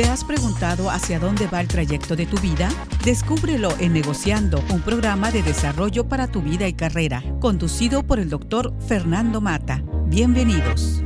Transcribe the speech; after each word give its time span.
¿Te 0.00 0.08
has 0.08 0.24
preguntado 0.24 0.88
hacia 0.88 1.18
dónde 1.18 1.46
va 1.46 1.60
el 1.60 1.68
trayecto 1.68 2.16
de 2.16 2.24
tu 2.24 2.38
vida? 2.38 2.70
Descúbrelo 3.04 3.70
en 3.80 3.92
Negociando, 3.92 4.64
un 4.70 4.80
programa 4.80 5.30
de 5.30 5.42
desarrollo 5.42 6.08
para 6.08 6.26
tu 6.26 6.40
vida 6.40 6.66
y 6.66 6.72
carrera, 6.72 7.22
conducido 7.38 8.02
por 8.02 8.18
el 8.18 8.30
doctor 8.30 8.72
Fernando 8.88 9.42
Mata. 9.42 9.82
Bienvenidos. 10.06 11.02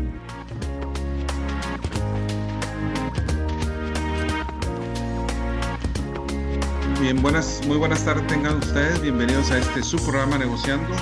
Bien, 7.01 7.21
buenas, 7.21 7.63
muy 7.67 7.79
buenas 7.79 8.05
tardes 8.05 8.25
tengan 8.29 8.59
ustedes. 8.59 9.03
Bienvenidos 9.03 9.51
a 9.51 9.59
este 9.59 9.83
su 9.83 9.97
programa 9.97 10.39
Negociando. 10.39 10.95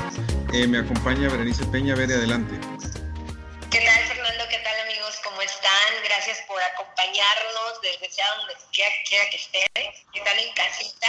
Eh, 0.55 0.67
me 0.67 0.79
acompaña 0.79 1.29
Berenice 1.29 1.67
Peña. 1.67 1.95
Ver 1.95 2.11
adelante. 2.11 2.72
Desde 7.83 8.11
sea 8.11 8.27
donde 8.37 8.55
quiera, 8.73 9.31
que 9.31 9.37
estén, 9.37 9.69
que 9.75 10.19
están 10.19 10.39
en 10.39 10.55
casita, 10.55 11.09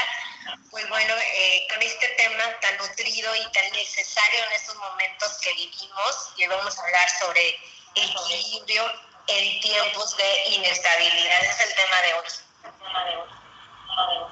pues 0.70 0.88
bueno, 0.90 1.14
eh, 1.14 1.68
con 1.72 1.82
este 1.82 2.08
tema 2.18 2.44
tan 2.62 2.78
nutrido 2.78 3.36
y 3.36 3.52
tan 3.52 3.72
necesario 3.72 4.44
en 4.46 4.52
estos 4.54 4.76
momentos 4.76 5.38
que 5.42 5.54
vivimos, 5.54 6.34
y 6.38 6.48
vamos 6.48 6.78
a 6.78 6.84
hablar 6.84 7.10
sobre 7.22 7.56
equilibrio 7.96 8.84
en 9.28 9.62
tiempos 9.62 10.18
de 10.18 10.56
inestabilidad. 10.56 11.44
Ese 11.44 11.64
es 11.64 11.70
el 11.70 11.76
tema 11.76 12.02
de 12.02 12.14
hoy. 12.14 12.28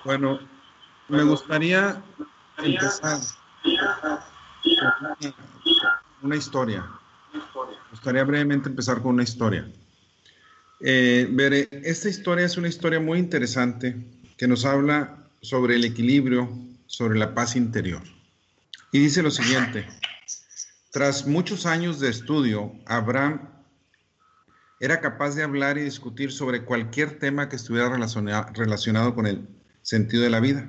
Bueno, 0.04 0.40
me 1.08 1.24
gustaría 1.24 2.02
empezar 2.58 3.20
una 6.22 6.36
historia. 6.36 6.86
Me 7.34 7.91
gustaría 7.91 8.24
brevemente 8.24 8.70
empezar 8.70 9.02
con 9.02 9.14
una 9.14 9.24
historia. 9.24 9.66
Eh, 10.84 11.67
esta 11.84 12.09
historia 12.09 12.45
es 12.45 12.58
una 12.58 12.67
historia 12.67 12.99
muy 12.99 13.20
interesante 13.20 13.95
que 14.38 14.48
nos 14.48 14.66
habla 14.66 15.30
sobre 15.41 15.76
el 15.76 15.85
equilibrio, 15.85 16.49
sobre 16.88 17.20
la 17.20 17.35
paz 17.35 17.55
interior. 17.55 18.01
Y 18.91 18.99
dice 18.99 19.21
lo 19.21 19.32
siguiente, 19.32 19.85
tras 20.91 21.27
muchos 21.27 21.65
años 21.65 21.99
de 21.99 22.10
estudio, 22.10 22.73
Abraham 22.85 23.49
era 24.79 24.99
capaz 24.99 25.35
de 25.35 25.43
hablar 25.43 25.77
y 25.77 25.84
discutir 25.84 26.32
sobre 26.32 26.65
cualquier 26.65 27.20
tema 27.20 27.48
que 27.48 27.55
estuviera 27.55 27.90
relacionado 28.54 29.13
con 29.13 29.27
el 29.27 29.48
sentido 29.84 30.23
de 30.23 30.32
la 30.32 30.40
vida. 30.40 30.68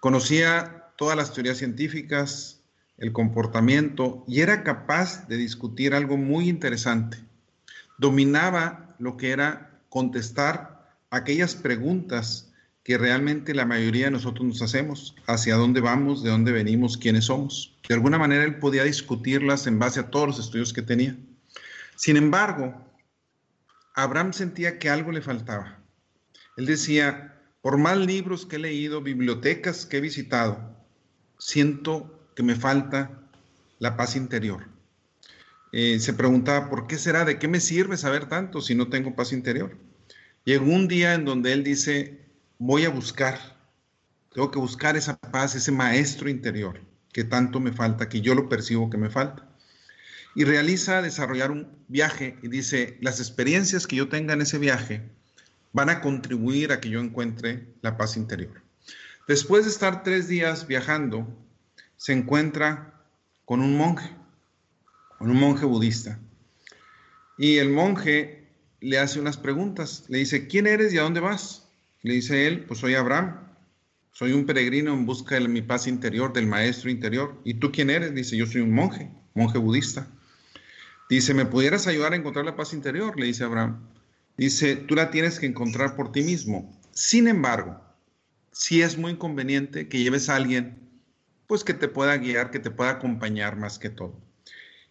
Conocía 0.00 0.88
todas 0.96 1.16
las 1.16 1.32
teorías 1.32 1.58
científicas, 1.58 2.60
el 2.98 3.12
comportamiento 3.12 4.24
y 4.26 4.40
era 4.40 4.64
capaz 4.64 5.28
de 5.28 5.36
discutir 5.36 5.94
algo 5.94 6.16
muy 6.16 6.48
interesante. 6.48 7.18
Dominaba 7.98 8.81
lo 8.98 9.16
que 9.16 9.30
era 9.30 9.80
contestar 9.88 10.96
aquellas 11.10 11.54
preguntas 11.54 12.52
que 12.82 12.98
realmente 12.98 13.54
la 13.54 13.64
mayoría 13.64 14.06
de 14.06 14.12
nosotros 14.12 14.44
nos 14.44 14.62
hacemos, 14.62 15.14
hacia 15.26 15.54
dónde 15.54 15.80
vamos, 15.80 16.22
de 16.22 16.30
dónde 16.30 16.50
venimos, 16.50 16.96
quiénes 16.96 17.26
somos. 17.26 17.78
De 17.88 17.94
alguna 17.94 18.18
manera 18.18 18.44
él 18.44 18.58
podía 18.58 18.82
discutirlas 18.82 19.66
en 19.66 19.78
base 19.78 20.00
a 20.00 20.10
todos 20.10 20.26
los 20.26 20.38
estudios 20.40 20.72
que 20.72 20.82
tenía. 20.82 21.16
Sin 21.94 22.16
embargo, 22.16 22.74
Abraham 23.94 24.32
sentía 24.32 24.78
que 24.78 24.90
algo 24.90 25.12
le 25.12 25.22
faltaba. 25.22 25.78
Él 26.56 26.66
decía, 26.66 27.38
por 27.60 27.78
más 27.78 27.98
libros 27.98 28.46
que 28.46 28.56
he 28.56 28.58
leído, 28.58 29.00
bibliotecas 29.00 29.86
que 29.86 29.98
he 29.98 30.00
visitado, 30.00 30.76
siento 31.38 32.28
que 32.34 32.42
me 32.42 32.56
falta 32.56 33.22
la 33.78 33.96
paz 33.96 34.16
interior. 34.16 34.71
Eh, 35.72 35.98
se 36.00 36.12
preguntaba, 36.12 36.68
¿por 36.68 36.86
qué 36.86 36.98
será? 36.98 37.24
¿De 37.24 37.38
qué 37.38 37.48
me 37.48 37.58
sirve 37.58 37.96
saber 37.96 38.28
tanto 38.28 38.60
si 38.60 38.74
no 38.74 38.88
tengo 38.88 39.16
paz 39.16 39.32
interior? 39.32 39.76
Llegó 40.44 40.66
un 40.66 40.86
día 40.86 41.14
en 41.14 41.24
donde 41.24 41.52
él 41.54 41.64
dice, 41.64 42.20
voy 42.58 42.84
a 42.84 42.90
buscar, 42.90 43.38
tengo 44.34 44.50
que 44.50 44.58
buscar 44.58 44.96
esa 44.96 45.18
paz, 45.18 45.54
ese 45.54 45.72
maestro 45.72 46.28
interior 46.28 46.80
que 47.12 47.24
tanto 47.24 47.58
me 47.58 47.72
falta, 47.72 48.08
que 48.08 48.20
yo 48.20 48.34
lo 48.34 48.48
percibo 48.48 48.90
que 48.90 48.98
me 48.98 49.10
falta. 49.10 49.48
Y 50.34 50.44
realiza 50.44 51.02
desarrollar 51.02 51.50
un 51.50 51.68
viaje 51.88 52.38
y 52.42 52.48
dice, 52.48 52.98
las 53.00 53.20
experiencias 53.20 53.86
que 53.86 53.96
yo 53.96 54.08
tenga 54.08 54.34
en 54.34 54.42
ese 54.42 54.58
viaje 54.58 55.02
van 55.72 55.90
a 55.90 56.00
contribuir 56.00 56.72
a 56.72 56.80
que 56.80 56.90
yo 56.90 57.00
encuentre 57.00 57.66
la 57.82 57.96
paz 57.96 58.16
interior. 58.16 58.62
Después 59.28 59.64
de 59.64 59.70
estar 59.70 60.02
tres 60.02 60.28
días 60.28 60.66
viajando, 60.66 61.26
se 61.96 62.12
encuentra 62.12 62.94
con 63.44 63.60
un 63.60 63.76
monje 63.76 64.21
un 65.30 65.38
monje 65.38 65.64
budista. 65.64 66.18
Y 67.38 67.58
el 67.58 67.70
monje 67.70 68.48
le 68.80 68.98
hace 68.98 69.20
unas 69.20 69.36
preguntas. 69.36 70.04
Le 70.08 70.18
dice, 70.18 70.46
¿quién 70.46 70.66
eres 70.66 70.92
y 70.92 70.98
a 70.98 71.02
dónde 71.02 71.20
vas? 71.20 71.68
Le 72.02 72.14
dice 72.14 72.46
él, 72.46 72.64
pues 72.64 72.80
soy 72.80 72.94
Abraham. 72.94 73.48
Soy 74.12 74.32
un 74.32 74.44
peregrino 74.44 74.92
en 74.92 75.06
busca 75.06 75.36
de 75.36 75.48
mi 75.48 75.62
paz 75.62 75.86
interior, 75.86 76.32
del 76.32 76.46
maestro 76.46 76.90
interior. 76.90 77.40
¿Y 77.44 77.54
tú 77.54 77.72
quién 77.72 77.88
eres? 77.88 78.14
Dice, 78.14 78.36
yo 78.36 78.46
soy 78.46 78.60
un 78.60 78.72
monje, 78.72 79.10
monje 79.34 79.58
budista. 79.58 80.06
Dice, 81.08 81.34
¿me 81.34 81.46
pudieras 81.46 81.86
ayudar 81.86 82.12
a 82.12 82.16
encontrar 82.16 82.44
la 82.44 82.56
paz 82.56 82.72
interior? 82.72 83.18
Le 83.18 83.26
dice 83.26 83.44
Abraham. 83.44 83.88
Dice, 84.36 84.76
tú 84.76 84.94
la 84.94 85.10
tienes 85.10 85.38
que 85.38 85.46
encontrar 85.46 85.96
por 85.96 86.12
ti 86.12 86.22
mismo. 86.22 86.78
Sin 86.90 87.28
embargo, 87.28 87.80
sí 88.50 88.82
es 88.82 88.98
muy 88.98 89.16
conveniente 89.16 89.88
que 89.88 90.02
lleves 90.02 90.28
a 90.28 90.36
alguien, 90.36 90.78
pues 91.46 91.64
que 91.64 91.74
te 91.74 91.88
pueda 91.88 92.16
guiar, 92.16 92.50
que 92.50 92.58
te 92.58 92.70
pueda 92.70 92.90
acompañar 92.90 93.56
más 93.56 93.78
que 93.78 93.88
todo 93.88 94.31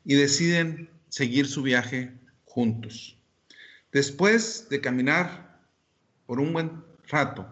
y 0.03 0.15
deciden 0.15 0.89
seguir 1.09 1.47
su 1.47 1.61
viaje 1.61 2.13
juntos. 2.45 3.17
Después 3.91 4.67
de 4.69 4.81
caminar 4.81 5.59
por 6.25 6.39
un 6.39 6.53
buen 6.53 6.83
rato, 7.07 7.47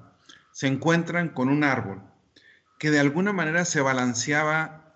se 0.52 0.68
encuentran 0.68 1.30
con 1.30 1.50
un 1.50 1.64
árbol 1.64 2.02
que 2.80 2.92
de 2.92 3.00
alguna 3.00 3.34
manera 3.34 3.66
se 3.66 3.82
balanceaba 3.82 4.96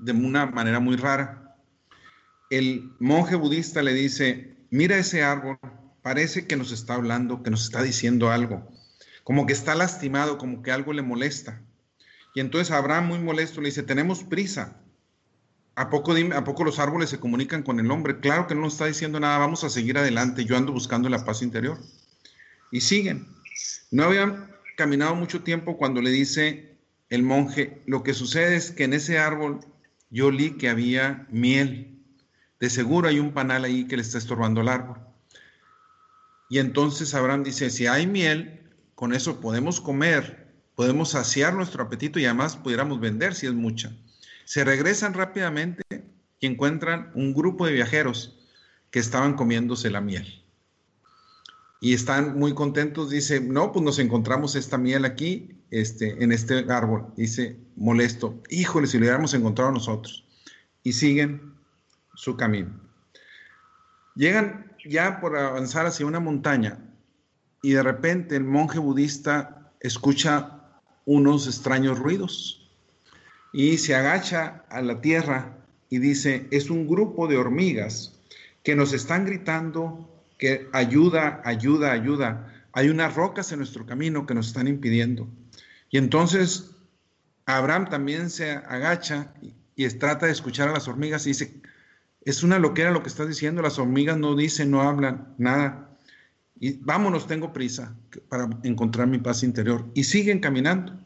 de 0.00 0.12
una 0.12 0.46
manera 0.46 0.78
muy 0.78 0.96
rara. 0.96 1.56
El 2.50 2.92
monje 2.98 3.34
budista 3.34 3.82
le 3.82 3.94
dice, 3.94 4.56
mira 4.70 4.98
ese 4.98 5.22
árbol, 5.22 5.58
parece 6.02 6.46
que 6.46 6.56
nos 6.56 6.70
está 6.70 6.94
hablando, 6.94 7.42
que 7.42 7.50
nos 7.50 7.64
está 7.64 7.82
diciendo 7.82 8.30
algo, 8.30 8.70
como 9.24 9.46
que 9.46 9.52
está 9.52 9.74
lastimado, 9.74 10.38
como 10.38 10.62
que 10.62 10.70
algo 10.70 10.92
le 10.92 11.02
molesta. 11.02 11.62
Y 12.34 12.40
entonces 12.40 12.70
Abraham 12.70 13.08
muy 13.08 13.18
molesto 13.18 13.60
le 13.60 13.68
dice, 13.68 13.82
tenemos 13.82 14.22
prisa, 14.22 14.80
¿A 15.78 15.90
poco, 15.90 16.12
¿A 16.34 16.42
poco 16.42 16.64
los 16.64 16.80
árboles 16.80 17.08
se 17.08 17.20
comunican 17.20 17.62
con 17.62 17.78
el 17.78 17.88
hombre? 17.92 18.18
Claro 18.18 18.48
que 18.48 18.54
no 18.56 18.62
nos 18.62 18.72
está 18.72 18.86
diciendo 18.86 19.20
nada, 19.20 19.38
vamos 19.38 19.62
a 19.62 19.70
seguir 19.70 19.96
adelante, 19.96 20.44
yo 20.44 20.56
ando 20.56 20.72
buscando 20.72 21.08
la 21.08 21.24
paz 21.24 21.40
interior. 21.40 21.78
Y 22.72 22.80
siguen. 22.80 23.28
No 23.92 24.02
habían 24.02 24.50
caminado 24.76 25.14
mucho 25.14 25.44
tiempo 25.44 25.76
cuando 25.76 26.02
le 26.02 26.10
dice 26.10 26.76
el 27.10 27.22
monje, 27.22 27.80
lo 27.86 28.02
que 28.02 28.12
sucede 28.12 28.56
es 28.56 28.72
que 28.72 28.82
en 28.82 28.92
ese 28.92 29.20
árbol 29.20 29.60
yo 30.10 30.26
olí 30.26 30.56
que 30.56 30.68
había 30.68 31.28
miel. 31.30 32.02
De 32.58 32.70
seguro 32.70 33.06
hay 33.06 33.20
un 33.20 33.32
panal 33.32 33.62
ahí 33.62 33.86
que 33.86 33.94
le 33.94 34.02
está 34.02 34.18
estorbando 34.18 34.62
el 34.62 34.68
árbol. 34.68 34.98
Y 36.50 36.58
entonces 36.58 37.14
Abraham 37.14 37.44
dice, 37.44 37.70
si 37.70 37.86
hay 37.86 38.08
miel, 38.08 38.68
con 38.96 39.14
eso 39.14 39.40
podemos 39.40 39.80
comer, 39.80 40.48
podemos 40.74 41.10
saciar 41.10 41.54
nuestro 41.54 41.84
apetito 41.84 42.18
y 42.18 42.24
además 42.24 42.56
pudiéramos 42.56 42.98
vender 42.98 43.36
si 43.36 43.46
es 43.46 43.54
mucha. 43.54 43.92
Se 44.48 44.64
regresan 44.64 45.12
rápidamente 45.12 45.82
y 46.40 46.46
encuentran 46.46 47.12
un 47.14 47.34
grupo 47.34 47.66
de 47.66 47.74
viajeros 47.74 48.34
que 48.90 48.98
estaban 48.98 49.34
comiéndose 49.34 49.90
la 49.90 50.00
miel. 50.00 50.42
Y 51.82 51.92
están 51.92 52.38
muy 52.38 52.54
contentos, 52.54 53.10
dice, 53.10 53.42
no, 53.42 53.72
pues 53.72 53.84
nos 53.84 53.98
encontramos 53.98 54.54
esta 54.54 54.78
miel 54.78 55.04
aquí, 55.04 55.60
este, 55.70 56.24
en 56.24 56.32
este 56.32 56.64
árbol. 56.72 57.12
Dice, 57.14 57.58
molesto, 57.76 58.42
híjole, 58.48 58.86
si 58.86 58.96
lo 58.96 59.02
hubiéramos 59.02 59.34
encontrado 59.34 59.70
nosotros. 59.70 60.24
Y 60.82 60.94
siguen 60.94 61.52
su 62.14 62.34
camino. 62.38 62.70
Llegan 64.16 64.72
ya 64.88 65.20
por 65.20 65.36
avanzar 65.36 65.84
hacia 65.84 66.06
una 66.06 66.20
montaña 66.20 66.78
y 67.62 67.72
de 67.72 67.82
repente 67.82 68.36
el 68.36 68.44
monje 68.44 68.78
budista 68.78 69.74
escucha 69.80 70.62
unos 71.04 71.46
extraños 71.46 71.98
ruidos 71.98 72.58
y 73.52 73.78
se 73.78 73.94
agacha 73.94 74.64
a 74.68 74.82
la 74.82 75.00
tierra 75.00 75.56
y 75.90 75.98
dice, 75.98 76.46
es 76.50 76.70
un 76.70 76.86
grupo 76.86 77.26
de 77.28 77.36
hormigas 77.36 78.14
que 78.62 78.76
nos 78.76 78.92
están 78.92 79.24
gritando 79.24 80.08
que 80.38 80.68
ayuda, 80.72 81.42
ayuda, 81.44 81.92
ayuda. 81.92 82.52
Hay 82.72 82.88
unas 82.88 83.14
rocas 83.14 83.50
en 83.52 83.58
nuestro 83.58 83.86
camino 83.86 84.26
que 84.26 84.34
nos 84.34 84.48
están 84.48 84.68
impidiendo. 84.68 85.26
Y 85.90 85.98
entonces 85.98 86.70
Abraham 87.46 87.88
también 87.88 88.30
se 88.30 88.52
agacha 88.52 89.32
y, 89.74 89.88
trata 89.88 90.26
de 90.26 90.32
escuchar 90.32 90.68
a 90.68 90.72
las 90.72 90.88
hormigas 90.88 91.24
y 91.26 91.30
dice, 91.30 91.54
es 92.24 92.42
una 92.42 92.58
loquera 92.58 92.90
lo 92.90 93.02
que 93.02 93.08
estás 93.08 93.28
diciendo, 93.28 93.62
las 93.62 93.78
hormigas 93.78 94.18
no 94.18 94.36
dicen, 94.36 94.70
no 94.70 94.82
hablan, 94.82 95.34
nada. 95.38 95.88
Y 96.60 96.72
vámonos, 96.72 97.26
tengo 97.26 97.52
prisa 97.52 97.94
para 98.28 98.50
encontrar 98.64 99.06
mi 99.06 99.18
paz 99.18 99.42
interior. 99.42 99.86
Y 99.94 100.04
siguen 100.04 100.40
caminando. 100.40 100.98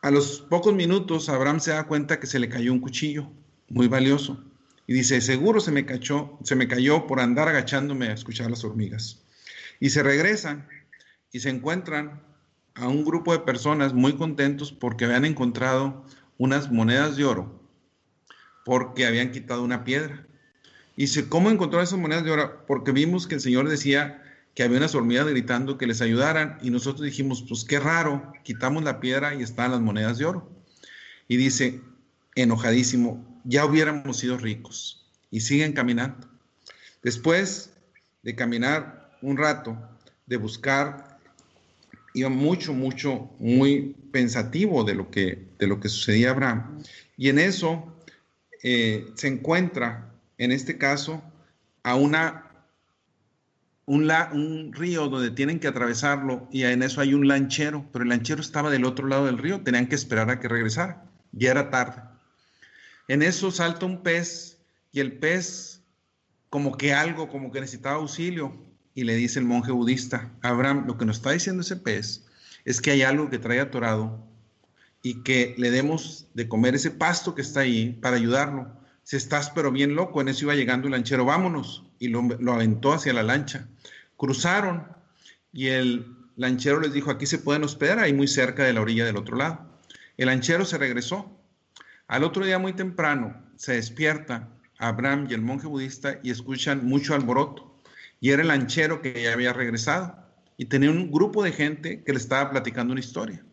A 0.00 0.10
los 0.12 0.40
pocos 0.40 0.74
minutos, 0.74 1.28
Abraham 1.28 1.58
se 1.58 1.72
da 1.72 1.86
cuenta 1.88 2.20
que 2.20 2.28
se 2.28 2.38
le 2.38 2.48
cayó 2.48 2.72
un 2.72 2.80
cuchillo 2.80 3.28
muy 3.68 3.88
valioso 3.88 4.44
y 4.86 4.94
dice, 4.94 5.20
seguro 5.20 5.60
se 5.60 5.72
me, 5.72 5.84
cayó 5.84 7.06
por 7.06 7.20
andar 7.20 7.48
agachándome 7.48 8.06
a 8.06 8.14
escuchar 8.14 8.48
las 8.48 8.64
hormigas. 8.64 9.22
Y 9.80 9.90
se 9.90 10.02
regresan 10.02 10.68
y 11.32 11.40
se 11.40 11.50
encuentran 11.50 12.22
a 12.74 12.86
un 12.86 13.04
grupo 13.04 13.32
de 13.32 13.40
personas 13.40 13.92
muy 13.92 14.14
contentos 14.14 14.72
porque 14.72 15.04
habían 15.04 15.24
encontrado 15.24 16.06
unas 16.38 16.70
monedas 16.70 17.16
de 17.16 17.24
oro, 17.24 17.60
porque 18.64 19.04
habían 19.04 19.32
quitado 19.32 19.64
una 19.64 19.82
piedra. 19.82 20.26
Y 20.96 21.02
dice, 21.02 21.28
¿cómo 21.28 21.50
encontró 21.50 21.82
esas 21.82 21.98
monedas 21.98 22.24
de 22.24 22.30
oro? 22.30 22.64
Porque 22.66 22.92
vimos 22.92 23.26
que 23.26 23.34
el 23.34 23.40
Señor 23.40 23.68
decía 23.68 24.22
que 24.58 24.64
había 24.64 24.78
unas 24.78 24.96
hormigas 24.96 25.28
gritando 25.28 25.78
que 25.78 25.86
les 25.86 26.00
ayudaran 26.00 26.58
y 26.60 26.70
nosotros 26.70 27.04
dijimos, 27.04 27.44
pues 27.48 27.64
qué 27.64 27.78
raro, 27.78 28.32
quitamos 28.42 28.82
la 28.82 28.98
piedra 28.98 29.32
y 29.36 29.44
están 29.44 29.70
las 29.70 29.80
monedas 29.80 30.18
de 30.18 30.24
oro. 30.24 30.50
Y 31.28 31.36
dice, 31.36 31.80
enojadísimo, 32.34 33.40
ya 33.44 33.64
hubiéramos 33.64 34.16
sido 34.16 34.36
ricos. 34.36 35.06
Y 35.30 35.42
siguen 35.42 35.74
caminando. 35.74 36.26
Después 37.04 37.70
de 38.24 38.34
caminar 38.34 39.16
un 39.22 39.36
rato, 39.36 39.78
de 40.26 40.38
buscar, 40.38 41.20
iba 42.12 42.28
mucho, 42.28 42.74
mucho, 42.74 43.30
muy 43.38 43.94
pensativo 44.10 44.82
de 44.82 44.96
lo 44.96 45.08
que, 45.08 45.50
de 45.56 45.68
lo 45.68 45.78
que 45.78 45.88
sucedía 45.88 46.30
a 46.30 46.32
Abraham. 46.32 46.82
Y 47.16 47.28
en 47.28 47.38
eso 47.38 47.96
eh, 48.64 49.06
se 49.14 49.28
encuentra, 49.28 50.12
en 50.36 50.50
este 50.50 50.78
caso, 50.78 51.22
a 51.84 51.94
una 51.94 52.47
un, 53.88 54.72
río 54.74 55.08
donde 55.08 55.30
tienen 55.30 55.58
que 55.58 55.66
atravesarlo 55.66 56.46
y 56.52 56.64
en 56.64 56.82
eso 56.82 57.00
hay 57.00 57.14
un 57.14 57.26
lanchero, 57.26 57.86
pero 57.90 58.02
el 58.02 58.10
lanchero 58.10 58.42
estaba 58.42 58.70
del 58.70 58.84
otro 58.84 59.08
lado 59.08 59.24
del 59.26 59.38
río, 59.38 59.62
tenían 59.62 59.86
que 59.86 59.94
esperar 59.94 60.28
a 60.28 60.40
que 60.40 60.48
regresara, 60.48 61.04
ya 61.32 61.50
era 61.50 61.70
tarde. 61.70 62.02
En 63.08 63.22
eso 63.22 63.50
salta 63.50 63.86
un 63.86 64.02
pez 64.02 64.58
y 64.92 65.00
el 65.00 65.12
pez 65.12 65.80
como 66.50 66.76
que 66.76 66.92
algo, 66.92 67.28
como 67.28 67.50
que 67.50 67.60
necesitaba 67.60 67.96
auxilio 67.96 68.54
y 68.94 69.04
le 69.04 69.16
dice 69.16 69.38
el 69.38 69.46
monje 69.46 69.72
budista, 69.72 70.30
Abraham, 70.42 70.84
lo 70.86 70.98
que 70.98 71.06
nos 71.06 71.16
está 71.16 71.30
diciendo 71.30 71.62
ese 71.62 71.76
pez 71.76 72.26
es 72.66 72.82
que 72.82 72.90
hay 72.90 73.02
algo 73.02 73.30
que 73.30 73.38
trae 73.38 73.60
atorado 73.60 74.22
y 75.02 75.22
que 75.22 75.54
le 75.56 75.70
demos 75.70 76.26
de 76.34 76.46
comer 76.46 76.74
ese 76.74 76.90
pasto 76.90 77.34
que 77.34 77.40
está 77.40 77.60
ahí 77.60 77.92
para 78.02 78.16
ayudarlo. 78.16 78.70
Si 79.02 79.16
estás 79.16 79.48
pero 79.48 79.72
bien 79.72 79.94
loco, 79.94 80.20
en 80.20 80.28
eso 80.28 80.44
iba 80.44 80.54
llegando 80.54 80.88
el 80.88 80.92
lanchero, 80.92 81.24
vámonos, 81.24 81.87
y 81.98 82.08
lo, 82.08 82.22
lo 82.22 82.52
aventó 82.52 82.92
hacia 82.92 83.12
la 83.12 83.22
lancha. 83.22 83.68
Cruzaron 84.16 84.86
y 85.52 85.68
el 85.68 86.06
lanchero 86.36 86.80
les 86.80 86.92
dijo, 86.92 87.10
aquí 87.10 87.26
se 87.26 87.38
pueden 87.38 87.64
hospedar, 87.64 87.98
ahí 87.98 88.12
muy 88.12 88.28
cerca 88.28 88.64
de 88.64 88.72
la 88.72 88.80
orilla 88.80 89.04
del 89.04 89.16
otro 89.16 89.36
lado. 89.36 89.66
El 90.16 90.26
lanchero 90.26 90.64
se 90.64 90.78
regresó 90.78 91.38
al 92.08 92.24
otro 92.24 92.46
día 92.46 92.58
muy 92.58 92.72
temprano 92.72 93.48
se 93.56 93.74
despierta 93.74 94.48
Abraham 94.78 95.26
y 95.28 95.34
el 95.34 95.42
monje 95.42 95.66
budista 95.66 96.20
y 96.22 96.30
escuchan 96.30 96.86
mucho 96.86 97.14
alboroto. 97.14 97.82
Y 98.18 98.30
era 98.30 98.42
el 98.42 98.48
lanchero 98.48 99.02
que 99.02 99.22
ya 99.22 99.34
había 99.34 99.52
regresado 99.52 100.16
y 100.56 100.64
tenía 100.64 100.90
un 100.90 101.10
grupo 101.10 101.44
de 101.44 101.52
gente 101.52 102.02
que 102.04 102.12
le 102.12 102.18
estaba 102.18 102.50
platicando 102.50 102.92
una 102.92 103.00
historia. 103.00 103.44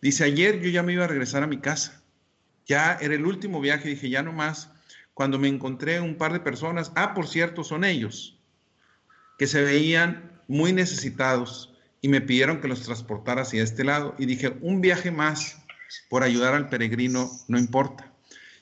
Dice, 0.00 0.24
ayer 0.24 0.60
yo 0.60 0.70
ya 0.70 0.84
me 0.84 0.92
iba 0.92 1.04
a 1.04 1.08
regresar 1.08 1.42
a 1.42 1.48
mi 1.48 1.58
casa. 1.58 2.00
Ya 2.66 2.96
era 3.00 3.14
el 3.14 3.26
último 3.26 3.60
viaje, 3.60 3.88
dije, 3.88 4.10
ya 4.10 4.22
no 4.22 4.32
más. 4.32 4.70
Cuando 5.18 5.40
me 5.40 5.48
encontré 5.48 6.00
un 6.00 6.14
par 6.14 6.32
de 6.32 6.38
personas, 6.38 6.92
ah, 6.94 7.12
por 7.12 7.26
cierto, 7.26 7.64
son 7.64 7.82
ellos, 7.82 8.38
que 9.36 9.48
se 9.48 9.62
veían 9.62 10.30
muy 10.46 10.72
necesitados 10.72 11.74
y 12.00 12.06
me 12.06 12.20
pidieron 12.20 12.60
que 12.60 12.68
los 12.68 12.84
transportara 12.84 13.42
hacia 13.42 13.64
este 13.64 13.82
lado. 13.82 14.14
Y 14.16 14.26
dije, 14.26 14.56
un 14.60 14.80
viaje 14.80 15.10
más 15.10 15.60
por 16.08 16.22
ayudar 16.22 16.54
al 16.54 16.68
peregrino, 16.68 17.32
no 17.48 17.58
importa. 17.58 18.12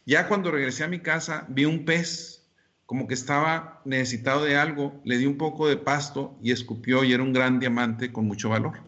Ya 0.06 0.28
cuando 0.28 0.50
regresé 0.50 0.82
a 0.84 0.88
mi 0.88 1.00
casa, 1.00 1.44
vi 1.50 1.66
un 1.66 1.84
pez, 1.84 2.46
como 2.86 3.06
que 3.06 3.12
estaba 3.12 3.82
necesitado 3.84 4.42
de 4.42 4.56
algo, 4.56 4.98
le 5.04 5.18
di 5.18 5.26
un 5.26 5.36
poco 5.36 5.68
de 5.68 5.76
pasto 5.76 6.38
y 6.42 6.52
escupió 6.52 7.04
y 7.04 7.12
era 7.12 7.22
un 7.22 7.34
gran 7.34 7.60
diamante 7.60 8.14
con 8.14 8.24
mucho 8.24 8.48
valor. 8.48 8.80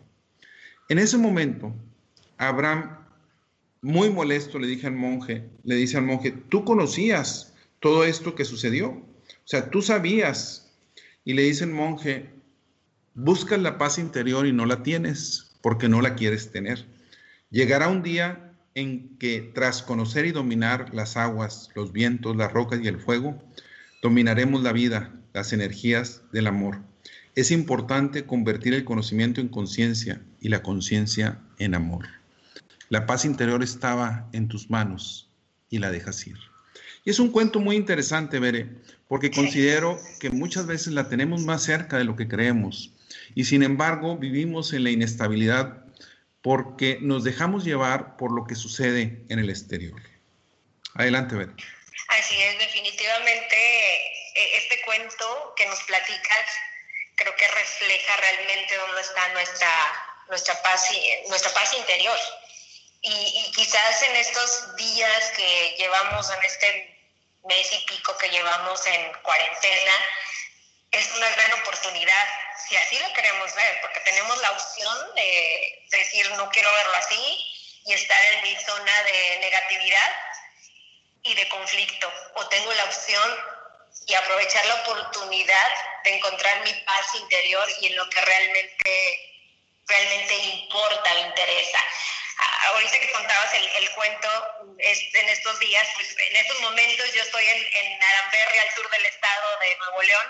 En 0.88 0.98
ese 0.98 1.18
momento, 1.18 1.74
Abraham, 2.38 2.96
muy 3.82 4.08
molesto, 4.08 4.58
le 4.58 4.68
dije 4.68 4.86
al 4.86 4.94
monje, 4.94 5.50
le 5.64 5.74
dice 5.74 5.98
al 5.98 6.04
monje, 6.04 6.30
tú 6.48 6.64
conocías 6.64 7.52
todo 7.80 8.04
esto 8.04 8.34
que 8.34 8.44
sucedió, 8.44 8.90
o 8.90 9.50
sea, 9.50 9.70
tú 9.70 9.82
sabías. 9.82 10.64
Y 11.24 11.34
le 11.34 11.42
dice 11.42 11.64
el 11.64 11.70
monje, 11.70 12.30
buscas 13.14 13.60
la 13.60 13.78
paz 13.78 13.98
interior 13.98 14.46
y 14.46 14.52
no 14.52 14.66
la 14.66 14.82
tienes 14.82 15.56
porque 15.60 15.88
no 15.88 16.00
la 16.00 16.14
quieres 16.14 16.50
tener. 16.50 16.86
Llegará 17.50 17.88
un 17.88 18.02
día 18.02 18.52
en 18.74 19.16
que 19.18 19.40
tras 19.54 19.82
conocer 19.82 20.26
y 20.26 20.32
dominar 20.32 20.94
las 20.94 21.16
aguas, 21.16 21.70
los 21.74 21.92
vientos, 21.92 22.36
las 22.36 22.52
rocas 22.52 22.80
y 22.82 22.88
el 22.88 23.00
fuego, 23.00 23.42
dominaremos 24.02 24.62
la 24.62 24.72
vida, 24.72 25.12
las 25.32 25.52
energías 25.52 26.22
del 26.32 26.46
amor. 26.46 26.80
Es 27.34 27.50
importante 27.50 28.24
convertir 28.24 28.74
el 28.74 28.84
conocimiento 28.84 29.40
en 29.40 29.48
conciencia 29.48 30.22
y 30.40 30.48
la 30.48 30.62
conciencia 30.62 31.40
en 31.58 31.74
amor. 31.74 32.06
La 32.88 33.06
paz 33.06 33.24
interior 33.24 33.62
estaba 33.62 34.28
en 34.32 34.48
tus 34.48 34.70
manos 34.70 35.28
y 35.68 35.78
la 35.78 35.90
dejas 35.90 36.26
ir. 36.26 36.47
Y 37.08 37.10
es 37.10 37.20
un 37.20 37.32
cuento 37.32 37.58
muy 37.58 37.74
interesante, 37.74 38.38
Bere, 38.38 38.66
porque 39.08 39.30
considero 39.30 39.98
que 40.20 40.28
muchas 40.28 40.66
veces 40.66 40.88
la 40.88 41.08
tenemos 41.08 41.40
más 41.40 41.64
cerca 41.64 41.96
de 41.96 42.04
lo 42.04 42.16
que 42.16 42.28
creemos 42.28 42.90
y 43.34 43.46
sin 43.46 43.62
embargo 43.62 44.18
vivimos 44.18 44.74
en 44.74 44.84
la 44.84 44.90
inestabilidad 44.90 45.86
porque 46.42 46.98
nos 47.00 47.24
dejamos 47.24 47.64
llevar 47.64 48.18
por 48.18 48.30
lo 48.30 48.44
que 48.44 48.54
sucede 48.54 49.24
en 49.30 49.38
el 49.38 49.48
exterior. 49.48 49.98
Adelante, 50.96 51.34
Beth. 51.34 51.48
Así 52.08 52.42
es, 52.42 52.58
definitivamente 52.58 53.56
e, 53.56 54.58
este 54.58 54.78
cuento 54.84 55.54
que 55.56 55.64
nos 55.64 55.82
platicas 55.84 56.46
creo 57.14 57.34
que 57.36 57.48
refleja 57.48 58.16
realmente 58.20 58.76
dónde 58.76 59.00
está 59.00 59.32
nuestra, 59.32 59.72
nuestra, 60.28 60.62
paz, 60.62 60.90
nuestra 61.30 61.54
paz 61.54 61.72
interior. 61.72 62.18
Y, 63.00 63.46
y 63.46 63.52
quizás 63.52 64.02
en 64.02 64.16
estos 64.16 64.76
días 64.76 65.32
que 65.34 65.76
llevamos, 65.78 66.30
en 66.36 66.44
este 66.44 66.97
mes 67.48 67.72
y 67.72 67.78
pico 67.86 68.16
que 68.18 68.30
llevamos 68.30 68.86
en 68.86 69.12
cuarentena, 69.22 69.92
es 70.92 71.10
una 71.16 71.28
gran 71.30 71.52
oportunidad 71.60 72.28
si 72.68 72.76
así 72.76 72.98
lo 72.98 73.12
queremos 73.14 73.54
ver, 73.54 73.80
porque 73.80 74.00
tenemos 74.00 74.36
la 74.42 74.52
opción 74.52 75.14
de 75.14 75.84
decir 75.90 76.30
no 76.32 76.48
quiero 76.50 76.72
verlo 76.72 76.94
así 76.96 77.50
y 77.86 77.92
estar 77.94 78.22
en 78.34 78.42
mi 78.42 78.56
zona 78.56 79.02
de 79.04 79.38
negatividad 79.40 80.16
y 81.22 81.34
de 81.34 81.48
conflicto, 81.48 82.12
o 82.34 82.46
tengo 82.48 82.72
la 82.74 82.84
opción 82.84 83.44
y 84.06 84.14
aprovechar 84.14 84.64
la 84.66 84.74
oportunidad 84.76 85.72
de 86.04 86.16
encontrar 86.16 86.60
mi 86.62 86.72
paz 86.72 87.14
interior 87.14 87.66
y 87.80 87.86
en 87.88 87.96
lo 87.96 88.08
que 88.10 88.20
realmente, 88.20 89.27
realmente 89.88 90.34
importa 90.34 91.14
o 91.14 91.18
interesa. 91.18 91.84
Ahorita 92.68 93.00
que 93.00 93.10
contabas 93.10 93.52
el, 93.54 93.90
cuento 93.90 94.28
en 94.78 95.28
estos 95.28 95.58
días, 95.58 95.88
pues, 95.96 96.14
en 96.30 96.36
estos 96.36 96.60
momentos 96.60 97.12
yo 97.12 97.22
estoy 97.22 97.44
en, 97.44 97.66
en 97.74 98.02
Aramberri, 98.02 98.58
al 98.58 98.74
sur 98.74 98.88
del 98.90 99.06
estado 99.06 99.58
de 99.58 99.76
Nuevo 99.76 100.02
León, 100.02 100.26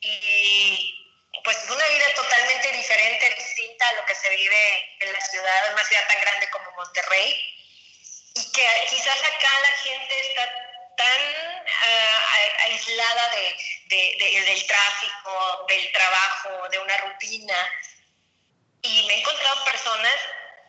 y 0.00 1.00
pues 1.44 1.56
una 1.70 1.86
vida 1.86 2.14
totalmente 2.14 2.72
diferente, 2.72 3.34
distinta 3.36 3.88
a 3.88 3.92
lo 3.92 4.04
que 4.06 4.14
se 4.14 4.28
vive 4.30 4.96
en 5.00 5.12
la 5.12 5.20
ciudad, 5.20 5.72
una 5.72 5.84
ciudad 5.84 6.06
tan 6.08 6.20
grande 6.20 6.50
como 6.50 6.70
Monterrey, 6.72 7.56
y 8.34 8.52
que 8.52 8.86
quizás 8.90 9.18
acá 9.18 9.60
la 9.62 9.76
gente 9.78 10.20
está 10.20 10.50
tan 10.96 11.66
ah, 11.66 12.48
aislada 12.64 13.30
de, 13.88 14.42
del 14.44 14.66
tráfico, 14.66 15.66
del 15.68 15.92
trabajo, 15.92 16.68
de 16.70 16.78
una 16.78 16.96
rutina, 16.98 17.56
y 18.82 19.06
me 19.06 19.14
he 19.14 19.18
encontrado 19.20 19.64
personas 19.64 20.14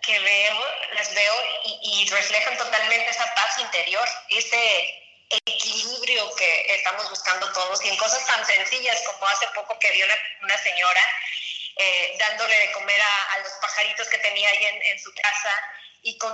que 0.01 0.19
veo, 0.19 0.65
las 0.93 1.13
veo 1.13 1.33
y, 1.63 2.09
reflejan 2.09 2.57
totalmente 2.57 3.09
esa 3.09 3.33
paz 3.35 3.59
interior, 3.59 4.07
ese 4.29 5.03
equilibrio 5.29 6.35
que 6.35 6.75
estamos 6.75 7.09
buscando 7.09 7.51
todos 7.53 7.83
y 7.85 7.89
en 7.89 7.97
cosas 7.97 8.25
tan 8.25 8.45
sencillas 8.45 9.01
como 9.05 9.27
hace 9.27 9.47
poco 9.55 9.77
que 9.79 9.91
vi 9.91 10.01
una, 10.03 10.57
señora 10.57 11.01
eh, 11.77 12.15
dándole 12.19 12.59
de 12.59 12.71
comer 12.73 12.99
a, 12.99 13.39
los 13.39 13.53
pajaritos 13.61 14.09
que 14.09 14.17
tenía 14.17 14.49
ahí 14.49 14.65
en, 14.65 14.99
su 14.99 15.13
casa 15.13 15.63
y 16.01 16.17
con 16.17 16.33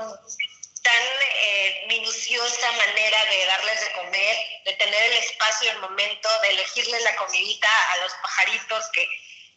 tan 0.82 1.04
eh, 1.36 1.86
minuciosa 1.90 2.72
manera 2.72 3.26
de 3.26 3.46
darles 3.46 3.82
de 3.82 3.92
comer, 3.92 4.38
de 4.66 4.74
tener 4.74 5.04
el 5.04 5.18
espacio 5.18 5.68
y 5.68 5.76
el 5.76 5.80
momento, 5.80 6.30
de 6.42 6.50
elegirles 6.50 7.04
la 7.04 7.16
comidita 7.18 7.92
a 7.92 7.98
los 7.98 8.14
pajaritos 8.14 8.86
que 8.94 9.08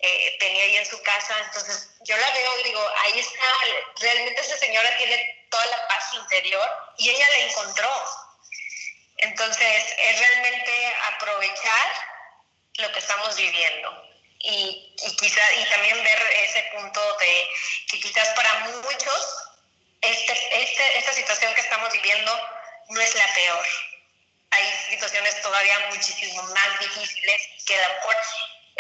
eh, 0.03 0.37
tenía 0.39 0.65
ahí 0.65 0.77
en 0.77 0.87
su 0.87 1.01
casa. 1.03 1.35
Entonces 1.47 1.91
yo 2.01 2.17
la 2.17 2.31
veo 2.31 2.61
y 2.61 2.65
digo, 2.65 2.89
ahí 2.99 3.19
está, 3.19 3.53
realmente 4.01 4.41
esa 4.41 4.57
señora 4.57 4.97
tiene 4.99 5.47
toda 5.51 5.67
la 5.67 5.89
paz 5.89 6.15
interior 6.15 6.69
y 6.99 7.11
ella 7.11 7.29
la 7.29 7.39
encontró 7.39 7.91
entonces, 9.21 9.85
es 9.99 10.19
realmente 10.19 10.95
aprovechar 11.13 11.93
lo 12.77 12.91
que 12.93 12.99
estamos 12.99 13.37
viviendo 13.37 14.05
y, 14.39 14.97
quizá, 15.19 15.53
y 15.53 15.65
también 15.69 16.03
ver 16.03 16.23
ese 16.43 16.63
punto 16.75 17.17
de 17.19 17.49
que 17.91 18.01
quizás 18.01 18.29
para 18.31 18.61
muchos 18.61 19.37
este, 20.01 20.63
este, 20.63 20.99
esta 20.99 21.13
situación 21.13 21.55
que 21.55 21.61
estamos 21.61 21.93
viviendo 21.93 22.49
no 22.89 23.01
es 23.01 23.15
la 23.15 23.35
peor. 23.35 23.67
Hay 24.53 24.73
situaciones 24.89 25.43
todavía 25.43 25.79
muchísimo 25.91 26.43
más 26.43 26.81
difíciles 26.81 27.43
que 27.67 27.79
por 28.03 28.17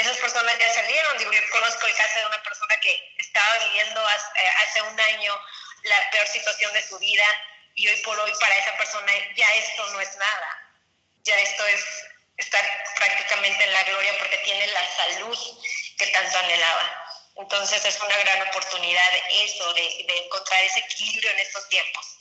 esas 0.00 0.16
personas 0.18 0.58
ya 0.58 0.72
salieron. 0.72 1.18
Digo, 1.18 1.32
yo 1.32 1.40
conozco 1.50 1.86
el 1.86 1.94
caso 1.94 2.18
de 2.18 2.26
una 2.26 2.42
persona 2.42 2.76
que 2.80 3.14
estaba 3.18 3.58
viviendo 3.66 4.00
hace, 4.06 4.48
hace 4.64 4.82
un 4.82 5.00
año 5.00 5.34
la 5.84 6.10
peor 6.10 6.26
situación 6.26 6.72
de 6.72 6.82
su 6.82 6.98
vida 6.98 7.24
y 7.74 7.88
hoy 7.88 7.96
por 8.04 8.18
hoy 8.18 8.32
para 8.40 8.56
esa 8.58 8.76
persona 8.76 9.12
ya 9.36 9.54
esto 9.54 9.92
no 9.92 10.00
es 10.00 10.16
nada. 10.16 10.50
Ya 11.24 11.38
esto 11.38 11.66
es 11.66 11.84
estar 12.38 12.64
prácticamente 12.96 13.64
en 13.64 13.72
la 13.72 13.84
gloria 13.84 14.12
porque 14.18 14.38
tiene 14.38 14.66
la 14.68 14.86
salud 14.96 15.38
que 15.98 16.06
tanto 16.08 16.38
anhelaba. 16.38 17.06
Entonces 17.36 17.84
es 17.84 18.00
una 18.00 18.16
gran 18.18 18.48
oportunidad 18.48 19.08
eso, 19.44 19.72
de, 19.74 20.04
de 20.06 20.24
encontrar 20.26 20.62
ese 20.64 20.80
equilibrio 20.80 21.30
en 21.30 21.38
estos 21.38 21.68
tiempos. 21.68 22.18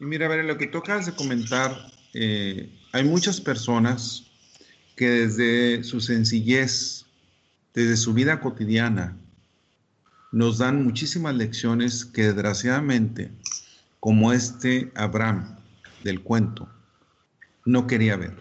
Y 0.00 0.04
mira, 0.04 0.26
a 0.26 0.28
ver, 0.28 0.44
lo 0.44 0.56
que 0.56 0.66
tú 0.66 0.78
acabas 0.78 1.06
de 1.06 1.14
comentar, 1.14 1.72
eh, 2.14 2.66
hay 2.92 3.04
muchas 3.04 3.40
personas 3.40 4.29
que 5.00 5.08
desde 5.08 5.82
su 5.82 6.02
sencillez, 6.02 7.06
desde 7.72 7.96
su 7.96 8.12
vida 8.12 8.38
cotidiana, 8.38 9.16
nos 10.30 10.58
dan 10.58 10.84
muchísimas 10.84 11.34
lecciones 11.34 12.04
que 12.04 12.24
desgraciadamente, 12.24 13.32
como 13.98 14.30
este 14.34 14.92
Abraham 14.94 15.56
del 16.04 16.22
cuento, 16.22 16.68
no 17.64 17.86
quería 17.86 18.18
ver. 18.18 18.36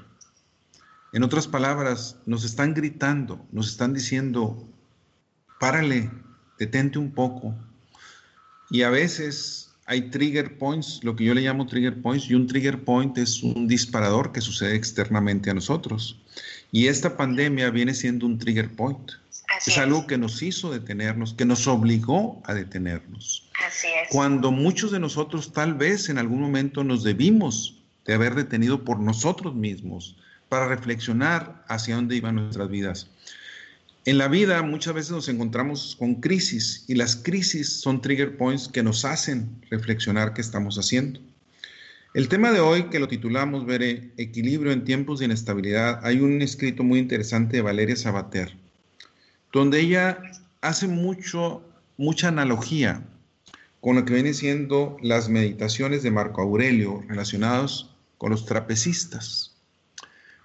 En 1.13 1.23
otras 1.23 1.47
palabras, 1.47 2.17
nos 2.25 2.43
están 2.43 2.73
gritando, 2.73 3.47
nos 3.53 3.69
están 3.69 3.93
diciendo, 3.93 4.67
párale, 5.61 6.11
detente 6.57 6.99
un 6.99 7.13
poco. 7.13 7.55
Y 8.69 8.81
a 8.81 8.89
veces 8.89 9.73
hay 9.85 10.09
trigger 10.09 10.57
points, 10.57 10.99
lo 11.03 11.15
que 11.15 11.23
yo 11.23 11.33
le 11.33 11.41
llamo 11.41 11.67
trigger 11.67 12.01
points, 12.01 12.29
y 12.29 12.35
un 12.35 12.47
trigger 12.47 12.83
point 12.83 13.17
es 13.17 13.43
un 13.43 13.65
disparador 13.65 14.33
que 14.33 14.41
sucede 14.41 14.75
externamente 14.75 15.49
a 15.49 15.53
nosotros. 15.53 16.21
Y 16.71 16.87
esta 16.87 17.17
pandemia 17.17 17.69
viene 17.71 17.93
siendo 17.93 18.25
un 18.25 18.37
trigger 18.37 18.69
point. 18.75 19.11
es 19.65 19.77
algo 19.77 20.05
que 20.07 20.17
nos 20.17 20.41
hizo 20.41 20.71
detenernos, 20.71 21.33
que 21.33 21.45
nos 21.45 21.67
obligó 21.67 22.41
a 22.45 22.53
detenernos. 22.53 23.49
Así 23.65 23.87
es. 23.87 24.09
Cuando 24.11 24.51
muchos 24.51 24.91
de 24.91 24.99
nosotros 24.99 25.51
tal 25.51 25.73
vez 25.73 26.09
en 26.09 26.17
algún 26.17 26.41
momento 26.41 26.83
nos 26.83 27.03
debimos 27.03 27.81
de 28.05 28.13
haber 28.13 28.35
detenido 28.35 28.83
por 28.83 28.99
nosotros 28.99 29.55
mismos 29.55 30.15
para 30.47 30.67
reflexionar 30.67 31.63
hacia 31.67 31.95
dónde 31.95 32.15
iban 32.15 32.35
nuestras 32.35 32.69
vidas. 32.69 33.07
En 34.05 34.17
la 34.17 34.27
vida 34.27 34.61
muchas 34.63 34.93
veces 34.93 35.11
nos 35.11 35.29
encontramos 35.29 35.95
con 35.99 36.15
crisis 36.15 36.85
y 36.87 36.95
las 36.95 37.15
crisis 37.15 37.81
son 37.81 38.01
trigger 38.01 38.37
points 38.37 38.67
que 38.67 38.81
nos 38.81 39.05
hacen 39.05 39.49
reflexionar 39.69 40.33
qué 40.33 40.41
estamos 40.41 40.77
haciendo. 40.77 41.19
El 42.15 42.27
tema 42.27 42.51
de 42.51 42.59
hoy, 42.59 42.85
que 42.85 42.99
lo 42.99 43.07
titulamos, 43.07 43.67
veré, 43.67 44.11
Equilibrio 44.17 44.71
en 44.71 44.83
tiempos 44.83 45.19
de 45.19 45.25
inestabilidad, 45.25 45.99
hay 46.03 46.21
un 46.21 46.41
escrito 46.41 46.83
muy 46.83 46.97
interesante 46.97 47.57
de 47.57 47.61
Valeria 47.61 47.95
Sabater, 47.95 48.57
donde 49.53 49.79
ella 49.79 50.19
hace 50.61 50.87
mucho, 50.87 51.61
mucha 51.97 52.29
analogía 52.29 53.03
con 53.79 53.95
lo 53.95 54.05
que 54.05 54.15
vienen 54.15 54.33
siendo 54.33 54.97
las 55.03 55.29
meditaciones 55.29 56.01
de 56.01 56.09
Marco 56.09 56.41
Aurelio 56.41 57.03
relacionados 57.07 57.95
con 58.17 58.31
los 58.31 58.47
trapecistas. 58.47 59.55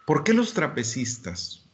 ¿Por 0.07 0.23
qué 0.23 0.35
los 0.35 0.53
trapecistas? 0.53 1.65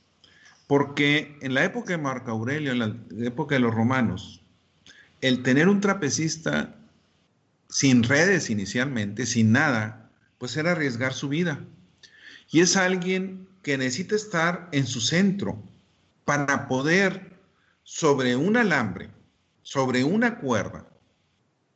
Porque 0.69 1.37
en 1.43 1.53
la 1.53 1.65
época 1.65 1.95
de 1.95 1.99
Marco 1.99 2.31
Aurelio, 2.31 2.71
en 2.71 2.79
la 2.79 2.97
época 3.27 3.57
de 3.57 3.61
los 3.61 3.75
romanos, 3.75 4.41
el 5.21 5.43
tener 5.43 5.69
un 5.69 5.81
trapecista 5.81 6.80
sin 7.71 8.03
redes 8.03 8.51
inicialmente, 8.51 9.25
sin 9.27 9.53
nada, 9.53 10.11
pues 10.39 10.57
era 10.57 10.73
arriesgar 10.73 11.15
su 11.15 11.29
vida. 11.29 11.65
Y 12.51 12.61
es 12.61 12.77
alguien 12.77 13.49
que 13.63 13.79
necesita 13.79 14.17
estar 14.17 14.69
en 14.73 14.87
su 14.87 15.01
centro 15.01 15.63
para 16.25 16.69
poder 16.69 17.39
sobre 17.85 18.37
un 18.37 18.57
alambre, 18.57 19.11
sobre 19.63 20.05
una 20.05 20.39
cuerda, 20.39 20.87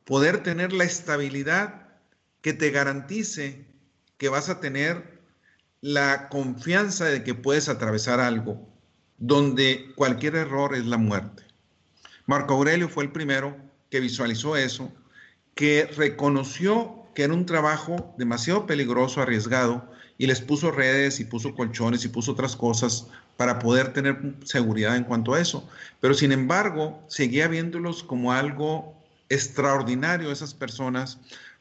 poder 0.03 0.43
tener 0.43 0.73
la 0.73 0.83
estabilidad 0.83 1.87
que 2.41 2.53
te 2.53 2.71
garantice 2.71 3.65
que 4.17 4.29
vas 4.29 4.49
a 4.49 4.59
tener 4.59 5.21
la 5.81 6.29
confianza 6.29 7.05
de 7.05 7.23
que 7.23 7.33
puedes 7.33 7.69
atravesar 7.69 8.19
algo 8.19 8.67
donde 9.17 9.93
cualquier 9.95 10.35
error 10.35 10.75
es 10.75 10.85
la 10.85 10.97
muerte. 10.97 11.43
Marco 12.25 12.55
Aurelio 12.55 12.89
fue 12.89 13.03
el 13.05 13.11
primero 13.11 13.55
que 13.89 13.99
visualizó 13.99 14.57
eso 14.57 14.91
que 15.55 15.85
reconoció 15.97 17.05
que 17.15 17.23
era 17.23 17.33
un 17.33 17.45
trabajo 17.45 18.13
demasiado 18.17 18.65
peligroso, 18.67 19.21
arriesgado, 19.21 19.89
y 20.17 20.27
les 20.27 20.41
puso 20.41 20.71
redes 20.71 21.19
y 21.19 21.25
puso 21.25 21.55
colchones 21.55 22.05
y 22.05 22.09
puso 22.09 22.33
otras 22.33 22.55
cosas 22.55 23.07
para 23.37 23.59
poder 23.59 23.91
tener 23.91 24.17
seguridad 24.43 24.95
en 24.95 25.03
cuanto 25.03 25.33
a 25.33 25.41
eso. 25.41 25.67
Pero 25.99 26.13
sin 26.13 26.31
embargo, 26.31 27.01
seguía 27.07 27.47
viéndolos 27.47 28.03
como 28.03 28.31
algo 28.31 28.93
extraordinario 29.29 30.31
esas 30.31 30.53
personas, 30.53 31.17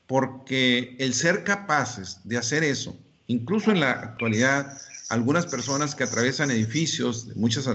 porque 0.06 0.94
el 0.98 1.14
ser 1.14 1.44
capaces 1.44 2.18
de 2.24 2.36
hacer 2.36 2.62
eso, 2.62 2.96
incluso 3.26 3.70
en 3.70 3.80
la 3.80 3.92
actualidad, 3.92 4.78
algunas 5.08 5.46
personas 5.46 5.94
que 5.94 6.04
atraviesan 6.04 6.50
edificios, 6.50 7.28
muchas, 7.34 7.68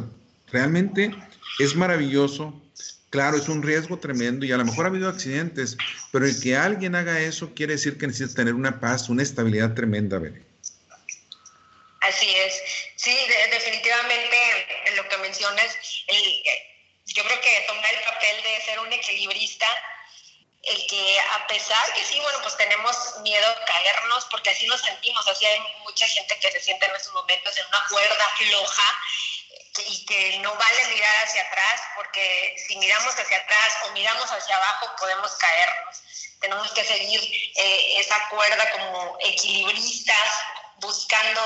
realmente 0.51 1.13
es 1.59 1.75
maravilloso 1.75 2.61
Claro, 3.09 3.37
es 3.37 3.49
un 3.49 3.63
riesgo 3.63 3.97
tremendo 3.97 4.45
y 4.45 4.51
a 4.51 4.57
lo 4.57 4.65
mejor 4.65 4.85
ha 4.85 4.89
habido 4.89 5.09
accidentes, 5.09 5.75
pero 6.11 6.25
el 6.25 6.39
que 6.39 6.55
alguien 6.55 6.93
haga 6.95 7.19
eso 7.19 7.53
quiere 7.55 7.73
decir 7.73 7.97
que 7.97 8.05
necesita 8.05 8.35
tener 8.35 8.53
una 8.53 8.79
paz, 8.79 9.09
una 9.09 9.23
estabilidad 9.23 9.73
tremenda, 9.73 10.19
Bere. 10.19 10.43
Así 12.01 12.29
es. 12.35 12.61
Sí, 12.95 13.17
definitivamente 13.51 14.93
lo 14.95 15.09
que 15.09 15.17
mencionas, 15.17 15.75
yo 17.07 17.23
creo 17.23 17.41
que 17.41 17.65
tomar 17.67 17.93
el 17.93 18.03
papel 18.03 18.43
de 18.43 18.61
ser 18.65 18.79
un 18.79 18.93
equilibrista, 18.93 19.65
el 20.63 20.87
que 20.87 21.19
a 21.19 21.47
pesar 21.47 21.93
que 21.93 22.03
sí, 22.03 22.19
bueno, 22.19 22.39
pues 22.43 22.57
tenemos 22.57 22.95
miedo 23.23 23.47
a 23.47 23.65
caernos, 23.65 24.27
porque 24.29 24.51
así 24.51 24.67
nos 24.67 24.81
sentimos, 24.81 25.27
así 25.27 25.45
hay 25.45 25.59
mucha 25.83 26.07
gente 26.07 26.37
que 26.39 26.51
se 26.51 26.59
siente 26.59 26.85
en 26.85 26.95
estos 26.95 27.13
momentos 27.13 27.57
en 27.57 27.65
una 27.67 27.83
cuerda 27.89 28.29
floja 28.37 28.99
y 29.77 30.05
que 30.05 30.39
no 30.39 30.53
vale 30.55 30.87
mirar 30.87 31.15
hacia 31.23 31.41
atrás 31.43 31.81
porque 31.95 32.55
si 32.67 32.77
miramos 32.77 33.13
hacia 33.13 33.37
atrás 33.37 33.73
o 33.85 33.91
miramos 33.91 34.29
hacia 34.29 34.55
abajo 34.55 34.95
podemos 34.99 35.31
caernos. 35.35 36.01
Tenemos 36.39 36.71
que 36.71 36.83
seguir 36.83 37.21
eh, 37.55 37.99
esa 37.99 38.17
cuerda 38.29 38.71
como 38.71 39.17
equilibristas, 39.21 40.39
buscando 40.77 41.41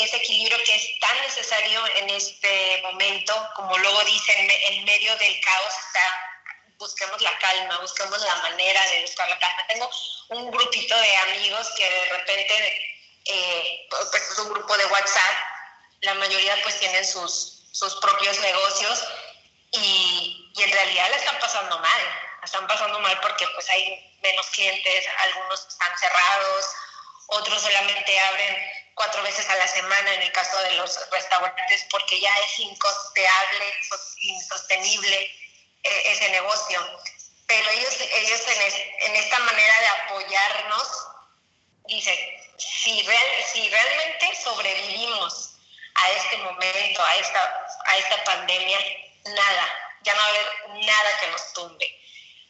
ese 0.00 0.16
equilibrio 0.16 0.62
que 0.64 0.76
es 0.76 0.98
tan 1.00 1.20
necesario 1.22 1.86
en 1.96 2.10
este 2.10 2.80
momento, 2.82 3.50
como 3.56 3.76
luego 3.78 4.04
dicen, 4.04 4.50
en 4.50 4.84
medio 4.84 5.16
del 5.16 5.40
caos 5.40 5.74
está 5.86 6.34
busquemos 6.78 7.20
la 7.22 7.38
calma, 7.38 7.78
busquemos 7.78 8.20
la 8.20 8.36
manera 8.36 8.84
de 8.90 9.02
buscar 9.02 9.28
la 9.28 9.38
calma. 9.38 9.66
Tengo 9.68 9.90
un 10.30 10.50
grupito 10.50 10.96
de 10.96 11.16
amigos 11.16 11.70
que 11.76 11.88
de 11.88 12.04
repente, 12.10 12.98
eh, 13.24 13.86
pues 13.88 14.30
es 14.30 14.38
un 14.38 14.50
grupo 14.50 14.76
de 14.76 14.86
WhatsApp 14.86 15.53
la 16.02 16.14
mayoría 16.14 16.54
pues 16.62 16.78
tienen 16.78 17.04
sus, 17.06 17.66
sus 17.72 17.94
propios 17.96 18.38
negocios 18.40 19.04
y, 19.72 20.52
y, 20.54 20.62
en 20.62 20.72
realidad 20.72 21.10
la 21.10 21.16
están 21.16 21.38
pasando 21.38 21.78
mal. 21.78 22.02
La 22.40 22.44
están 22.44 22.66
pasando 22.66 23.00
mal 23.00 23.18
porque 23.20 23.46
pues 23.54 23.68
hay 23.70 24.16
menos 24.22 24.46
clientes, 24.48 25.06
algunos 25.18 25.66
están 25.66 25.98
cerrados, 25.98 26.66
otros 27.28 27.62
solamente 27.62 28.20
abren 28.20 28.56
cuatro 28.94 29.22
veces 29.22 29.48
a 29.48 29.56
la 29.56 29.66
semana 29.66 30.14
en 30.14 30.22
el 30.22 30.32
caso 30.32 30.56
de 30.58 30.72
los 30.72 30.98
restaurantes 31.10 31.86
porque 31.90 32.20
ya 32.20 32.34
es 32.38 32.58
incosteable, 32.58 33.74
insostenible 34.22 35.16
eh, 35.82 36.02
ese 36.12 36.28
negocio. 36.30 36.80
Pero 37.46 37.70
ellos, 37.70 38.00
ellos 38.00 38.40
en, 38.48 39.10
en 39.10 39.16
esta 39.16 39.38
manera 39.40 39.80
de 39.80 39.86
apoyarnos 39.86 40.88
dicen, 41.86 42.18
si, 42.58 43.02
real, 43.02 43.26
si 43.52 43.68
realmente 43.68 44.38
sobrevivimos 44.42 45.53
a 45.94 46.10
este 46.10 46.38
momento, 46.38 47.02
a 47.02 47.16
esta, 47.16 47.66
a 47.86 47.96
esta 47.96 48.24
pandemia, 48.24 48.78
nada, 49.24 49.68
ya 50.02 50.14
no 50.14 50.20
va 50.20 50.26
a 50.26 50.30
haber 50.30 50.86
nada 50.86 51.20
que 51.20 51.26
nos 51.28 51.52
tumbe, 51.52 52.00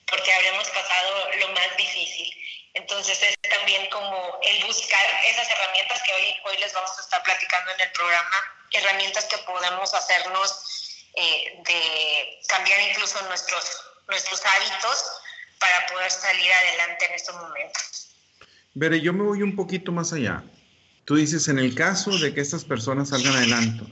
porque 0.07 0.33
habremos 0.33 0.69
pasado 0.71 1.31
lo 1.41 1.49
más 1.49 1.77
difícil. 1.77 2.33
Entonces 2.75 3.23
es 3.23 3.35
también 3.51 3.89
como 3.91 4.39
el 4.43 4.65
buscar 4.65 5.07
esas 5.27 5.49
herramientas 5.49 6.03
que 6.03 6.13
hoy, 6.13 6.35
hoy 6.45 6.57
les 6.59 6.73
vamos 6.73 6.91
a 6.99 7.01
estar 7.03 7.23
platicando 7.23 7.71
en 7.73 7.81
el 7.83 7.93
programa, 7.93 8.37
herramientas 8.73 9.27
que 9.27 9.39
podemos 9.39 9.95
hacernos 9.95 11.07
eh, 11.15 11.63
de 11.65 12.41
cambiar 12.49 12.81
incluso 12.91 13.23
nuestros, 13.29 13.65
nuestros 14.09 14.43
hábitos 14.45 15.05
para 15.61 15.87
poder 15.87 16.11
salir 16.11 16.53
adelante 16.53 17.07
en 17.07 17.13
estos 17.13 17.37
momentos. 17.37 18.17
Veré, 18.75 19.01
yo 19.01 19.13
me 19.13 19.23
voy 19.23 19.43
un 19.43 19.55
poquito 19.55 19.93
más 19.93 20.13
allá. 20.13 20.43
Tú 21.05 21.17
dices, 21.17 21.49
en 21.49 21.59
el 21.59 21.75
caso 21.75 22.17
de 22.19 22.33
que 22.33 22.41
estas 22.41 22.65
personas 22.65 23.11
salgan 23.11 23.35
adelante, 23.35 23.85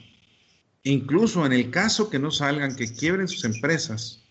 incluso 0.82 1.44
en 1.44 1.52
el 1.52 1.70
caso 1.70 2.08
que 2.08 2.18
no 2.18 2.30
salgan, 2.30 2.74
que 2.74 2.92
quiebren 2.92 3.28
sus 3.28 3.44
empresas, 3.44 4.22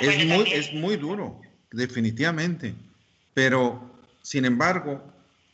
es, 0.00 0.26
muy, 0.26 0.52
es 0.52 0.72
muy 0.74 0.96
duro, 0.96 1.40
definitivamente. 1.70 2.74
Pero, 3.34 3.98
sin 4.22 4.44
embargo, 4.44 5.02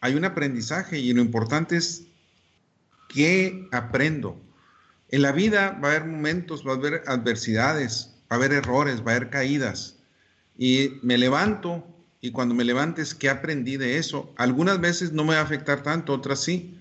hay 0.01 0.15
un 0.15 0.25
aprendizaje 0.25 0.99
y 0.99 1.13
lo 1.13 1.23
importante 1.23 1.77
es 1.77 2.05
qué 3.09 3.69
aprendo. 3.71 4.41
En 5.11 5.23
la 5.23 5.33
vida 5.33 5.79
va 5.83 5.89
a 5.89 5.91
haber 5.93 6.07
momentos, 6.07 6.67
va 6.67 6.73
a 6.73 6.77
haber 6.77 7.03
adversidades, 7.07 8.15
va 8.23 8.27
a 8.31 8.35
haber 8.35 8.53
errores, 8.53 9.01
va 9.07 9.13
a 9.13 9.17
haber 9.17 9.31
caídas. 9.31 9.97
Y 10.59 10.95
me 11.03 11.19
levanto 11.19 11.87
y 12.29 12.31
cuando 12.31 12.55
me 12.55 12.63
levantes, 12.63 13.15
¿qué 13.15 13.31
aprendí 13.31 13.79
de 13.79 13.97
eso? 13.97 14.31
Algunas 14.37 14.79
veces 14.83 15.13
no 15.13 15.25
me 15.25 15.33
va 15.33 15.41
a 15.41 15.45
afectar 15.45 15.83
tanto, 15.83 16.13
otras 16.13 16.41
sí, 16.41 16.79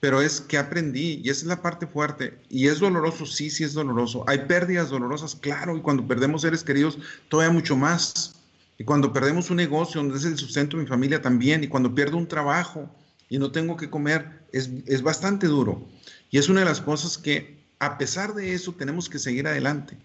pero 0.00 0.20
es 0.20 0.40
que 0.40 0.58
aprendí 0.58 1.20
y 1.22 1.30
esa 1.30 1.42
es 1.42 1.46
la 1.46 1.62
parte 1.62 1.86
fuerte. 1.86 2.36
Y 2.48 2.66
es 2.66 2.80
doloroso, 2.80 3.24
sí, 3.24 3.48
sí 3.48 3.62
es 3.62 3.74
doloroso. 3.74 4.24
Hay 4.26 4.38
pérdidas 4.46 4.90
dolorosas, 4.90 5.36
claro, 5.36 5.76
y 5.76 5.82
cuando 5.82 6.04
perdemos 6.08 6.42
seres 6.42 6.64
queridos, 6.64 6.98
todavía 7.28 7.52
mucho 7.52 7.76
más. 7.76 8.34
Y 8.76 8.82
cuando 8.82 9.12
perdemos 9.12 9.50
un 9.50 9.58
negocio 9.58 10.00
donde 10.00 10.18
es 10.18 10.24
el 10.24 10.36
sustento 10.36 10.76
de 10.76 10.82
mi 10.82 10.88
familia 10.88 11.22
también, 11.22 11.62
y 11.62 11.68
cuando 11.68 11.94
pierdo 11.94 12.16
un 12.16 12.26
trabajo 12.26 12.90
y 13.28 13.38
no 13.38 13.52
tengo 13.52 13.76
que 13.76 13.90
comer, 13.90 14.42
es, 14.52 14.68
es 14.86 15.02
bastante 15.02 15.46
duro. 15.46 15.86
Y 16.30 16.38
es 16.38 16.48
una 16.48 16.60
de 16.60 16.66
las 16.66 16.80
cosas 16.80 17.18
que, 17.18 17.56
a 17.78 17.98
pesar 17.98 18.34
de 18.34 18.52
eso, 18.52 18.72
tenemos 18.72 19.08
que 19.08 19.20
seguir 19.20 19.46
adelante. 19.46 19.96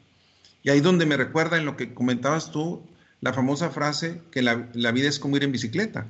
Y 0.61 0.69
ahí 0.69 0.81
donde 0.81 1.07
me 1.07 1.17
recuerda 1.17 1.57
en 1.57 1.65
lo 1.65 1.77
que 1.77 1.95
comentabas 1.95 2.51
tú, 2.51 2.83
la 3.23 3.31
famosa 3.31 3.69
frase 3.69 4.19
que 4.31 4.41
la, 4.41 4.67
la 4.73 4.91
vida 4.91 5.07
es 5.07 5.17
como 5.17 5.37
ir 5.37 5.45
en 5.45 5.53
bicicleta. 5.53 6.05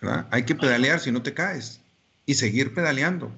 ¿verdad? 0.00 0.28
Hay 0.30 0.44
que 0.44 0.54
pedalear 0.54 1.00
si 1.00 1.10
no 1.10 1.20
te 1.20 1.34
caes 1.34 1.80
y 2.24 2.34
seguir 2.34 2.72
pedaleando. 2.72 3.32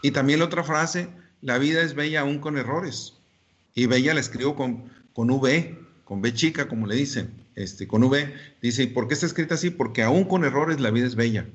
Y 0.00 0.12
también 0.12 0.38
la 0.38 0.44
otra 0.44 0.62
frase, 0.62 1.08
la 1.42 1.58
vida 1.58 1.82
es 1.82 1.94
bella 1.94 2.20
aún 2.20 2.38
con 2.38 2.56
errores. 2.56 3.14
Y 3.74 3.86
bella 3.86 4.14
la 4.14 4.20
escribo 4.20 4.54
con, 4.54 4.92
con 5.12 5.28
V, 5.28 5.76
con 6.04 6.22
B 6.22 6.32
chica, 6.32 6.68
como 6.68 6.86
le 6.86 6.94
dicen, 6.94 7.32
este, 7.56 7.88
con 7.88 8.04
V. 8.04 8.32
Dice, 8.62 8.86
¿por 8.86 9.08
qué 9.08 9.14
está 9.14 9.26
escrita 9.26 9.56
así? 9.56 9.70
Porque 9.70 10.04
aún 10.04 10.22
con 10.22 10.44
errores 10.44 10.78
la 10.78 10.92
vida 10.92 11.08
es 11.08 11.16
bella. 11.16 11.46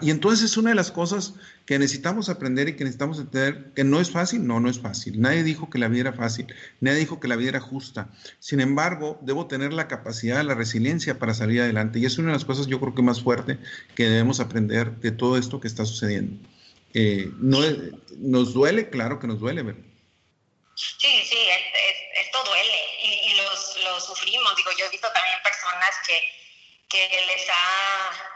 Y 0.00 0.10
entonces 0.10 0.50
es 0.50 0.56
una 0.56 0.70
de 0.70 0.76
las 0.76 0.90
cosas 0.90 1.34
que 1.66 1.78
necesitamos 1.78 2.30
aprender 2.30 2.66
y 2.66 2.76
que 2.76 2.84
necesitamos 2.84 3.18
entender 3.18 3.72
que 3.74 3.84
no 3.84 4.00
es 4.00 4.10
fácil, 4.10 4.46
no, 4.46 4.58
no 4.58 4.70
es 4.70 4.80
fácil. 4.80 5.20
Nadie 5.20 5.42
dijo 5.42 5.68
que 5.68 5.76
la 5.78 5.88
vida 5.88 6.08
era 6.08 6.12
fácil, 6.14 6.46
nadie 6.80 7.00
dijo 7.00 7.20
que 7.20 7.28
la 7.28 7.36
vida 7.36 7.50
era 7.50 7.60
justa. 7.60 8.08
Sin 8.38 8.60
embargo, 8.60 9.18
debo 9.20 9.48
tener 9.48 9.74
la 9.74 9.86
capacidad, 9.86 10.42
la 10.42 10.54
resiliencia 10.54 11.18
para 11.18 11.34
salir 11.34 11.60
adelante. 11.60 11.98
Y 11.98 12.06
es 12.06 12.16
una 12.16 12.28
de 12.28 12.34
las 12.34 12.46
cosas 12.46 12.68
yo 12.68 12.80
creo 12.80 12.94
que 12.94 13.02
más 13.02 13.20
fuerte 13.20 13.58
que 13.94 14.08
debemos 14.08 14.40
aprender 14.40 14.92
de 14.92 15.12
todo 15.12 15.36
esto 15.36 15.60
que 15.60 15.68
está 15.68 15.84
sucediendo. 15.84 16.48
Eh, 16.94 17.30
no, 17.36 17.58
nos 18.16 18.54
duele, 18.54 18.88
claro 18.88 19.18
que 19.18 19.26
nos 19.26 19.40
duele, 19.40 19.62
¿verdad? 19.62 19.84
Sí, 20.74 21.22
sí, 21.28 21.36
esto 22.18 22.38
duele 22.46 22.78
y, 23.02 23.30
y 23.30 23.36
los, 23.36 23.76
lo 23.84 24.00
sufrimos. 24.00 24.56
Digo, 24.56 24.70
yo 24.78 24.86
he 24.86 24.90
visto 24.90 25.08
también 25.12 25.36
personas 25.44 25.90
que, 26.06 26.18
que 26.88 27.08
les 27.26 27.46
ha 27.50 28.35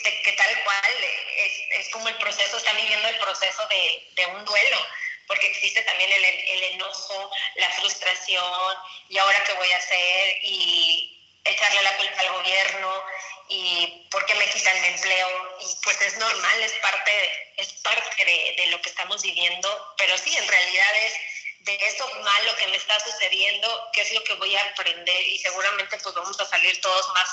que, 0.00 0.32
tal 0.32 0.64
cual 0.64 1.04
es, 1.36 1.52
es, 1.70 1.88
como 1.90 2.08
el 2.08 2.16
proceso, 2.16 2.56
están 2.56 2.76
viviendo 2.76 3.08
el 3.08 3.18
proceso 3.18 3.66
de, 3.68 4.08
de 4.12 4.26
un 4.26 4.44
duelo, 4.44 4.86
porque 5.26 5.48
existe 5.48 5.82
también 5.82 6.10
el, 6.12 6.24
el, 6.24 6.62
enojo, 6.74 7.30
la 7.56 7.70
frustración, 7.70 8.76
y 9.08 9.18
ahora 9.18 9.44
qué 9.44 9.52
voy 9.54 9.72
a 9.72 9.76
hacer, 9.76 10.36
y 10.42 11.18
echarle 11.44 11.82
la 11.82 11.96
culpa 11.96 12.20
al 12.20 12.32
gobierno, 12.32 13.04
y 13.48 14.08
por 14.10 14.24
qué 14.26 14.34
me 14.34 14.48
quitan 14.50 14.76
el 14.76 14.94
empleo, 14.94 15.58
y 15.60 15.76
pues 15.82 16.00
es 16.02 16.16
normal, 16.16 16.62
es 16.62 16.72
parte, 16.74 17.52
es 17.56 17.72
parte 17.82 18.24
de, 18.24 18.54
de 18.56 18.66
lo 18.68 18.80
que 18.80 18.88
estamos 18.88 19.22
viviendo, 19.22 19.94
pero 19.98 20.16
sí, 20.18 20.36
en 20.36 20.48
realidad 20.48 20.96
es 21.04 21.14
de 21.60 21.74
eso 21.86 22.08
malo 22.22 22.56
que 22.56 22.66
me 22.68 22.76
está 22.76 22.98
sucediendo, 23.00 23.90
qué 23.92 24.02
es 24.02 24.12
lo 24.12 24.24
que 24.24 24.34
voy 24.34 24.54
a 24.56 24.64
aprender, 24.64 25.20
y 25.26 25.38
seguramente 25.38 25.98
pues 25.98 26.14
vamos 26.14 26.38
a 26.40 26.46
salir 26.46 26.80
todos 26.80 27.08
más 27.14 27.28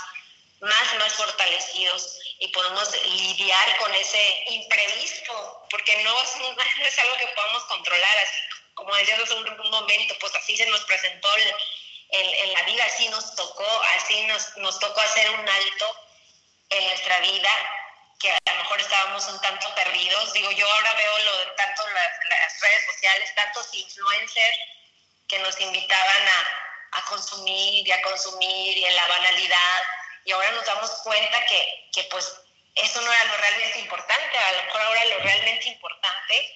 más, 0.61 0.95
más 0.95 1.13
fortalecidos 1.13 2.19
y 2.39 2.47
podemos 2.49 2.91
lidiar 3.05 3.77
con 3.77 3.93
ese 3.95 4.43
imprevisto, 4.47 5.65
porque 5.69 6.03
no 6.03 6.21
es, 6.21 6.35
no 6.77 6.85
es 6.85 6.99
algo 6.99 7.17
que 7.17 7.27
podamos 7.27 7.63
controlar, 7.63 8.17
así 8.17 8.41
como 8.79 8.95
decías 8.95 9.19
hace 9.19 9.33
un, 9.33 9.71
momento, 9.71 10.15
pues 10.19 10.33
así 10.35 10.55
se 10.55 10.65
nos 10.67 10.81
presentó 10.85 11.27
en, 11.37 11.53
en, 12.11 12.53
la 12.53 12.63
vida, 12.63 12.85
así 12.85 13.09
nos 13.09 13.35
tocó, 13.35 13.81
así 13.97 14.23
nos, 14.23 14.55
nos 14.57 14.79
tocó 14.79 14.99
hacer 15.01 15.29
un 15.31 15.47
alto 15.47 15.95
en 16.69 16.87
nuestra 16.87 17.19
vida, 17.19 17.49
que 18.19 18.31
a 18.31 18.51
lo 18.51 18.63
mejor 18.63 18.79
estábamos 18.79 19.27
un 19.27 19.39
tanto 19.41 19.75
perdidos. 19.75 20.33
Digo, 20.33 20.51
yo 20.51 20.65
ahora 20.65 20.93
veo 20.93 21.19
lo 21.19 21.37
de 21.39 21.45
tanto 21.57 21.87
las, 21.89 22.11
las 22.29 22.61
redes 22.61 22.85
sociales, 22.85 23.35
tantos 23.35 23.73
influencers 23.73 24.57
que 25.27 25.39
nos 25.39 25.59
invitaban 25.59 26.27
a, 26.27 26.99
a 26.99 27.05
consumir 27.05 27.87
y 27.87 27.91
a 27.91 28.01
consumir 28.01 28.77
y 28.77 28.85
en 28.85 28.95
la 28.95 29.07
banalidad 29.07 29.83
y 30.29 30.31
ahora 30.31 30.51
nos 30.51 30.63
damos 30.63 30.91
cuenta 31.01 31.43
que, 31.47 31.89
que 31.91 32.03
pues 32.03 32.31
eso 32.75 33.01
no 33.01 33.11
era 33.11 33.23
lo 33.25 33.37
realmente 33.37 33.79
importante, 33.79 34.37
a 34.37 34.51
lo 34.51 34.63
mejor 34.63 34.81
ahora 34.81 35.05
lo 35.05 35.17
realmente 35.21 35.69
importante 35.69 36.55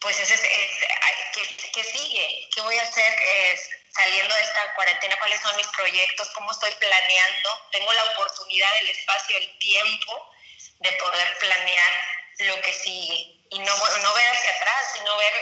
pues 0.00 0.18
es, 0.18 0.30
es, 0.30 0.40
es 0.40 1.70
¿qué, 1.74 1.84
sigue? 1.84 2.48
¿Qué 2.54 2.60
voy 2.62 2.78
a 2.78 2.82
hacer 2.82 3.12
saliendo 3.94 4.34
de 4.34 4.42
esta 4.42 4.74
cuarentena? 4.74 5.18
¿Cuáles 5.18 5.40
son 5.42 5.56
mis 5.56 5.66
proyectos? 5.68 6.30
¿Cómo 6.30 6.50
estoy 6.52 6.70
planeando? 6.72 7.68
Tengo 7.72 7.92
la 7.92 8.04
oportunidad, 8.04 8.78
el 8.78 8.90
espacio, 8.90 9.36
el 9.36 9.58
tiempo 9.58 10.32
de 10.78 10.92
poder 10.92 11.38
planear 11.38 11.92
lo 12.38 12.60
que 12.62 12.72
sigue 12.72 13.36
y 13.50 13.58
no, 13.58 13.76
no 13.76 14.14
ver 14.14 14.28
hacia 14.28 14.50
atrás, 14.56 14.92
sino 14.94 15.16
ver 15.18 15.32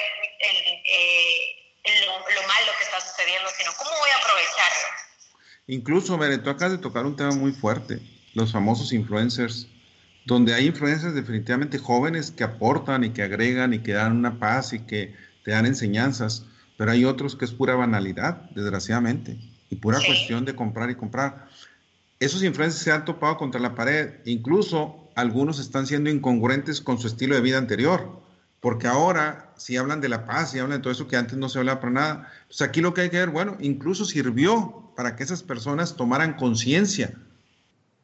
el, 0.40 0.82
eh, 0.86 1.74
lo, 2.06 2.30
lo 2.30 2.42
malo 2.44 2.76
que 2.78 2.84
está 2.84 3.00
sucediendo, 3.00 3.48
sino 3.50 3.76
cómo 3.76 3.96
voy 3.96 4.10
a 4.10 4.16
aprovecharlo. 4.16 4.88
Incluso, 5.66 6.18
Mere, 6.18 6.38
tú 6.38 6.50
acabas 6.50 6.72
de 6.72 6.78
tocar 6.78 7.06
un 7.06 7.16
tema 7.16 7.30
muy 7.30 7.52
fuerte, 7.52 8.02
los 8.34 8.52
famosos 8.52 8.92
influencers, 8.92 9.66
donde 10.26 10.52
hay 10.52 10.66
influencers 10.66 11.14
definitivamente 11.14 11.78
jóvenes 11.78 12.30
que 12.30 12.44
aportan 12.44 13.04
y 13.04 13.10
que 13.10 13.22
agregan 13.22 13.72
y 13.72 13.78
que 13.78 13.92
dan 13.94 14.16
una 14.16 14.38
paz 14.38 14.74
y 14.74 14.80
que 14.80 15.14
te 15.42 15.52
dan 15.52 15.64
enseñanzas, 15.64 16.46
pero 16.76 16.90
hay 16.90 17.06
otros 17.06 17.34
que 17.34 17.46
es 17.46 17.52
pura 17.52 17.74
banalidad, 17.76 18.50
desgraciadamente, 18.50 19.38
y 19.70 19.76
pura 19.76 20.00
cuestión 20.04 20.44
de 20.44 20.54
comprar 20.54 20.90
y 20.90 20.96
comprar. 20.96 21.48
Esos 22.20 22.42
influencers 22.42 22.82
se 22.82 22.92
han 22.92 23.06
topado 23.06 23.38
contra 23.38 23.60
la 23.60 23.74
pared, 23.74 24.16
incluso 24.26 25.10
algunos 25.14 25.58
están 25.58 25.86
siendo 25.86 26.10
incongruentes 26.10 26.82
con 26.82 26.98
su 26.98 27.06
estilo 27.06 27.36
de 27.36 27.40
vida 27.40 27.56
anterior, 27.56 28.20
porque 28.60 28.86
ahora 28.86 29.54
si 29.56 29.78
hablan 29.78 30.02
de 30.02 30.10
la 30.10 30.26
paz 30.26 30.54
y 30.54 30.58
hablan 30.58 30.78
de 30.78 30.82
todo 30.82 30.92
eso 30.92 31.08
que 31.08 31.16
antes 31.16 31.38
no 31.38 31.48
se 31.48 31.58
hablaba 31.58 31.80
para 31.80 31.92
nada, 31.92 32.32
pues 32.48 32.60
aquí 32.60 32.82
lo 32.82 32.92
que 32.92 33.02
hay 33.02 33.10
que 33.10 33.18
ver, 33.18 33.30
bueno, 33.30 33.56
incluso 33.60 34.04
sirvió 34.04 34.83
para 34.96 35.16
que 35.16 35.22
esas 35.22 35.42
personas 35.42 35.96
tomaran 35.96 36.34
conciencia, 36.34 37.14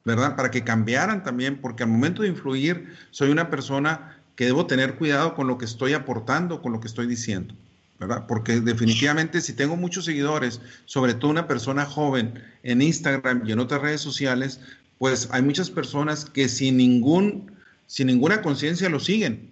¿verdad? 0.05 0.37
Para 0.37 0.51
que 0.51 0.65
cambiaran 0.65 1.23
también, 1.23 1.61
porque 1.61 1.83
al 1.83 1.91
momento 1.91 2.23
de 2.23 2.29
influir 2.29 2.95
soy 3.11 3.31
una 3.31 3.51
persona 3.51 4.17
que 4.37 4.47
debo 4.47 4.67
tener 4.67 4.97
cuidado 4.97 5.35
con 5.35 5.47
lo 5.47 5.59
que 5.59 5.67
estoy 5.67 5.93
aportando, 5.93 6.63
con 6.63 6.73
lo 6.73 6.81
que 6.81 6.89
estoy 6.89 7.07
diciendo, 7.07 7.55
¿verdad? 7.99 8.27
Porque 8.27 8.61
definitivamente 8.61 9.41
si 9.41 9.53
tengo 9.53 9.77
muchos 9.77 10.07
seguidores, 10.07 10.61
sobre 10.87 11.15
todo 11.15 11.31
una 11.31 11.47
persona 11.47 11.85
joven 11.85 12.43
en 12.63 12.83
Instagram 12.83 13.43
y 13.47 13.53
en 13.53 13.59
otras 13.59 13.83
redes 13.83 14.01
sociales, 14.01 14.61
pues 14.99 15.29
hay 15.33 15.43
muchas 15.43 15.71
personas 15.71 16.25
que 16.25 16.49
sin 16.49 16.77
ningún 16.77 17.51
sin 17.91 18.07
ninguna 18.07 18.41
conciencia 18.41 18.89
lo 18.89 19.01
siguen. 19.01 19.51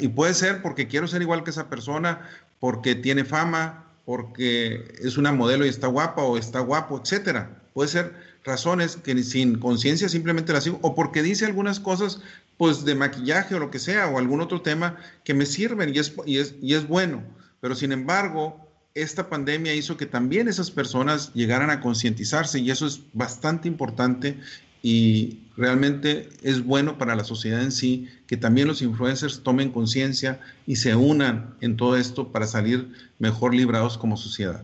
Y 0.00 0.08
puede 0.08 0.32
ser 0.32 0.62
porque 0.62 0.88
quiero 0.88 1.06
ser 1.06 1.20
igual 1.20 1.44
que 1.44 1.50
esa 1.50 1.68
persona, 1.68 2.22
porque 2.58 2.94
tiene 2.94 3.22
fama, 3.22 3.85
porque 4.06 4.94
es 5.02 5.18
una 5.18 5.32
modelo 5.32 5.66
y 5.66 5.68
está 5.68 5.88
guapa 5.88 6.22
o 6.22 6.38
está 6.38 6.60
guapo, 6.60 6.98
etcétera. 7.02 7.60
Puede 7.74 7.90
ser 7.90 8.14
razones 8.44 8.96
que 8.96 9.20
sin 9.24 9.58
conciencia 9.58 10.08
simplemente 10.08 10.52
las 10.52 10.64
sigo 10.64 10.78
o 10.80 10.94
porque 10.94 11.22
dice 11.22 11.44
algunas 11.44 11.80
cosas 11.80 12.20
pues 12.56 12.84
de 12.84 12.94
maquillaje 12.94 13.56
o 13.56 13.58
lo 13.58 13.70
que 13.70 13.80
sea 13.80 14.06
o 14.06 14.18
algún 14.18 14.40
otro 14.40 14.62
tema 14.62 14.96
que 15.24 15.34
me 15.34 15.44
sirven 15.44 15.92
y 15.92 15.98
es, 15.98 16.14
y 16.24 16.38
es, 16.38 16.54
y 16.62 16.74
es 16.74 16.86
bueno. 16.86 17.24
Pero 17.60 17.74
sin 17.74 17.90
embargo, 17.90 18.70
esta 18.94 19.28
pandemia 19.28 19.74
hizo 19.74 19.96
que 19.96 20.06
también 20.06 20.46
esas 20.46 20.70
personas 20.70 21.34
llegaran 21.34 21.70
a 21.70 21.80
concientizarse 21.80 22.60
y 22.60 22.70
eso 22.70 22.86
es 22.86 23.00
bastante 23.12 23.66
importante 23.66 24.38
y 24.86 25.50
realmente 25.56 26.28
es 26.44 26.62
bueno 26.62 26.96
para 26.96 27.16
la 27.16 27.24
sociedad 27.24 27.60
en 27.60 27.72
sí 27.72 28.06
que 28.28 28.36
también 28.36 28.68
los 28.68 28.82
influencers 28.82 29.42
tomen 29.42 29.72
conciencia 29.72 30.38
y 30.64 30.76
se 30.76 30.94
unan 30.94 31.58
en 31.60 31.76
todo 31.76 31.96
esto 31.96 32.30
para 32.30 32.46
salir 32.46 32.86
mejor 33.18 33.52
librados 33.52 33.98
como 33.98 34.16
sociedad. 34.16 34.62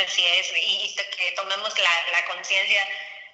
Así 0.00 0.24
es, 0.24 0.48
y 0.48 0.96
que 0.96 1.36
tomemos 1.36 1.68
la, 1.76 1.94
la 2.16 2.24
conciencia, 2.24 2.88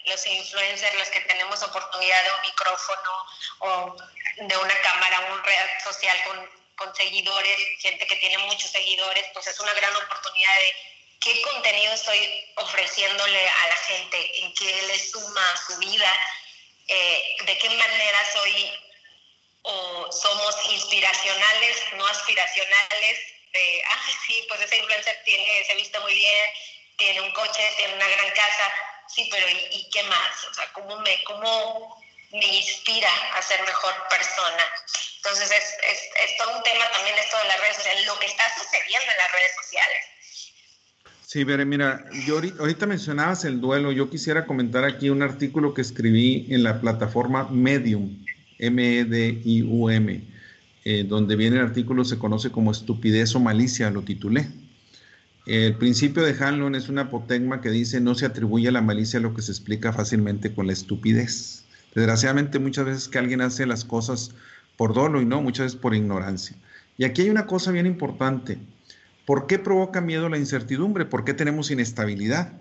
los 0.06 0.26
influencers, 0.26 0.98
los 0.98 1.08
que 1.10 1.20
tenemos 1.30 1.62
oportunidad 1.62 2.24
de 2.24 2.30
un 2.34 2.42
micrófono 2.42 3.12
o 3.60 3.96
de 4.48 4.56
una 4.56 4.74
cámara, 4.82 5.30
un 5.30 5.38
red 5.44 5.68
social 5.84 6.16
con, 6.26 6.38
con 6.74 6.96
seguidores, 6.96 7.56
gente 7.78 8.04
que 8.08 8.16
tiene 8.16 8.36
muchos 8.50 8.68
seguidores, 8.72 9.26
pues 9.32 9.46
es 9.46 9.60
una 9.60 9.74
gran 9.74 9.94
oportunidad 9.94 10.58
de 10.58 10.74
qué 11.20 11.42
contenido 11.42 11.92
estoy 11.92 12.52
ofreciéndole 12.56 13.48
a 13.48 13.68
la 13.68 13.76
gente, 13.76 14.40
en 14.40 14.54
qué 14.54 14.83
le 14.83 14.98
suma 14.98 15.52
a 15.52 15.56
su 15.56 15.78
vida, 15.78 16.12
eh, 16.88 17.37
de 17.44 17.59
qué 17.59 17.70
manera 17.70 18.33
soy 18.33 18.72
o 19.62 20.11
somos 20.11 20.56
inspiracionales, 20.70 21.76
no 21.92 22.06
aspiracionales. 22.06 23.18
De, 23.52 23.83
ah, 23.90 24.06
sí, 24.26 24.46
pues 24.48 24.61
ese 24.62 24.78
influencer 24.78 25.22
tiene, 25.24 25.64
se 25.64 25.74
viste 25.74 25.98
muy 26.00 26.14
bien, 26.14 26.50
tiene 26.96 27.20
un 27.20 27.33
coche, 27.33 27.74
tiene 27.76 27.94
una 27.94 28.09
gran 28.09 28.30
casa, 28.30 28.72
sí, 29.14 29.28
pero 29.30 29.46
¿y, 29.48 29.88
qué 29.90 30.02
más? 30.04 30.44
O 30.44 30.54
sea, 30.54 30.72
¿cómo, 30.72 30.96
me, 31.00 31.22
cómo, 31.24 32.02
me 32.30 32.46
inspira 32.46 33.11
a 33.35 33.42
ser 33.42 33.61
mejor 33.62 34.09
persona. 34.09 34.72
Entonces 35.16 35.50
es, 35.50 35.76
es, 35.83 36.09
es 36.16 36.37
todo 36.38 36.56
un 36.56 36.62
tema 36.62 36.90
también 36.92 37.18
esto 37.18 37.37
de 37.38 37.44
las 37.44 37.61
redes 37.61 37.76
sociales, 37.76 38.06
lo 38.06 38.18
que 38.18 38.26
está 38.26 38.54
sucediendo 38.56 39.11
en 39.11 39.18
las 39.18 39.33
redes 39.33 39.54
sociales. 39.56 40.06
Sí, 41.32 41.44
Bere, 41.44 41.64
mira, 41.64 42.06
yo 42.26 42.40
ahorita 42.58 42.86
mencionabas 42.86 43.44
el 43.44 43.60
duelo. 43.60 43.92
Yo 43.92 44.10
quisiera 44.10 44.46
comentar 44.46 44.82
aquí 44.82 45.10
un 45.10 45.22
artículo 45.22 45.74
que 45.74 45.80
escribí 45.80 46.46
en 46.48 46.64
la 46.64 46.80
plataforma 46.80 47.48
Medium, 47.48 48.16
M-E-D-I-U-M, 48.58 50.24
eh, 50.84 51.04
donde 51.04 51.36
viene 51.36 51.58
el 51.58 51.62
artículo, 51.62 52.04
se 52.04 52.18
conoce 52.18 52.50
como 52.50 52.72
estupidez 52.72 53.36
o 53.36 53.38
malicia, 53.38 53.92
lo 53.92 54.02
titulé. 54.02 54.48
El 55.46 55.76
principio 55.76 56.24
de 56.24 56.34
Hanlon 56.34 56.74
es 56.74 56.88
una 56.88 57.02
apotegma 57.02 57.60
que 57.60 57.70
dice 57.70 58.00
no 58.00 58.16
se 58.16 58.26
atribuye 58.26 58.66
a 58.66 58.72
la 58.72 58.82
malicia 58.82 59.20
lo 59.20 59.32
que 59.32 59.42
se 59.42 59.52
explica 59.52 59.92
fácilmente 59.92 60.52
con 60.52 60.66
la 60.66 60.72
estupidez. 60.72 61.64
Desgraciadamente 61.94 62.58
muchas 62.58 62.86
veces 62.86 63.06
que 63.06 63.18
alguien 63.18 63.40
hace 63.40 63.66
las 63.66 63.84
cosas 63.84 64.32
por 64.76 64.94
dolo 64.94 65.22
y 65.22 65.26
no, 65.26 65.40
muchas 65.40 65.66
veces 65.66 65.80
por 65.80 65.94
ignorancia. 65.94 66.56
Y 66.98 67.04
aquí 67.04 67.22
hay 67.22 67.30
una 67.30 67.46
cosa 67.46 67.70
bien 67.70 67.86
importante. 67.86 68.58
¿Por 69.30 69.46
qué 69.46 69.60
provoca 69.60 70.00
miedo 70.00 70.28
la 70.28 70.38
incertidumbre? 70.38 71.04
¿Por 71.04 71.22
qué 71.22 71.34
tenemos 71.34 71.70
inestabilidad? 71.70 72.54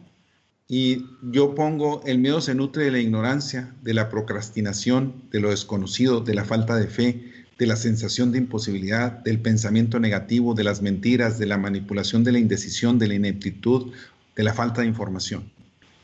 Y 0.68 1.04
yo 1.24 1.56
pongo, 1.56 2.04
el 2.06 2.20
miedo 2.20 2.42
se 2.42 2.54
nutre 2.54 2.84
de 2.84 2.92
la 2.92 3.00
ignorancia, 3.00 3.74
de 3.82 3.96
la 3.96 4.08
procrastinación, 4.08 5.24
de 5.32 5.40
lo 5.40 5.50
desconocido, 5.50 6.22
de 6.22 6.36
la 6.36 6.46
falta 6.46 6.76
de 6.76 6.86
fe, 6.86 7.32
de 7.58 7.66
la 7.66 7.76
sensación 7.76 8.32
de 8.32 8.38
imposibilidad, 8.38 9.14
del 9.14 9.42
pensamiento 9.42 10.00
negativo, 10.00 10.54
de 10.54 10.64
las 10.64 10.84
mentiras, 10.84 11.40
de 11.40 11.48
la 11.48 11.58
manipulación, 11.58 12.24
de 12.24 12.34
la 12.34 12.38
indecisión, 12.38 13.00
de 13.00 13.08
la 13.08 13.16
ineptitud, 13.16 13.92
de 14.36 14.44
la 14.44 14.54
falta 14.54 14.82
de 14.82 14.88
información. 14.88 15.52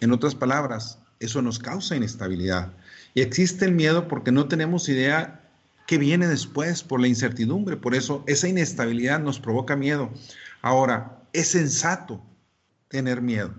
En 0.02 0.12
otras 0.12 0.34
palabras, 0.34 0.98
eso 1.20 1.44
nos 1.44 1.60
causa 1.60 1.96
inestabilidad. 1.96 2.74
Y 3.14 3.22
existe 3.22 3.66
el 3.66 3.74
miedo 3.74 4.08
porque 4.08 4.32
no 4.32 4.48
tenemos 4.48 4.90
idea 4.90 5.44
qué 5.86 6.00
viene 6.00 6.28
después 6.28 6.82
por 6.82 7.00
la 7.00 7.08
incertidumbre. 7.08 7.78
Por 7.78 7.94
eso 7.94 8.24
esa 8.26 8.48
inestabilidad 8.48 9.20
nos 9.20 9.40
provoca 9.40 9.76
miedo. 9.76 10.10
Ahora, 10.66 11.22
es 11.32 11.50
sensato 11.50 12.20
tener 12.88 13.22
miedo. 13.22 13.54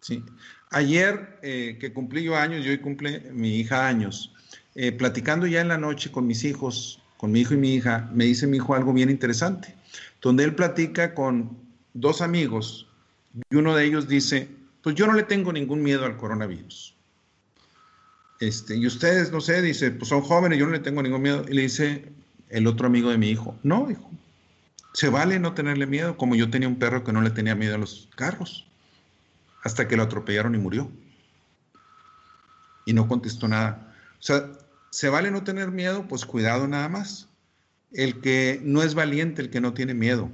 ¿sí? 0.00 0.24
Ayer 0.70 1.38
eh, 1.40 1.76
que 1.80 1.92
cumplí 1.92 2.24
yo 2.24 2.34
años, 2.36 2.64
yo 2.64 2.72
hoy 2.72 2.78
cumple 2.78 3.20
mi 3.30 3.60
hija 3.60 3.86
años, 3.86 4.34
eh, 4.74 4.90
platicando 4.90 5.46
ya 5.46 5.60
en 5.60 5.68
la 5.68 5.78
noche 5.78 6.10
con 6.10 6.26
mis 6.26 6.42
hijos, 6.42 7.00
con 7.16 7.30
mi 7.30 7.42
hijo 7.42 7.54
y 7.54 7.58
mi 7.58 7.74
hija, 7.74 8.10
me 8.12 8.24
dice 8.24 8.48
mi 8.48 8.56
hijo 8.56 8.74
algo 8.74 8.92
bien 8.92 9.08
interesante, 9.08 9.72
donde 10.20 10.42
él 10.42 10.56
platica 10.56 11.14
con 11.14 11.56
dos 11.94 12.20
amigos 12.20 12.88
y 13.48 13.54
uno 13.54 13.76
de 13.76 13.84
ellos 13.84 14.08
dice, 14.08 14.48
pues 14.82 14.96
yo 14.96 15.06
no 15.06 15.12
le 15.12 15.22
tengo 15.22 15.52
ningún 15.52 15.80
miedo 15.80 16.04
al 16.04 16.16
coronavirus. 16.16 16.96
Este, 18.40 18.74
y 18.74 18.84
ustedes, 18.84 19.30
no 19.30 19.40
sé, 19.40 19.62
dice, 19.62 19.92
pues 19.92 20.08
son 20.08 20.22
jóvenes, 20.22 20.58
yo 20.58 20.66
no 20.66 20.72
le 20.72 20.80
tengo 20.80 21.04
ningún 21.04 21.22
miedo. 21.22 21.44
Y 21.48 21.54
le 21.54 21.62
dice 21.62 22.10
el 22.48 22.66
otro 22.66 22.88
amigo 22.88 23.10
de 23.10 23.16
mi 23.16 23.30
hijo, 23.30 23.56
no, 23.62 23.88
hijo, 23.88 24.10
se 24.96 25.10
vale 25.10 25.38
no 25.38 25.52
tenerle 25.52 25.86
miedo, 25.86 26.16
como 26.16 26.36
yo 26.36 26.48
tenía 26.48 26.68
un 26.68 26.78
perro 26.78 27.04
que 27.04 27.12
no 27.12 27.20
le 27.20 27.28
tenía 27.28 27.54
miedo 27.54 27.74
a 27.74 27.78
los 27.78 28.08
carros 28.16 28.66
hasta 29.62 29.86
que 29.86 29.94
lo 29.94 30.02
atropellaron 30.02 30.54
y 30.54 30.58
murió. 30.58 30.90
Y 32.86 32.94
no 32.94 33.06
contestó 33.06 33.46
nada. 33.46 33.94
O 34.18 34.22
sea, 34.22 34.52
¿se 34.88 35.10
vale 35.10 35.30
no 35.30 35.44
tener 35.44 35.70
miedo? 35.70 36.08
Pues 36.08 36.24
cuidado 36.24 36.66
nada 36.66 36.88
más. 36.88 37.28
El 37.92 38.22
que 38.22 38.58
no 38.64 38.82
es 38.82 38.94
valiente, 38.94 39.42
el 39.42 39.50
que 39.50 39.60
no 39.60 39.74
tiene 39.74 39.92
miedo. 39.92 40.30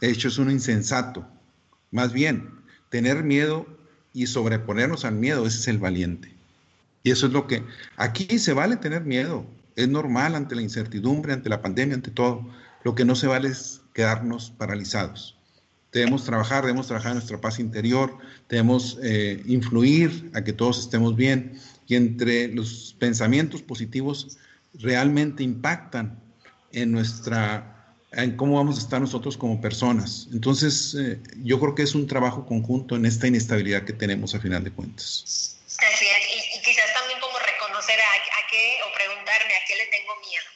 De 0.00 0.08
hecho, 0.08 0.28
es 0.28 0.38
un 0.38 0.48
insensato. 0.48 1.26
Más 1.90 2.12
bien, 2.12 2.50
tener 2.88 3.24
miedo 3.24 3.66
y 4.12 4.28
sobreponernos 4.28 5.04
al 5.04 5.16
miedo, 5.16 5.44
ese 5.44 5.58
es 5.58 5.66
el 5.66 5.78
valiente. 5.78 6.32
Y 7.02 7.10
eso 7.10 7.26
es 7.26 7.32
lo 7.32 7.48
que... 7.48 7.64
Aquí 7.96 8.38
se 8.38 8.52
vale 8.52 8.76
tener 8.76 9.02
miedo. 9.02 9.44
Es 9.74 9.88
normal 9.88 10.36
ante 10.36 10.54
la 10.54 10.62
incertidumbre, 10.62 11.32
ante 11.32 11.48
la 11.48 11.60
pandemia, 11.62 11.96
ante 11.96 12.12
todo. 12.12 12.48
Lo 12.86 12.94
que 12.94 13.04
no 13.04 13.16
se 13.16 13.26
vale 13.26 13.48
es 13.48 13.80
quedarnos 13.94 14.52
paralizados. 14.56 15.36
Debemos 15.90 16.24
trabajar, 16.24 16.62
debemos 16.62 16.86
trabajar 16.86 17.10
en 17.10 17.16
nuestra 17.16 17.40
paz 17.40 17.58
interior, 17.58 18.16
debemos 18.48 18.96
eh, 19.02 19.42
influir 19.44 20.30
a 20.34 20.44
que 20.44 20.52
todos 20.52 20.78
estemos 20.78 21.16
bien 21.16 21.60
y 21.88 21.96
entre 21.96 22.46
los 22.46 22.94
pensamientos 23.00 23.60
positivos 23.60 24.38
realmente 24.74 25.42
impactan 25.42 26.22
en 26.70 26.92
nuestra, 26.92 27.96
en 28.12 28.36
cómo 28.36 28.54
vamos 28.54 28.76
a 28.78 28.82
estar 28.82 29.00
nosotros 29.00 29.36
como 29.36 29.60
personas. 29.60 30.28
Entonces, 30.32 30.94
eh, 30.94 31.18
yo 31.42 31.58
creo 31.58 31.74
que 31.74 31.82
es 31.82 31.96
un 31.96 32.06
trabajo 32.06 32.46
conjunto 32.46 32.94
en 32.94 33.04
esta 33.04 33.26
inestabilidad 33.26 33.82
que 33.82 33.94
tenemos 33.94 34.32
a 34.36 34.38
final 34.38 34.62
de 34.62 34.70
cuentas. 34.70 35.58
Así 35.66 36.04
es, 36.04 36.56
y, 36.56 36.62
quizás 36.62 36.94
también 36.94 37.18
como 37.18 37.36
reconocer 37.36 37.98
a, 37.98 38.46
qué 38.48 38.76
o 38.88 38.94
preguntarme 38.94 39.54
a 39.56 39.66
qué 39.66 39.74
le 39.74 39.86
tengo 39.86 40.14
miedo. 40.20 40.55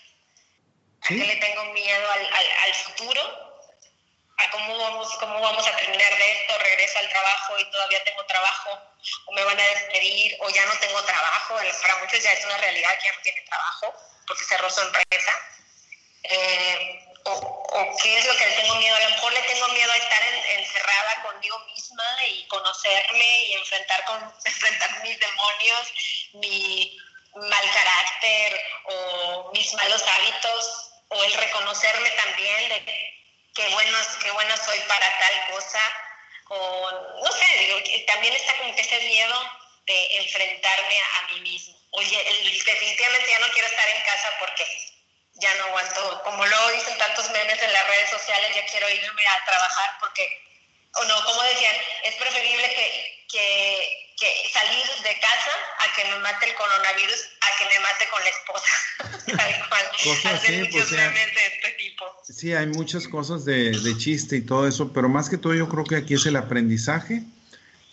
¿A 1.11 1.13
qué 1.13 1.27
le 1.27 1.37
tengo 1.37 1.65
miedo 1.73 2.13
al, 2.13 2.31
al, 2.63 2.75
futuro? 2.75 3.51
cómo 4.53 4.79
vamos, 4.79 5.09
cómo 5.19 5.41
vamos 5.41 5.67
a 5.67 5.77
terminar 5.77 6.17
de 6.17 6.33
esto, 6.33 6.59
regreso 6.59 6.99
al 7.01 7.09
trabajo 7.09 7.59
y 7.59 7.71
todavía 7.71 8.05
tengo 8.05 8.25
trabajo, 8.27 8.79
o 9.27 9.33
me 9.33 9.43
van 9.43 9.59
a 9.59 9.63
despedir, 9.63 10.37
o 10.41 10.49
ya 10.51 10.65
no 10.67 10.79
tengo 10.79 11.03
trabajo. 11.03 11.57
Para 11.83 11.97
muchos 11.97 12.23
ya 12.23 12.33
es 12.33 12.45
una 12.45 12.57
realidad 12.59 12.97
que 12.99 13.09
ya 13.09 13.15
no 13.15 13.23
tiene 13.23 13.41
trabajo 13.43 13.95
porque 14.25 14.45
cerró 14.45 14.71
su 14.71 14.81
empresa. 14.83 15.33
Eh, 16.23 17.07
o, 17.25 17.97
qué 18.01 18.19
es 18.19 18.25
lo 18.25 18.37
que 18.37 18.47
le 18.47 18.55
tengo 18.55 18.77
miedo. 18.77 18.95
A 18.95 19.01
lo 19.01 19.11
mejor 19.11 19.33
le 19.33 19.43
tengo 19.43 19.69
miedo 19.69 19.93
a 19.93 19.97
estar 19.97 20.23
encerrada 20.23 21.23
conmigo 21.23 21.59
misma 21.75 22.27
y 22.29 22.47
conocerme 22.47 23.45
y 23.47 23.53
enfrentar, 23.55 24.05
con, 24.05 24.35
enfrentar 24.45 25.03
mis 25.03 25.19
demonios, 25.19 25.93
mi 26.35 26.99
mal 27.35 27.71
carácter 27.73 28.63
o 28.85 29.51
mis 29.53 29.73
malos 29.75 30.03
hábitos, 30.03 30.90
o 31.11 31.25
el 31.25 31.33
reconocerme 31.35 32.11
también 32.11 32.69
de 32.69 33.11
qué 33.55 33.69
bueno, 33.69 33.99
qué 34.23 34.31
bueno 34.31 34.57
soy 34.57 34.79
para 34.81 35.19
tal 35.19 35.55
cosa, 35.55 35.81
o 36.49 36.91
no 37.25 37.33
sé, 37.33 37.47
digo, 37.59 37.79
también 38.07 38.35
está 38.35 38.57
como 38.59 38.75
que 38.75 38.81
ese 38.81 38.99
miedo 39.01 39.61
de 39.87 40.17
enfrentarme 40.19 41.01
a, 41.01 41.33
mí 41.33 41.41
mismo. 41.41 41.77
Oye, 41.93 42.17
definitivamente 42.65 43.31
ya 43.31 43.39
no 43.41 43.53
quiero 43.53 43.69
estar 43.69 43.89
en 43.89 44.03
casa 44.03 44.31
porque 44.39 44.65
ya 45.35 45.55
no 45.55 45.65
aguanto, 45.67 46.23
como 46.25 46.47
lo 46.47 46.71
dicen 46.71 46.97
tantos 46.99 47.31
memes 47.31 47.61
en 47.61 47.73
las 47.73 47.87
redes 47.89 48.11
sociales, 48.11 48.55
ya 48.55 48.67
quiero 48.67 48.89
irme 48.89 49.27
a 49.27 49.45
trabajar 49.45 49.97
porque, 50.01 50.50
o 50.95 51.05
no, 51.05 51.25
como 51.25 51.43
decían, 51.43 51.75
es 52.05 52.15
preferible 52.17 52.75
que, 52.75 53.27
que 53.31 54.01
que 54.21 54.29
salir 54.53 54.85
de 55.03 55.19
casa 55.19 55.55
a 55.81 55.97
que 55.97 56.05
me 56.11 56.19
mate 56.21 56.51
el 56.51 56.55
coronavirus, 56.55 57.21
a 57.41 57.49
que 57.59 57.65
me 57.73 57.81
mate 57.81 58.05
con 58.13 58.21
la 58.23 58.31
esposa. 58.37 58.73
Tal 59.39 59.69
cual. 59.69 59.85
Cosas 60.05 60.35
así, 60.35 60.69
pues, 60.71 60.91
de 60.91 61.07
este 61.07 61.71
tipo. 61.79 62.05
Sí, 62.29 62.53
hay 62.53 62.67
muchas 62.67 63.09
cosas 63.09 63.47
de, 63.47 63.71
de, 63.71 63.97
chiste 63.97 64.37
y 64.37 64.43
todo 64.43 64.69
eso, 64.69 64.93
pero 64.93 65.09
más 65.09 65.31
que 65.31 65.39
todo 65.39 65.55
yo 65.55 65.69
creo 65.69 65.85
que 65.85 65.97
aquí 65.97 66.15
es 66.15 66.27
el 66.27 66.37
aprendizaje, 66.37 67.23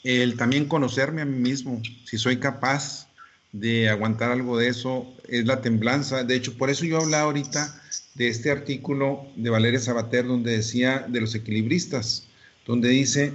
el 0.03 0.36
también 0.36 0.67
conocerme 0.67 1.21
a 1.21 1.25
mí 1.25 1.38
mismo, 1.38 1.81
si 2.05 2.17
soy 2.17 2.39
capaz 2.39 3.07
de 3.53 3.89
aguantar 3.89 4.31
algo 4.31 4.57
de 4.57 4.67
eso, 4.67 5.07
es 5.29 5.45
la 5.45 5.62
temblanza. 5.62 6.23
De 6.25 6.36
hecho, 6.36 6.57
por 6.57 6.69
eso 6.69 6.83
yo 6.83 6.97
hablaba 6.97 7.23
ahorita 7.23 7.81
de 8.15 8.27
este 8.27 8.51
artículo 8.51 9.25
de 9.36 9.49
Valeria 9.49 9.79
Sabater 9.79 10.27
donde 10.27 10.57
decía 10.57 11.05
de 11.07 11.21
los 11.21 11.33
equilibristas, 11.36 12.27
donde 12.67 12.89
dice, 12.89 13.34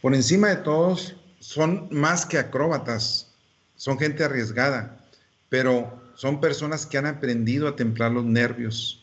por 0.00 0.14
encima 0.14 0.48
de 0.48 0.56
todos, 0.56 1.16
son 1.40 1.88
más 1.90 2.24
que 2.26 2.38
acróbatas, 2.38 3.32
son 3.74 3.98
gente 3.98 4.22
arriesgada, 4.22 5.04
pero 5.48 6.00
son 6.14 6.40
personas 6.40 6.86
que 6.86 6.98
han 6.98 7.06
aprendido 7.06 7.66
a 7.66 7.76
templar 7.76 8.12
los 8.12 8.24
nervios, 8.24 9.02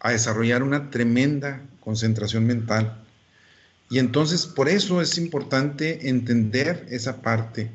a 0.00 0.12
desarrollar 0.12 0.62
una 0.62 0.90
tremenda 0.90 1.62
concentración 1.80 2.46
mental. 2.46 2.98
Y 3.90 3.98
entonces 3.98 4.46
por 4.46 4.68
eso 4.68 5.02
es 5.02 5.18
importante 5.18 6.08
entender 6.08 6.86
esa 6.88 7.20
parte. 7.20 7.70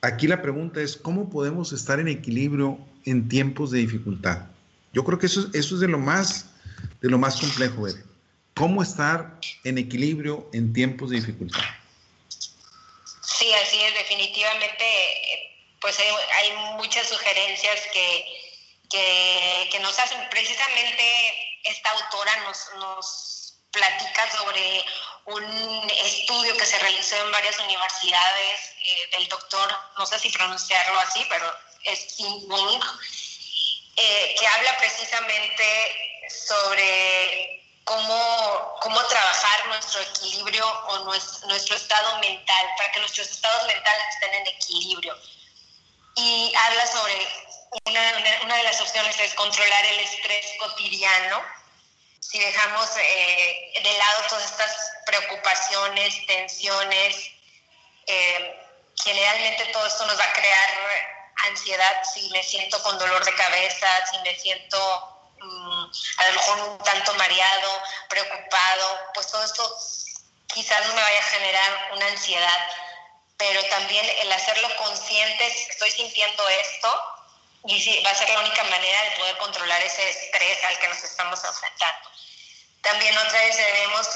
Aquí 0.00 0.26
la 0.26 0.40
pregunta 0.40 0.80
es, 0.80 0.96
¿cómo 0.96 1.28
podemos 1.28 1.72
estar 1.72 2.00
en 2.00 2.08
equilibrio 2.08 2.78
en 3.04 3.28
tiempos 3.28 3.70
de 3.70 3.80
dificultad? 3.80 4.46
Yo 4.94 5.04
creo 5.04 5.18
que 5.18 5.26
eso, 5.26 5.50
es 5.52 5.80
de 5.80 5.88
lo 5.88 5.98
más, 5.98 6.46
de 7.02 7.10
lo 7.10 7.18
más 7.18 7.38
complejo, 7.40 7.82
ver. 7.82 8.07
¿Cómo 8.58 8.82
estar 8.82 9.38
en 9.62 9.78
equilibrio 9.78 10.50
en 10.52 10.72
tiempos 10.72 11.10
de 11.10 11.20
dificultad? 11.20 11.62
Sí, 13.22 13.52
así 13.54 13.80
es, 13.80 13.94
definitivamente, 13.94 15.54
pues 15.80 15.96
hay, 16.00 16.52
muchas 16.74 17.08
sugerencias 17.08 17.80
que, 17.92 19.68
que, 19.70 19.78
nos 19.78 19.96
hacen. 20.00 20.18
Precisamente 20.28 21.60
esta 21.62 21.88
autora 21.90 22.36
nos, 22.48 22.58
nos 22.80 23.54
platica 23.70 24.28
sobre 24.32 24.84
un 25.26 25.90
estudio 26.04 26.56
que 26.56 26.66
se 26.66 26.80
realizó 26.80 27.14
en 27.14 27.30
varias 27.30 27.60
universidades 27.60 28.72
eh, 28.82 29.16
del 29.18 29.28
doctor, 29.28 29.72
no 29.96 30.04
sé 30.04 30.18
si 30.18 30.30
pronunciarlo 30.30 30.98
así, 30.98 31.24
pero 31.28 31.46
es 31.84 32.16
Tim 32.16 32.48
Wong, 32.48 32.84
eh, 33.94 34.34
que 34.36 34.46
habla 34.48 34.76
precisamente 34.78 35.64
sobre 36.28 37.57
cómo, 37.88 38.76
cómo 38.82 39.02
trabajar 39.06 39.66
nuestro 39.68 40.00
equilibrio 40.02 40.66
o 40.88 40.98
nuestro, 41.04 41.48
nuestro 41.48 41.74
estado 41.74 42.18
mental, 42.18 42.66
para 42.76 42.92
que 42.92 43.00
nuestros 43.00 43.28
estados 43.28 43.66
mentales 43.66 44.04
estén 44.14 44.34
en 44.34 44.46
equilibrio. 44.46 45.18
y 46.16 46.52
habla 46.54 46.86
sobre 46.86 47.14
una, 47.86 48.56
de 48.56 48.62
las 48.64 48.80
opciones 48.80 49.18
es 49.20 49.34
controlar 49.34 49.86
el 49.86 50.00
estrés 50.00 50.46
cotidiano. 50.58 51.42
Si 52.20 52.38
dejamos 52.38 52.90
eh, 52.96 53.80
de 53.82 53.98
lado 53.98 54.22
todas 54.28 54.50
estas 54.50 54.92
preocupaciones, 55.06 56.26
tensiones, 56.26 57.30
eh, 58.06 58.66
generalmente 59.02 59.66
todo 59.66 59.86
esto 59.86 60.06
nos 60.06 60.18
va 60.18 60.24
a 60.24 60.32
crear 60.32 60.70
ansiedad 61.50 62.02
si 62.12 62.28
me 62.30 62.42
siento 62.42 62.82
con 62.82 62.98
dolor 62.98 63.24
de 63.24 63.34
cabeza, 63.34 63.88
si 64.10 64.18
me 64.18 64.34
siento 64.38 65.17
mm, 65.40 65.90
a 66.18 66.26
lo 66.26 66.32
mejor 66.32 66.60
un 66.70 66.78
tanto 66.78 67.14
mareado, 67.14 67.82
preocupado, 68.08 68.98
pues 69.14 69.26
todo 69.28 69.44
esto 69.44 69.78
quizás 70.46 70.86
no 70.86 70.94
me 70.94 71.02
vaya 71.02 71.20
a 71.20 71.30
generar 71.30 71.88
una 71.92 72.06
ansiedad, 72.06 72.68
pero 73.36 73.62
también 73.66 74.04
el 74.20 74.32
hacerlo 74.32 74.68
consciente, 74.76 75.46
estoy 75.70 75.90
sintiendo 75.90 76.48
esto, 76.48 77.02
y 77.64 77.80
sí, 77.80 78.02
va 78.04 78.10
a 78.10 78.14
ser 78.14 78.28
la 78.30 78.40
única 78.40 78.64
manera 78.64 79.02
de 79.04 79.10
poder 79.12 79.36
controlar 79.38 79.82
ese 79.82 80.08
estrés 80.08 80.64
al 80.64 80.78
que 80.78 80.88
nos 80.88 81.02
estamos 81.02 81.42
enfrentando. 81.44 82.10
También 82.82 83.16
otra 83.18 83.40
vez 83.40 83.56
debemos 83.56 84.08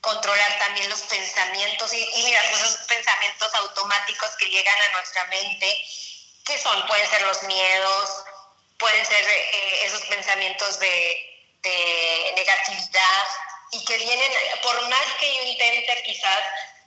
controlar 0.00 0.58
también 0.58 0.88
los 0.88 1.02
pensamientos 1.02 1.92
y, 1.92 1.98
y 1.98 2.22
mira, 2.24 2.40
pues 2.48 2.62
esos 2.62 2.86
pensamientos 2.86 3.54
automáticos 3.54 4.30
que 4.38 4.46
llegan 4.46 4.80
a 4.80 4.92
nuestra 4.92 5.24
mente, 5.24 5.84
que 6.44 6.58
son, 6.58 6.86
pueden 6.86 7.10
ser 7.10 7.22
los 7.22 7.42
miedos, 7.42 8.24
pueden 8.78 9.04
ser 9.06 9.24
eh, 9.24 9.86
esos 9.86 10.02
pensamientos 10.02 10.78
de, 10.78 11.46
de, 11.62 12.32
negatividad 12.36 13.24
y 13.72 13.84
que 13.84 13.96
vienen, 13.98 14.32
por 14.62 14.80
más 14.88 15.06
que 15.18 15.34
yo 15.34 15.42
intente 15.44 16.02
quizás 16.04 16.38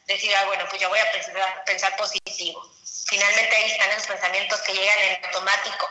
decir, 0.07 0.33
ah, 0.35 0.45
bueno, 0.45 0.65
pues 0.69 0.81
yo 0.81 0.89
voy 0.89 0.99
a 0.99 1.11
pensar, 1.11 1.63
pensar 1.65 1.95
positivo. 1.97 2.71
Finalmente 3.07 3.55
ahí 3.55 3.71
están 3.71 3.89
esos 3.91 4.07
pensamientos 4.07 4.59
que 4.61 4.73
llegan 4.73 4.99
en 4.99 5.25
automático 5.25 5.87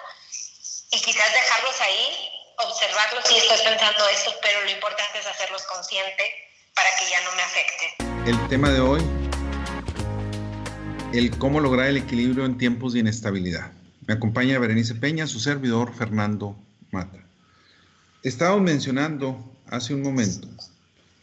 y 0.91 1.01
quizás 1.01 1.33
dejarlos 1.33 1.81
ahí, 1.81 2.31
observarlos 2.59 3.25
si 3.27 3.39
estoy 3.39 3.59
pensando 3.59 4.09
eso, 4.09 4.35
pero 4.41 4.61
lo 4.63 4.71
importante 4.71 5.19
es 5.19 5.27
hacerlos 5.27 5.63
consciente 5.65 6.49
para 6.75 6.89
que 6.97 7.11
ya 7.11 7.21
no 7.23 7.33
me 7.33 7.43
afecte. 7.43 7.97
El 8.27 8.49
tema 8.49 8.71
de 8.71 8.81
hoy, 8.81 9.01
el 11.13 11.37
cómo 11.39 11.61
lograr 11.61 11.87
el 11.87 11.97
equilibrio 11.97 12.45
en 12.45 12.57
tiempos 12.57 12.93
de 12.93 13.01
inestabilidad. 13.01 13.73
Me 14.09 14.15
acompaña 14.15 14.59
Berenice 14.59 14.95
Peña, 14.95 15.27
su 15.27 15.39
servidor 15.39 15.95
Fernando 15.95 16.57
Mata. 16.93 17.19
Estábamos 18.23 18.63
mencionando 18.63 19.55
hace 19.67 19.95
un 19.95 20.01
momento 20.01 20.49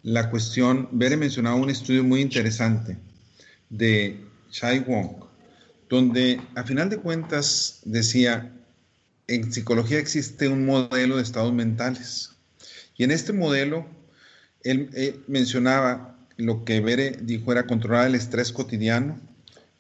la 0.04 0.30
cuestión, 0.30 0.88
Bere 0.91 1.17
mencionaba 1.17 1.56
un 1.56 1.71
estudio 1.71 2.04
muy 2.04 2.21
interesante 2.21 2.95
de 3.71 4.24
Chai 4.52 4.82
Wong, 4.82 5.15
donde 5.89 6.39
a 6.54 6.63
final 6.63 6.91
de 6.91 6.98
cuentas 6.98 7.82
decía, 7.86 8.54
en 9.28 9.52
psicología 9.52 9.98
existe 9.98 10.48
un 10.48 10.67
modelo 10.67 11.17
de 11.17 11.24
estados 11.24 11.54
mentales. 11.54 12.36
Y 12.98 13.04
en 13.04 13.10
este 13.10 13.34
modelo 13.34 13.88
él, 14.62 15.24
mencionaba 15.28 16.19
lo 16.38 16.63
que 16.63 16.82
Bere 16.82 17.17
dijo 17.19 17.52
era 17.52 17.65
controlar 17.65 18.06
el 18.06 18.13
estrés 18.13 18.52
cotidiano 18.52 19.19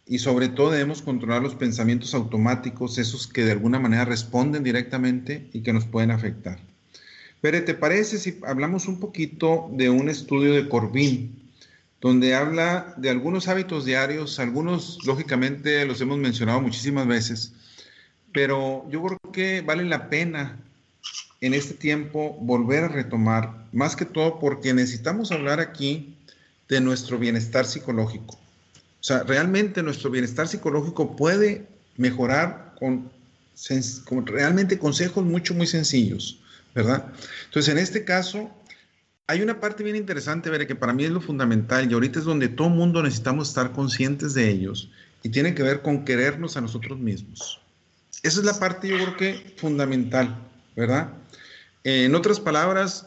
y 0.07 0.19
sobre 0.19 0.49
todo 0.49 0.71
debemos 0.71 1.01
controlar 1.01 1.41
los 1.41 1.55
pensamientos 1.55 2.13
automáticos, 2.13 2.97
esos 2.97 3.27
que 3.27 3.43
de 3.43 3.51
alguna 3.51 3.79
manera 3.79 4.05
responden 4.05 4.63
directamente 4.63 5.49
y 5.51 5.61
que 5.61 5.73
nos 5.73 5.85
pueden 5.85 6.11
afectar. 6.11 6.59
Bere, 7.41 7.61
¿te 7.61 7.73
parece 7.73 8.17
si 8.17 8.39
hablamos 8.45 8.87
un 8.87 8.99
poquito 8.99 9.69
de 9.71 9.89
un 9.89 10.09
estudio 10.09 10.53
de 10.53 10.67
Corbin, 10.69 11.51
donde 12.01 12.35
habla 12.35 12.93
de 12.97 13.09
algunos 13.09 13.47
hábitos 13.47 13.85
diarios, 13.85 14.39
algunos 14.39 14.99
lógicamente 15.05 15.85
los 15.85 16.01
hemos 16.01 16.17
mencionado 16.17 16.61
muchísimas 16.61 17.07
veces, 17.07 17.53
pero 18.31 18.87
yo 18.89 19.01
creo 19.01 19.19
que 19.31 19.61
vale 19.61 19.85
la 19.85 20.09
pena 20.09 20.59
en 21.41 21.53
este 21.53 21.73
tiempo 21.73 22.37
volver 22.41 22.85
a 22.85 22.87
retomar, 22.89 23.67
más 23.71 23.95
que 23.95 24.05
todo 24.05 24.39
porque 24.39 24.73
necesitamos 24.73 25.31
hablar 25.31 25.59
aquí 25.59 26.15
de 26.67 26.81
nuestro 26.81 27.17
bienestar 27.17 27.65
psicológico. 27.65 28.39
O 29.05 29.07
sea, 29.07 29.21
realmente 29.21 29.83
nuestro 29.83 30.09
bienestar 30.09 30.47
psicológico 30.47 31.15
puede 31.15 31.67
mejorar 31.95 32.73
con, 32.79 33.11
realmente 34.25 34.79
consejos 34.79 35.23
mucho, 35.23 35.53
muy 35.53 35.67
sencillos, 35.67 36.39
¿verdad? 36.73 37.13
Entonces, 37.43 37.71
en 37.71 37.77
este 37.77 38.03
caso, 38.03 38.49
hay 39.27 39.43
una 39.43 39.59
parte 39.59 39.83
bien 39.83 39.95
interesante, 39.95 40.49
ver 40.49 40.65
que 40.65 40.73
para 40.73 40.91
mí 40.91 41.03
es 41.03 41.11
lo 41.11 41.21
fundamental 41.21 41.87
y 41.87 41.93
ahorita 41.93 42.17
es 42.17 42.25
donde 42.25 42.47
todo 42.47 42.69
mundo 42.69 43.03
necesitamos 43.03 43.49
estar 43.49 43.73
conscientes 43.73 44.33
de 44.33 44.49
ellos 44.49 44.89
y 45.21 45.29
tiene 45.29 45.53
que 45.53 45.61
ver 45.61 45.83
con 45.83 46.03
querernos 46.03 46.57
a 46.57 46.61
nosotros 46.61 46.97
mismos. 46.97 47.61
Esa 48.23 48.39
es 48.39 48.45
la 48.47 48.57
parte 48.57 48.87
yo 48.87 48.95
creo 48.95 49.17
que 49.17 49.53
fundamental, 49.57 50.35
¿verdad? 50.75 51.13
en 51.83 52.15
otras 52.15 52.39
palabras, 52.39 53.05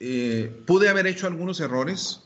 eh, 0.00 0.50
pude 0.66 0.88
haber 0.88 1.06
hecho 1.06 1.26
algunos 1.26 1.60
errores, 1.60 2.23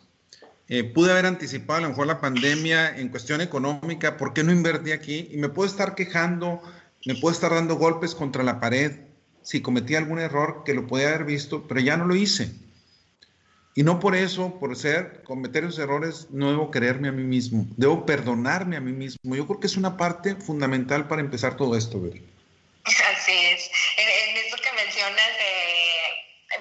eh, 0.68 0.84
pude 0.84 1.12
haber 1.12 1.26
anticipado 1.26 1.78
a 1.78 1.82
lo 1.82 1.88
mejor 1.90 2.06
la 2.06 2.20
pandemia 2.20 2.96
en 2.96 3.08
cuestión 3.08 3.40
económica, 3.40 4.16
¿por 4.16 4.34
qué 4.34 4.44
no 4.44 4.52
invertí 4.52 4.92
aquí? 4.92 5.28
Y 5.30 5.38
me 5.38 5.48
puedo 5.48 5.68
estar 5.68 5.94
quejando, 5.94 6.62
me 7.04 7.14
puedo 7.14 7.32
estar 7.32 7.52
dando 7.52 7.76
golpes 7.76 8.14
contra 8.14 8.42
la 8.42 8.60
pared 8.60 8.92
si 9.42 9.62
cometí 9.62 9.94
algún 9.94 10.18
error 10.18 10.62
que 10.64 10.74
lo 10.74 10.86
podía 10.86 11.08
haber 11.08 11.24
visto, 11.24 11.66
pero 11.66 11.80
ya 11.80 11.96
no 11.96 12.04
lo 12.04 12.14
hice. 12.14 12.52
Y 13.74 13.84
no 13.84 14.00
por 14.00 14.16
eso, 14.16 14.58
por 14.58 14.76
ser, 14.76 15.22
cometer 15.22 15.64
esos 15.64 15.78
errores, 15.78 16.26
no 16.30 16.50
debo 16.50 16.70
quererme 16.70 17.08
a 17.08 17.12
mí 17.12 17.22
mismo, 17.22 17.64
debo 17.76 18.04
perdonarme 18.04 18.76
a 18.76 18.80
mí 18.80 18.92
mismo. 18.92 19.36
Yo 19.36 19.46
creo 19.46 19.60
que 19.60 19.68
es 19.68 19.76
una 19.76 19.96
parte 19.96 20.34
fundamental 20.34 21.06
para 21.06 21.22
empezar 21.22 21.56
todo 21.56 21.76
esto, 21.76 22.00
Ver. 22.00 22.20
Así 22.84 23.32
es. 23.32 23.70
En, 23.96 24.36
eso 24.36 24.56
que 24.56 24.72
mencionas, 24.84 25.30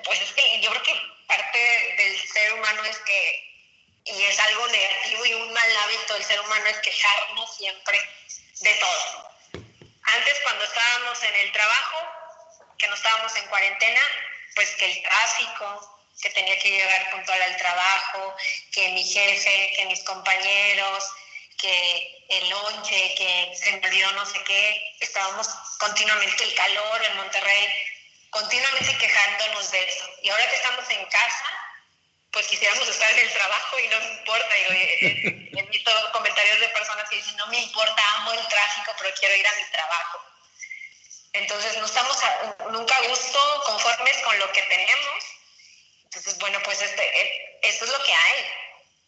pues 0.06 0.22
es 0.22 0.32
que 0.34 0.62
yo 0.62 0.70
creo 0.70 0.84
que 0.84 0.94
parte 1.28 1.60
del 1.98 2.18
ser 2.32 2.54
humano 2.54 2.82
es 2.90 2.98
que, 3.00 3.20
y 4.08 4.24
es 4.24 4.40
algo 4.40 4.68
negativo 4.68 5.26
y 5.26 5.34
un 5.34 5.54
mal 5.54 5.78
hábito 5.84 6.14
del 6.14 6.24
ser 6.24 6.40
humano, 6.40 6.66
es 6.68 6.78
quejarnos 6.80 7.56
siempre 7.56 8.00
de 8.62 8.74
todo. 8.76 9.32
Antes, 10.04 10.40
cuando 10.44 10.64
estábamos 10.64 11.24
en 11.24 11.36
el 11.36 11.52
trabajo, 11.52 11.98
que 12.78 12.88
no 12.88 12.96
estábamos 12.96 13.36
en 13.36 13.48
cuarentena, 13.48 14.02
pues 14.56 14.70
que 14.76 14.86
el 14.86 15.04
tráfico, 15.04 16.00
que 16.22 16.30
tenía 16.32 16.58
que 16.60 16.72
llegar 16.72 17.12
puntual 17.12 17.42
al 17.42 17.58
trabajo, 17.58 18.36
que 18.72 18.90
mi 18.90 19.04
jefe, 19.04 19.74
que 19.76 19.86
mis 19.86 20.04
compañeros, 20.04 21.04
que 21.58 22.26
el 22.30 22.50
lonche, 22.50 23.16
que 23.16 23.54
se 23.56 23.72
me 23.72 23.88
olvidó 23.88 24.12
no 24.14 24.26
sé 24.26 24.42
qué, 24.44 24.96
estábamos 25.00 25.48
continuamente 25.80 26.44
el 26.44 26.56
calor 26.56 27.06
en 27.06 27.18
Monterrey, 27.18 27.68
continuamente 28.30 28.98
quejándonos 28.98 29.72
de 29.72 29.90
eso. 29.90 30.06
Y 30.22 30.30
ahora 30.30 30.50
que 30.50 30.56
estamos 30.56 30.90
en 30.90 31.06
casa, 31.06 31.46
pues 32.32 32.48
quisiéramos 32.48 32.88
estar 32.88 33.12
en 33.12 33.20
el 33.20 33.34
trabajo 33.34 33.80
y 33.80 33.88
no 33.88 34.00
me 34.00 34.08
importa. 34.08 34.56
Digo, 34.56 34.72
he 34.72 35.68
visto 35.72 35.92
comentarios 36.12 36.60
de 36.60 36.70
personas 36.70 37.10
que 37.10 37.18
dicen, 37.18 37.36
no 37.38 37.48
me 37.48 37.60
importa, 37.60 38.16
amo 38.16 38.34
el 38.34 38.48
tráfico, 38.48 38.94
pero 39.00 39.14
quiero 39.20 39.36
ir 39.36 39.48
a 39.48 39.56
mi 39.56 39.64
trabajo. 39.72 40.22
Entonces 41.34 41.78
no 41.78 41.86
estamos 41.86 42.18
nunca 42.72 42.96
a 42.96 43.02
gusto, 43.08 43.64
conformes 43.66 44.18
con 44.24 44.40
lo 44.40 44.52
que 44.52 44.62
tenemos 44.64 45.24
entonces, 46.18 46.40
bueno, 46.40 46.60
pues 46.64 46.82
este, 46.82 47.04
eh, 47.04 47.60
esto 47.62 47.86
es 47.86 47.92
lo 47.92 48.04
que 48.04 48.14
hay 48.14 48.46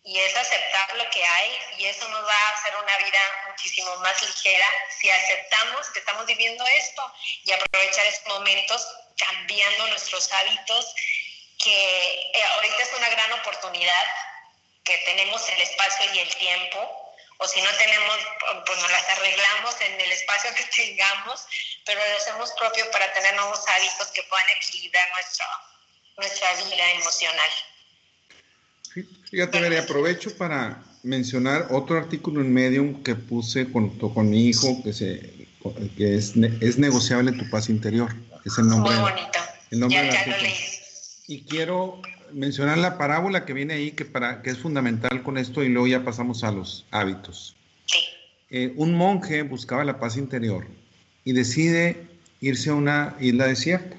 y 0.04 0.20
es 0.20 0.36
aceptar 0.36 0.96
lo 0.96 1.10
que 1.10 1.26
hay 1.26 1.60
y 1.78 1.86
eso 1.86 2.08
nos 2.08 2.24
va 2.24 2.34
a 2.34 2.50
hacer 2.50 2.76
una 2.76 2.98
vida 3.00 3.20
muchísimo 3.50 3.96
más 3.98 4.22
ligera 4.22 4.68
si 5.00 5.10
aceptamos 5.10 5.90
que 5.90 6.00
estamos 6.00 6.26
viviendo 6.28 6.66
esto 6.68 7.14
y 7.46 7.52
aprovechar 7.52 8.06
estos 8.06 8.28
momentos 8.28 8.88
cambiando 9.18 9.88
nuestros 9.88 10.32
hábitos, 10.32 10.94
que 11.60 11.72
eh, 11.72 12.44
ahorita 12.56 12.84
es 12.84 12.90
una 12.98 13.10
gran 13.10 13.32
oportunidad 13.34 14.04
que 14.84 14.98
tenemos 15.06 15.48
el 15.50 15.62
espacio 15.62 16.14
y 16.14 16.20
el 16.20 16.36
tiempo, 16.36 16.80
o 17.38 17.48
si 17.48 17.62
no 17.62 17.70
tenemos, 17.78 18.18
pues 18.66 18.80
nos 18.80 18.92
las 18.92 19.10
arreglamos 19.10 19.76
en 19.82 20.02
el 20.02 20.12
espacio 20.12 20.52
que 20.56 20.64
tengamos, 20.76 21.46
pero 21.86 22.00
lo 22.00 22.18
hacemos 22.18 22.52
propio 22.58 22.90
para 22.92 23.12
tener 23.14 23.36
nuevos 23.36 23.62
hábitos 23.68 24.08
que 24.08 24.24
puedan 24.24 24.50
equilibrar 24.58 25.08
nuestro, 25.14 25.46
nuestra 26.18 26.54
vida 26.66 26.92
emocional. 26.94 27.50
Fíjate, 29.30 29.60
María, 29.60 29.82
aprovecho 29.82 30.36
para 30.36 30.82
mencionar 31.04 31.68
otro 31.70 31.98
artículo 31.98 32.42
en 32.42 32.52
Medium 32.52 33.04
que 33.04 33.16
puse 33.16 33.66
junto 33.66 34.14
con 34.14 34.30
mi 34.30 34.48
hijo, 34.48 34.82
que, 34.84 34.94
se, 34.94 35.48
que 35.96 36.16
es, 36.16 36.34
es 36.62 36.78
negociable 36.78 37.32
tu 37.34 37.50
paz 37.50 37.70
interior. 37.70 38.14
Es 38.46 38.58
el 38.58 38.68
nombre. 38.68 38.96
Muy 38.96 39.12
bonito. 39.12 39.40
El 39.72 39.80
nombre 39.82 40.12
ya, 40.12 40.26
lo 40.26 40.38
leí. 40.38 40.79
Y 41.30 41.42
quiero 41.42 42.02
mencionar 42.34 42.80
la 42.80 42.98
parábola 42.98 43.46
que 43.46 43.54
viene 43.54 43.76
ahí, 43.76 43.92
que, 43.92 44.04
para, 44.04 44.42
que 44.42 44.50
es 44.50 44.58
fundamental 44.58 45.22
con 45.22 45.38
esto, 45.38 45.64
y 45.64 45.70
luego 45.70 45.86
ya 45.86 46.04
pasamos 46.04 46.44
a 46.44 46.52
los 46.52 46.88
hábitos. 46.90 47.56
Sí. 47.86 48.00
Eh, 48.50 48.74
un 48.78 48.96
monje 48.96 49.44
buscaba 49.44 49.84
la 49.84 50.00
paz 50.00 50.18
interior 50.18 50.66
y 51.24 51.34
decide 51.34 52.08
irse 52.42 52.72
a 52.72 52.74
una 52.74 53.16
isla 53.20 53.46
desierta 53.46 53.96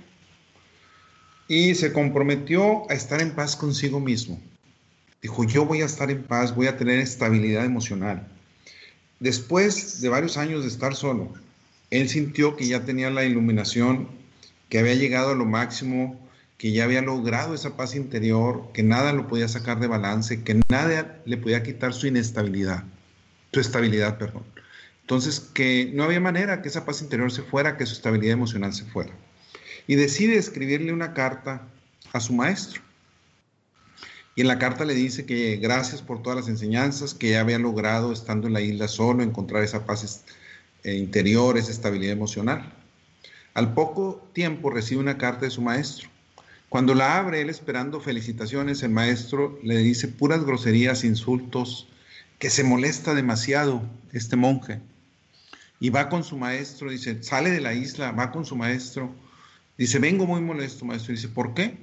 y 1.47 1.77
se 1.77 1.93
comprometió 1.93 2.91
a 2.91 2.95
estar 2.95 3.21
en 3.21 3.31
paz 3.37 3.55
consigo 3.55 4.01
mismo. 4.01 4.41
Dijo, 5.23 5.45
yo 5.45 5.65
voy 5.65 5.83
a 5.83 5.87
estar 5.87 6.11
en 6.11 6.25
paz, 6.25 6.53
voy 6.53 6.67
a 6.67 6.77
tener 6.77 6.99
estabilidad 6.99 7.65
emocional. 7.65 8.27
Después 9.21 10.01
de 10.01 10.09
varios 10.09 10.37
años 10.37 10.63
de 10.63 10.69
estar 10.69 10.97
solo, 10.97 11.33
Él 11.91 12.09
sintió 12.09 12.57
que 12.57 12.67
ya 12.67 12.85
tenía 12.85 13.09
la 13.09 13.23
iluminación, 13.23 14.09
que 14.69 14.81
había 14.81 14.95
llegado 14.95 15.31
a 15.31 15.37
lo 15.37 15.45
máximo, 15.45 16.19
que 16.61 16.73
ya 16.73 16.85
había 16.85 17.01
logrado 17.01 17.55
esa 17.55 17.75
paz 17.75 17.95
interior, 17.95 18.69
que 18.75 18.83
nada 18.83 19.15
lo 19.15 19.29
podía 19.29 19.49
sacar 19.49 19.81
de 19.81 19.87
balance, 19.87 20.45
que 20.45 20.61
nada 20.69 21.19
le 21.25 21.39
podía 21.39 21.63
quitar 21.63 21.95
su 21.95 22.07
inestabilidad, 22.07 22.85
su 23.51 23.61
estabilidad, 23.61 24.19
perdón. 24.19 24.45
Entonces, 25.01 25.41
que 25.41 25.91
no 25.95 26.05
había 26.05 26.21
manera 26.21 26.61
que 26.61 26.69
esa 26.69 26.85
paz 26.85 27.01
interior 27.01 27.33
se 27.33 27.41
fuera, 27.41 27.79
que 27.79 27.87
su 27.87 27.95
estabilidad 27.95 28.35
emocional 28.35 28.75
se 28.75 28.85
fuera. 28.85 29.11
Y 29.87 29.95
decide 29.95 30.37
escribirle 30.37 30.93
una 30.93 31.15
carta 31.15 31.67
a 32.13 32.21
su 32.21 32.35
maestro. 32.35 32.83
Y 34.35 34.43
en 34.43 34.49
la 34.49 34.59
carta 34.59 34.85
le 34.85 34.93
dice 34.93 35.25
que 35.25 35.57
gracias 35.57 36.03
por 36.03 36.23
todas 36.23 36.41
las 36.41 36.49
enseñanzas, 36.49 37.15
que 37.15 37.31
ya 37.31 37.41
había 37.41 37.59
logrado, 37.59 38.13
estando 38.13 38.49
en 38.49 38.53
la 38.53 38.61
isla 38.61 38.87
solo, 38.87 39.23
encontrar 39.23 39.65
esa 39.65 39.87
paz 39.87 40.25
eh, 40.85 40.93
interior, 40.93 41.57
esa 41.57 41.71
estabilidad 41.71 42.13
emocional. 42.13 42.71
Al 43.55 43.73
poco 43.73 44.29
tiempo 44.35 44.69
recibe 44.69 45.01
una 45.01 45.17
carta 45.17 45.47
de 45.47 45.51
su 45.51 45.63
maestro. 45.63 46.11
Cuando 46.71 46.95
la 46.95 47.19
abre, 47.19 47.41
él 47.41 47.51
esperando 47.51 48.01
felicitaciones, 48.01 48.85
el 48.85 48.93
maestro 48.93 49.59
le 49.65 49.79
dice 49.79 50.07
puras 50.07 50.45
groserías, 50.45 51.03
insultos, 51.03 51.89
que 52.39 52.49
se 52.49 52.63
molesta 52.63 53.13
demasiado 53.13 53.83
este 54.13 54.37
monje. 54.37 54.81
Y 55.81 55.91
va 55.91 56.09
con 56.09 56.23
su 56.23 56.37
maestro, 56.37 56.89
dice, 56.89 57.25
sale 57.25 57.51
de 57.51 57.61
la 57.61 57.75
isla, 57.75 58.13
va 58.13 58.31
con 58.31 58.47
su 58.47 58.55
maestro, 58.55 59.13
dice, 59.77 59.99
vengo 59.99 60.27
muy 60.27 60.43
molesto, 60.43 60.85
maestro. 60.85 61.13
Dice, 61.13 61.27
¿por 61.27 61.55
qué? 61.55 61.77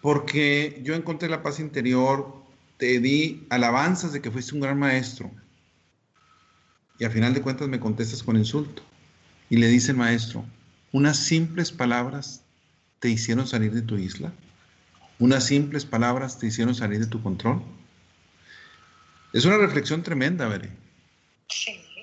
Porque 0.00 0.80
yo 0.84 0.94
encontré 0.94 1.28
la 1.28 1.42
paz 1.42 1.58
interior, 1.58 2.40
te 2.76 3.00
di 3.00 3.48
alabanzas 3.50 4.12
de 4.12 4.22
que 4.22 4.30
fuiste 4.30 4.54
un 4.54 4.60
gran 4.60 4.78
maestro, 4.78 5.28
y 7.00 7.04
al 7.04 7.10
final 7.10 7.34
de 7.34 7.42
cuentas 7.42 7.66
me 7.66 7.80
contestas 7.80 8.22
con 8.22 8.36
insulto. 8.36 8.84
Y 9.50 9.56
le 9.56 9.66
dice 9.66 9.90
el 9.90 9.96
maestro, 9.96 10.44
unas 10.92 11.16
simples 11.16 11.72
palabras 11.72 12.42
te 13.02 13.08
hicieron 13.08 13.48
salir 13.48 13.72
de 13.72 13.82
tu 13.82 13.98
isla. 13.98 14.32
Unas 15.18 15.44
simples 15.44 15.84
palabras 15.84 16.38
te 16.38 16.46
hicieron 16.46 16.72
salir 16.72 17.00
de 17.00 17.08
tu 17.08 17.20
control. 17.20 17.60
Es 19.32 19.44
una 19.44 19.58
reflexión 19.58 20.04
tremenda, 20.04 20.46
Veré. 20.46 20.70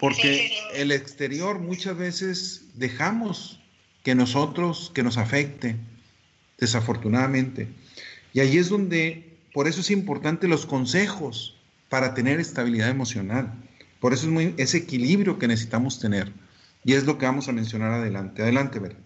Porque 0.01 0.51
el 0.73 0.91
exterior 0.91 1.59
muchas 1.59 1.95
veces 1.95 2.65
dejamos 2.73 3.61
que 4.03 4.13
nosotros, 4.13 4.91
que 4.93 5.01
nos 5.01 5.17
afecte, 5.17 5.77
desafortunadamente. 6.57 7.69
Y 8.33 8.41
ahí 8.41 8.57
es 8.57 8.67
donde, 8.67 9.37
por 9.53 9.69
eso 9.69 9.79
es 9.79 9.91
importante 9.91 10.49
los 10.49 10.65
consejos 10.65 11.55
para 11.87 12.13
tener 12.13 12.41
estabilidad 12.41 12.89
emocional. 12.89 13.53
Por 14.01 14.11
eso 14.11 14.23
es 14.25 14.31
muy, 14.33 14.53
ese 14.57 14.79
equilibrio 14.79 15.39
que 15.39 15.47
necesitamos 15.47 16.01
tener. 16.01 16.33
Y 16.83 16.95
es 16.95 17.05
lo 17.05 17.17
que 17.17 17.25
vamos 17.25 17.47
a 17.47 17.53
mencionar 17.53 17.93
adelante. 17.93 18.41
Adelante, 18.41 18.79
Vera. 18.79 18.97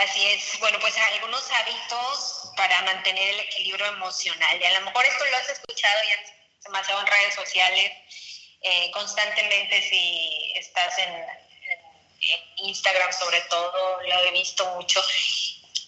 Así 0.00 0.20
es. 0.32 0.58
Bueno, 0.60 0.78
pues 0.80 0.94
algunos 1.12 1.42
hábitos 1.50 2.52
para 2.80 2.94
mantener 2.94 3.28
el 3.34 3.40
equilibrio 3.40 3.86
emocional. 3.86 4.60
Y 4.60 4.64
a 4.64 4.80
lo 4.80 4.86
mejor 4.86 5.04
esto 5.04 5.24
lo 5.24 5.36
has 5.36 5.48
escuchado 5.48 5.98
ya 6.04 6.32
demasiado 6.64 7.00
en 7.00 7.06
redes 7.06 7.34
sociales, 7.34 7.92
eh, 8.62 8.90
constantemente 8.92 9.82
si 9.88 10.52
estás 10.56 10.98
en, 10.98 11.14
en, 11.14 12.40
Instagram 12.58 13.10
sobre 13.12 13.40
todo, 13.42 14.02
lo 14.02 14.24
he 14.24 14.30
visto 14.32 14.66
mucho, 14.74 15.02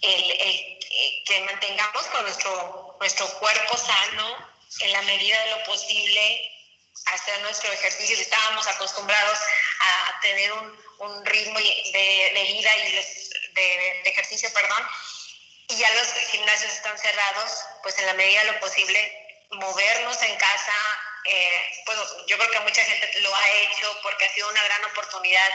el, 0.00 0.30
el, 0.30 0.78
que 1.26 1.40
mantengamos 1.40 2.06
con 2.06 2.22
nuestro, 2.22 2.96
nuestro 2.98 3.28
cuerpo 3.38 3.76
sano 3.76 4.36
en 4.80 4.92
la 4.92 5.02
medida 5.02 5.40
de 5.44 5.50
lo 5.50 5.64
posible 5.64 6.50
hacer 7.06 7.40
nuestro 7.42 7.70
ejercicio, 7.72 8.16
estábamos 8.18 8.66
acostumbrados 8.66 9.38
a 9.80 10.20
tener 10.22 10.52
un, 10.52 10.78
un 11.00 11.26
ritmo 11.26 11.58
de, 11.58 12.30
de, 12.34 12.42
vida 12.44 12.70
y 12.78 12.92
de, 12.92 14.02
de, 14.02 14.10
ejercicio, 14.10 14.50
perdón, 14.54 14.82
y 15.68 15.76
ya 15.76 15.90
los 15.94 16.12
gimnasios 16.30 16.72
están 16.72 16.98
cerrados, 16.98 17.64
pues 17.82 17.98
en 17.98 18.06
la 18.06 18.14
medida 18.14 18.40
de 18.44 18.52
lo 18.52 18.60
posible 18.60 19.18
movernos 19.50 20.20
en 20.22 20.36
casa, 20.36 20.72
eh, 21.24 21.82
pues 21.86 21.98
yo 22.26 22.36
creo 22.38 22.50
que 22.50 22.60
mucha 22.60 22.84
gente 22.84 23.20
lo 23.20 23.34
ha 23.34 23.50
hecho 23.50 24.00
porque 24.02 24.24
ha 24.24 24.32
sido 24.32 24.48
una 24.48 24.62
gran 24.64 24.84
oportunidad 24.86 25.50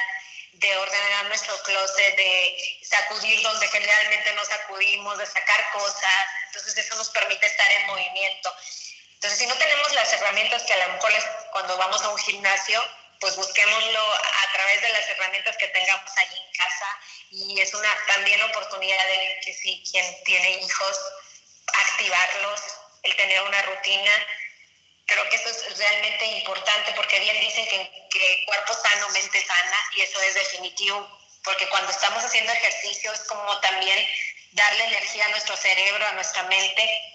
de 0.54 0.76
ordenar 0.78 1.26
nuestro 1.26 1.62
closet, 1.64 2.16
de 2.16 2.80
sacudir 2.84 3.42
donde 3.42 3.68
generalmente 3.68 4.34
no 4.34 4.46
sacudimos, 4.46 5.18
de 5.18 5.26
sacar 5.26 5.72
cosas, 5.72 6.26
entonces 6.48 6.78
eso 6.78 6.96
nos 6.96 7.10
permite 7.10 7.46
estar 7.46 7.72
en 7.72 7.88
movimiento. 7.88 8.54
Entonces, 9.16 9.40
si 9.40 9.48
no 9.48 9.56
tenemos 9.56 9.94
las 9.94 10.14
herramientas 10.14 10.64
que 10.64 10.74
a 10.74 10.88
lo 10.88 10.94
mejor 10.94 11.12
cuando 11.52 11.78
vamos 11.78 12.02
a 12.02 12.10
un 12.10 12.18
gimnasio, 12.20 12.84
pues 13.20 13.36
busquémoslo 13.36 14.14
a 14.14 14.52
través 14.54 14.82
de 14.82 14.90
las 14.90 15.10
herramientas 15.10 15.58
que 15.58 15.68
tengamos 15.68 16.12
ahí 16.18 16.38
en 16.38 16.52
casa 16.54 17.00
y 17.32 17.60
es 17.60 17.74
una 17.74 17.90
también 18.08 18.42
oportunidad 18.44 19.06
de 19.08 19.40
que 19.44 19.54
si 19.54 19.84
quien 19.92 20.24
tiene 20.24 20.62
hijos, 20.62 21.00
activarlos, 21.74 22.62
el 23.04 23.16
tener 23.16 23.42
una 23.42 23.62
rutina. 23.64 24.12
Creo 25.06 25.30
que 25.30 25.36
eso 25.38 25.50
es 25.50 25.78
realmente 25.78 26.26
importante 26.26 26.92
porque 26.94 27.20
bien 27.20 27.40
dicen 27.40 27.66
que, 27.68 28.08
que 28.12 28.44
cuerpo 28.46 28.74
sano, 28.74 29.10
mente 29.10 29.46
sana 29.46 29.90
y 29.96 30.02
eso 30.02 30.22
es 30.22 30.34
definitivo 30.34 31.18
porque 31.44 31.68
cuando 31.70 31.90
estamos 31.92 32.22
haciendo 32.24 32.52
ejercicio 32.52 33.12
es 33.14 33.22
como 33.22 33.58
también 33.62 34.06
darle 34.52 34.84
energía 34.84 35.26
a 35.26 35.30
nuestro 35.30 35.56
cerebro, 35.56 36.06
a 36.06 36.12
nuestra 36.12 36.44
mente 36.44 37.07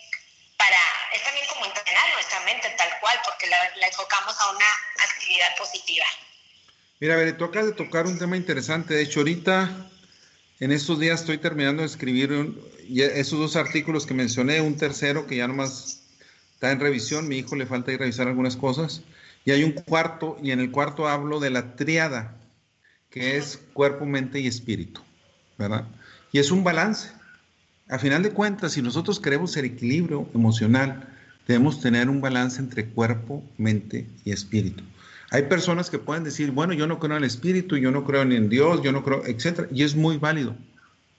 para, 0.62 0.78
es 1.12 1.24
también 1.24 1.46
como 1.52 1.66
entrenar 1.66 2.04
nuestra 2.14 2.40
mente 2.40 2.70
tal 2.78 2.88
cual, 3.00 3.16
porque 3.24 3.48
la, 3.48 3.58
la 3.80 3.86
enfocamos 3.88 4.34
a 4.38 4.50
una 4.50 4.70
actividad 5.10 5.56
positiva. 5.58 6.06
Mira, 7.00 7.14
a 7.14 7.16
ver, 7.16 7.36
tocas 7.36 7.66
de 7.66 7.72
tocar 7.72 8.06
un 8.06 8.16
tema 8.16 8.36
interesante. 8.36 8.94
De 8.94 9.02
hecho, 9.02 9.20
ahorita, 9.20 9.90
en 10.60 10.70
estos 10.70 11.00
días 11.00 11.20
estoy 11.20 11.38
terminando 11.38 11.82
de 11.82 11.88
escribir 11.88 12.30
esos 12.96 13.40
dos 13.40 13.56
artículos 13.56 14.06
que 14.06 14.14
mencioné, 14.14 14.60
un 14.60 14.76
tercero 14.76 15.26
que 15.26 15.36
ya 15.36 15.48
nomás 15.48 16.04
está 16.54 16.70
en 16.70 16.78
revisión, 16.78 17.26
mi 17.26 17.38
hijo 17.38 17.56
le 17.56 17.66
falta 17.66 17.90
ir 17.90 17.96
a 17.96 18.04
revisar 18.04 18.28
algunas 18.28 18.54
cosas, 18.54 19.02
y 19.44 19.50
hay 19.50 19.64
un 19.64 19.72
cuarto, 19.72 20.38
y 20.40 20.52
en 20.52 20.60
el 20.60 20.70
cuarto 20.70 21.08
hablo 21.08 21.40
de 21.40 21.50
la 21.50 21.74
triada, 21.74 22.36
que 23.10 23.36
es 23.36 23.58
cuerpo, 23.72 24.06
mente 24.06 24.38
y 24.38 24.46
espíritu, 24.46 25.02
¿verdad? 25.58 25.88
Y 26.30 26.38
es 26.38 26.52
un 26.52 26.62
balance. 26.62 27.10
A 27.92 27.98
final 27.98 28.22
de 28.22 28.30
cuentas, 28.30 28.72
si 28.72 28.80
nosotros 28.80 29.20
queremos 29.20 29.54
el 29.58 29.66
equilibrio 29.66 30.26
emocional, 30.32 31.06
debemos 31.46 31.82
tener 31.82 32.08
un 32.08 32.22
balance 32.22 32.58
entre 32.58 32.86
cuerpo, 32.86 33.44
mente 33.58 34.08
y 34.24 34.32
espíritu. 34.32 34.82
Hay 35.30 35.42
personas 35.42 35.90
que 35.90 35.98
pueden 35.98 36.24
decir, 36.24 36.52
bueno, 36.52 36.72
yo 36.72 36.86
no 36.86 36.98
creo 36.98 37.18
en 37.18 37.22
el 37.22 37.26
espíritu, 37.26 37.76
yo 37.76 37.90
no 37.90 38.04
creo 38.04 38.24
ni 38.24 38.36
en 38.36 38.48
Dios, 38.48 38.80
yo 38.82 38.92
no 38.92 39.04
creo, 39.04 39.26
etc. 39.26 39.68
Y 39.70 39.82
es 39.82 39.94
muy 39.94 40.16
válido, 40.16 40.56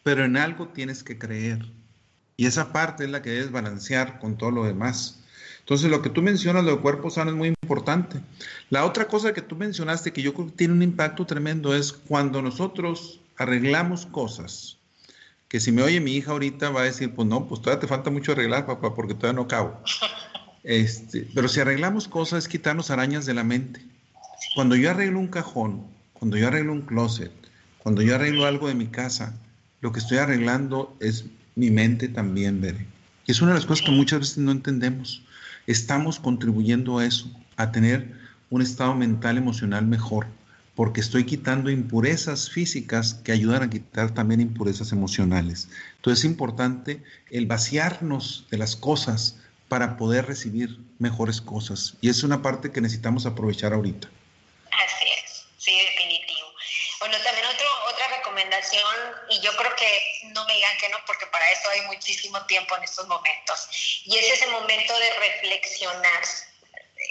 pero 0.01 0.25
en 0.25 0.35
algo 0.35 0.67
tienes 0.69 1.03
que 1.03 1.19
creer. 1.19 1.63
Y 2.37 2.47
esa 2.47 2.73
parte 2.73 3.03
es 3.03 3.11
la 3.11 3.21
que 3.21 3.29
debes 3.29 3.51
balancear 3.51 4.17
con 4.17 4.35
todo 4.35 4.49
lo 4.49 4.63
demás. 4.63 5.19
Entonces, 5.59 5.91
lo 5.91 6.01
que 6.01 6.09
tú 6.09 6.23
mencionas, 6.23 6.63
lo 6.63 6.71
de 6.71 6.81
cuerpo 6.81 7.11
sano, 7.11 7.29
es 7.29 7.37
muy 7.37 7.49
importante. 7.49 8.19
La 8.71 8.83
otra 8.85 9.07
cosa 9.07 9.31
que 9.31 9.43
tú 9.43 9.55
mencionaste, 9.55 10.11
que 10.11 10.23
yo 10.23 10.33
creo 10.33 10.47
que 10.47 10.53
tiene 10.53 10.73
un 10.73 10.81
impacto 10.81 11.23
tremendo, 11.27 11.75
es 11.75 11.93
cuando 11.93 12.41
nosotros 12.41 13.21
arreglamos 13.37 14.07
cosas 14.07 14.79
que 15.53 15.59
si 15.59 15.71
me 15.71 15.83
oye 15.83 15.99
mi 15.99 16.15
hija 16.15 16.31
ahorita 16.31 16.71
va 16.71 16.81
a 16.81 16.85
decir, 16.85 17.13
pues 17.13 17.27
no, 17.27 17.47
pues 17.47 17.61
todavía 17.61 17.79
te 17.79 17.85
falta 17.85 18.09
mucho 18.09 18.31
arreglar, 18.31 18.65
papá, 18.65 18.95
porque 18.95 19.13
todavía 19.13 19.33
no 19.39 19.43
acabo. 19.43 19.79
Este, 20.65 21.27
pero 21.35 21.49
si 21.49 21.59
arreglamos 21.59 22.07
cosas 22.07 22.45
es 22.45 22.47
quitarnos 22.47 22.89
arañas 22.89 23.25
de 23.25 23.33
la 23.33 23.43
mente. 23.43 23.85
Cuando 24.55 24.77
yo 24.77 24.89
arreglo 24.89 25.19
un 25.19 25.27
cajón, 25.27 25.85
cuando 26.13 26.37
yo 26.37 26.47
arreglo 26.47 26.71
un 26.71 26.83
closet, 26.83 27.33
cuando 27.79 28.01
yo 28.01 28.15
arreglo 28.15 28.45
algo 28.45 28.69
de 28.69 28.73
mi 28.73 28.87
casa, 28.87 29.35
lo 29.81 29.91
que 29.91 29.99
estoy 29.99 30.19
arreglando 30.19 30.95
es 31.01 31.25
mi 31.55 31.69
mente 31.69 32.07
también, 32.07 32.61
Bere. 32.61 32.87
Y 33.27 33.31
es 33.33 33.41
una 33.41 33.51
de 33.51 33.57
las 33.57 33.65
cosas 33.65 33.85
que 33.85 33.91
muchas 33.91 34.21
veces 34.21 34.37
no 34.37 34.51
entendemos. 34.51 35.21
Estamos 35.67 36.17
contribuyendo 36.17 36.97
a 36.97 37.05
eso, 37.05 37.29
a 37.57 37.73
tener 37.73 38.13
un 38.49 38.61
estado 38.61 38.95
mental, 38.95 39.37
emocional 39.37 39.85
mejor 39.85 40.27
porque 40.75 41.01
estoy 41.01 41.25
quitando 41.25 41.69
impurezas 41.69 42.49
físicas 42.49 43.13
que 43.23 43.31
ayudan 43.31 43.63
a 43.63 43.69
quitar 43.69 44.13
también 44.13 44.41
impurezas 44.41 44.91
emocionales. 44.91 45.67
Entonces 45.97 46.19
es 46.19 46.25
importante 46.25 47.03
el 47.29 47.45
vaciarnos 47.45 48.47
de 48.49 48.57
las 48.57 48.75
cosas 48.75 49.37
para 49.69 49.97
poder 49.97 50.25
recibir 50.25 50.79
mejores 50.99 51.41
cosas. 51.41 51.93
Y 52.01 52.09
es 52.09 52.23
una 52.23 52.41
parte 52.41 52.71
que 52.71 52.81
necesitamos 52.81 53.25
aprovechar 53.25 53.73
ahorita. 53.73 54.09
Así 54.71 55.05
es, 55.23 55.45
sí, 55.57 55.77
definitivo. 55.77 56.47
Bueno, 56.99 57.17
también 57.23 57.45
otro, 57.45 57.67
otra 57.91 58.07
recomendación, 58.17 58.95
y 59.29 59.41
yo 59.41 59.55
creo 59.55 59.75
que 59.75 60.29
no 60.33 60.45
me 60.45 60.53
digan 60.55 60.77
que 60.79 60.89
no, 60.89 60.97
porque 61.05 61.27
para 61.27 61.51
eso 61.51 61.69
hay 61.69 61.81
muchísimo 61.87 62.43
tiempo 62.45 62.75
en 62.77 62.83
estos 62.83 63.07
momentos, 63.07 64.01
y 64.05 64.15
es 64.15 64.31
ese 64.31 64.47
momento 64.47 64.97
de 64.97 65.09
reflexionar, 65.19 66.23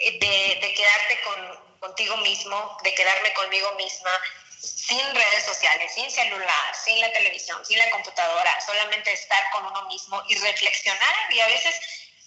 de, 0.03 0.59
de 0.59 0.73
quedarte 0.73 1.19
con, 1.23 1.72
contigo 1.83 2.15
mismo, 2.17 2.77
de 2.81 2.95
quedarme 2.95 3.33
conmigo 3.33 3.69
misma, 3.73 4.11
sin 4.57 5.03
redes 5.13 5.43
sociales, 5.43 5.93
sin 5.93 6.09
celular, 6.09 6.75
sin 6.75 6.99
la 7.01 7.11
televisión, 7.11 7.63
sin 7.65 7.77
la 7.77 7.89
computadora, 7.89 8.61
solamente 8.65 9.11
estar 9.11 9.43
con 9.51 9.65
uno 9.65 9.81
mismo 9.87 10.23
y 10.29 10.35
reflexionar. 10.35 11.15
Y 11.29 11.41
a 11.41 11.47
veces 11.47 11.75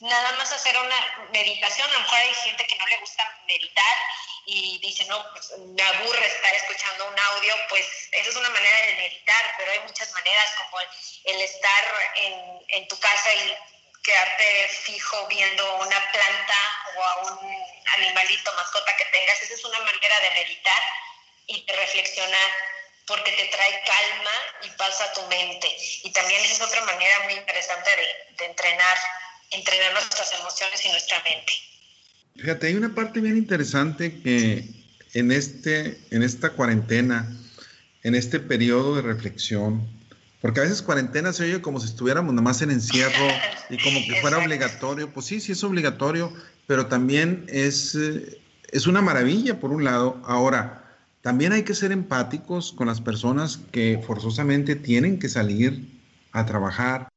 nada 0.01 0.33
más 0.33 0.53
hacer 0.53 0.77
una 0.77 1.29
meditación. 1.33 1.89
A 1.89 1.93
lo 1.95 2.01
mejor 2.01 2.19
hay 2.19 2.35
gente 2.35 2.67
que 2.67 2.77
no 2.77 2.87
le 2.87 2.99
gusta 2.99 3.41
meditar 3.47 3.97
y 4.45 4.79
dice, 4.79 5.07
no, 5.07 5.25
pues 5.33 5.51
me 5.59 5.83
aburre 5.83 6.27
estar 6.27 6.55
escuchando 6.55 7.09
un 7.09 7.19
audio, 7.19 7.55
pues 7.71 7.87
esa 8.13 8.29
es 8.29 8.37
una 8.37 8.51
manera 8.51 8.87
de 8.87 8.95
meditar, 8.95 9.55
pero 9.57 9.73
hay 9.73 9.81
muchas 9.81 10.13
maneras 10.13 10.47
como 10.59 10.81
el, 11.25 11.41
estar 11.41 11.85
en, 12.17 12.61
en, 12.69 12.89
tu 12.89 12.99
casa 13.01 13.35
y 13.35 13.57
quedarte 14.05 14.69
fijo 14.69 15.27
viendo 15.27 15.77
una 15.79 16.13
planta 16.13 16.86
o 16.97 17.03
a 17.03 17.33
un 17.33 17.39
animalito, 17.99 18.53
mascota 18.55 18.97
que 18.97 19.05
tengas, 19.13 19.43
esa 19.43 19.55
es 19.55 19.65
una 19.65 19.81
manera 19.81 20.21
de 20.21 20.31
meditar 20.43 20.83
y 21.47 21.65
de 21.65 21.73
reflexionar 21.73 22.51
porque 23.07 23.31
te 23.33 23.45
trae 23.47 23.83
calma 23.85 24.31
y 24.65 24.71
paz 24.71 25.01
a 25.01 25.13
tu 25.13 25.23
mente. 25.29 25.69
Y 26.03 26.11
también 26.11 26.43
esa 26.43 26.55
es 26.55 26.61
otra 26.61 26.81
manera 26.85 27.21
muy 27.21 27.35
interesante 27.35 27.91
de, 27.91 28.35
de 28.37 28.45
entrenar 28.47 28.99
entrenar 29.51 29.93
nuestras 29.93 30.33
emociones 30.39 30.85
y 30.85 30.89
nuestra 30.91 31.23
mente. 31.23 31.53
Fíjate, 32.37 32.67
hay 32.69 32.75
una 32.75 32.95
parte 32.95 33.21
bien 33.21 33.37
interesante 33.37 34.21
que 34.21 34.69
en, 35.15 35.33
este, 35.33 35.99
en 36.11 36.23
esta 36.23 36.51
cuarentena, 36.51 37.31
en 38.03 38.15
este 38.15 38.41
periodo 38.41 38.97
de 38.97 39.03
reflexión, 39.03 39.89
porque 40.43 40.61
a 40.61 40.65
veces 40.65 40.83
cuarentena 40.83 41.33
se 41.33 41.45
oye 41.45 41.63
como 41.63 41.81
si 41.81 41.87
estuviéramos 41.87 42.33
nada 42.35 42.43
más 42.43 42.61
en 42.63 42.71
encierro 42.71 43.27
y 43.71 43.83
como 43.83 44.01
que 44.07 44.21
fuera 44.21 44.39
obligatorio. 44.39 45.13
Pues 45.13 45.27
sí, 45.27 45.41
sí 45.41 45.53
es 45.53 45.65
obligatorio, 45.65 46.33
pero 46.67 46.87
también 46.87 47.45
es, 47.49 47.95
eh, 47.95 48.41
es 48.73 48.87
una 48.87 49.03
maravilla 49.03 49.61
por 49.61 49.71
un 49.71 49.85
lado. 49.85 50.21
Ahora, 50.25 50.85
también 51.23 51.53
hay 51.53 51.63
que 51.63 51.75
ser 51.75 51.93
empáticos 51.93 52.73
con 52.73 52.87
las 52.87 53.01
personas 53.01 53.59
que 53.73 54.01
forzosamente 54.07 54.77
tienen 54.77 55.19
que 55.19 55.29
salir 55.29 56.01
a 56.33 56.45
trabajar, 56.47 57.09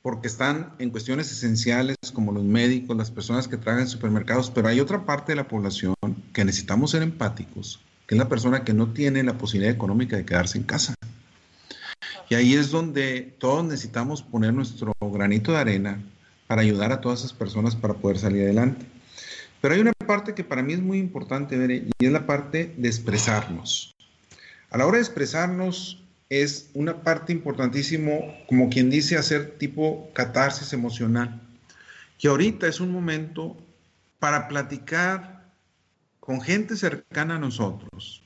porque 0.00 0.26
están 0.26 0.72
en 0.78 0.90
cuestiones 0.90 1.30
esenciales 1.30 1.96
como 2.12 2.32
los 2.32 2.44
médicos, 2.44 2.96
las 2.96 3.10
personas 3.10 3.48
que 3.48 3.56
trabajan 3.56 3.82
en 3.82 3.88
supermercados, 3.88 4.50
pero 4.50 4.68
hay 4.68 4.80
otra 4.80 5.04
parte 5.04 5.32
de 5.32 5.36
la 5.36 5.48
población 5.48 5.94
que 6.32 6.44
necesitamos 6.44 6.90
ser 6.90 7.02
empáticos, 7.02 7.80
que 8.06 8.14
es 8.14 8.18
la 8.18 8.28
persona 8.28 8.64
que 8.64 8.72
no 8.72 8.92
tiene 8.92 9.22
la 9.22 9.38
posibilidad 9.38 9.74
económica 9.74 10.16
de 10.16 10.24
quedarse 10.24 10.58
en 10.58 10.64
casa. 10.64 10.94
Y 12.28 12.34
ahí 12.34 12.54
es 12.54 12.70
donde 12.70 13.36
todos 13.38 13.64
necesitamos 13.64 14.22
poner 14.22 14.54
nuestro 14.54 14.92
granito 15.00 15.52
de 15.52 15.58
arena 15.58 16.02
para 16.46 16.62
ayudar 16.62 16.92
a 16.92 17.00
todas 17.00 17.20
esas 17.20 17.32
personas 17.32 17.76
para 17.76 17.94
poder 17.94 18.18
salir 18.18 18.42
adelante. 18.42 18.86
Pero 19.60 19.74
hay 19.74 19.80
una 19.80 19.92
parte 19.92 20.34
que 20.34 20.44
para 20.44 20.62
mí 20.62 20.72
es 20.72 20.80
muy 20.80 20.98
importante 20.98 21.56
ver 21.56 21.70
y 21.70 21.92
es 21.98 22.12
la 22.12 22.26
parte 22.26 22.74
de 22.76 22.88
expresarnos. 22.88 23.94
A 24.70 24.78
la 24.78 24.86
hora 24.86 24.96
de 24.96 25.02
expresarnos, 25.02 26.02
es 26.32 26.70
una 26.72 27.02
parte 27.02 27.30
importantísimo, 27.30 28.34
como 28.48 28.70
quien 28.70 28.88
dice, 28.88 29.18
hacer 29.18 29.58
tipo 29.58 30.10
catarsis 30.14 30.72
emocional. 30.72 31.42
Que 32.18 32.28
ahorita 32.28 32.66
es 32.66 32.80
un 32.80 32.90
momento 32.90 33.54
para 34.18 34.48
platicar 34.48 35.44
con 36.20 36.40
gente 36.40 36.74
cercana 36.74 37.36
a 37.36 37.38
nosotros, 37.38 38.22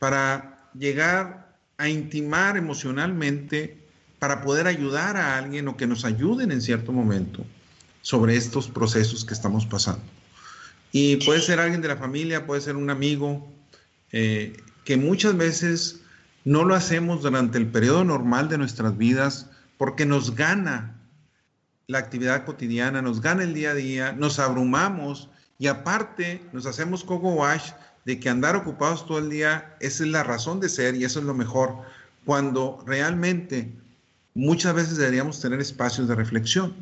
para 0.00 0.68
llegar 0.74 1.54
a 1.76 1.88
intimar 1.88 2.56
emocionalmente, 2.56 3.86
para 4.18 4.42
poder 4.42 4.66
ayudar 4.66 5.16
a 5.16 5.36
alguien 5.36 5.68
o 5.68 5.76
que 5.76 5.86
nos 5.86 6.04
ayuden 6.04 6.50
en 6.52 6.60
cierto 6.60 6.92
momento 6.92 7.44
sobre 8.02 8.36
estos 8.36 8.68
procesos 8.68 9.24
que 9.24 9.34
estamos 9.34 9.66
pasando. 9.66 10.02
Y 10.92 11.16
puede 11.16 11.40
ser 11.40 11.60
alguien 11.60 11.82
de 11.82 11.88
la 11.88 11.96
familia, 11.96 12.46
puede 12.46 12.60
ser 12.60 12.76
un 12.76 12.90
amigo, 12.90 13.46
eh, 14.12 14.56
que 14.84 14.96
muchas 14.96 15.36
veces 15.36 16.00
no 16.44 16.64
lo 16.64 16.74
hacemos 16.74 17.22
durante 17.22 17.58
el 17.58 17.66
periodo 17.66 18.04
normal 18.04 18.48
de 18.48 18.58
nuestras 18.58 18.96
vidas 18.96 19.50
porque 19.76 20.06
nos 20.06 20.34
gana 20.34 20.98
la 21.86 21.98
actividad 21.98 22.44
cotidiana, 22.44 23.02
nos 23.02 23.20
gana 23.20 23.42
el 23.42 23.54
día 23.54 23.70
a 23.70 23.74
día, 23.74 24.12
nos 24.12 24.38
abrumamos 24.38 25.28
y 25.58 25.66
aparte 25.66 26.42
nos 26.52 26.66
hacemos 26.66 27.04
coco 27.04 27.30
wash 27.30 27.72
de 28.04 28.18
que 28.18 28.30
andar 28.30 28.56
ocupados 28.56 29.06
todo 29.06 29.18
el 29.18 29.28
día, 29.28 29.76
es 29.80 30.00
la 30.00 30.22
razón 30.22 30.60
de 30.60 30.70
ser 30.70 30.94
y 30.94 31.04
eso 31.04 31.18
es 31.18 31.26
lo 31.26 31.34
mejor, 31.34 31.76
cuando 32.24 32.82
realmente 32.86 33.74
muchas 34.38 34.74
veces 34.74 34.96
deberíamos 34.96 35.40
tener 35.40 35.60
espacios 35.60 36.08
de 36.08 36.14
reflexión. 36.14 36.74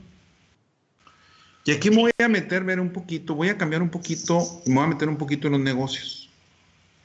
Y 1.64 1.72
aquí 1.72 1.90
me 1.90 1.96
voy 1.96 2.12
a 2.18 2.28
meter, 2.28 2.62
ver 2.62 2.78
un 2.78 2.92
poquito, 2.92 3.34
voy 3.34 3.48
a 3.48 3.58
cambiar 3.58 3.82
un 3.82 3.90
poquito, 3.90 4.62
me 4.66 4.74
voy 4.74 4.84
a 4.84 4.88
meter 4.88 5.08
un 5.08 5.16
poquito 5.16 5.48
en 5.48 5.54
los 5.54 5.62
negocios 5.62 6.26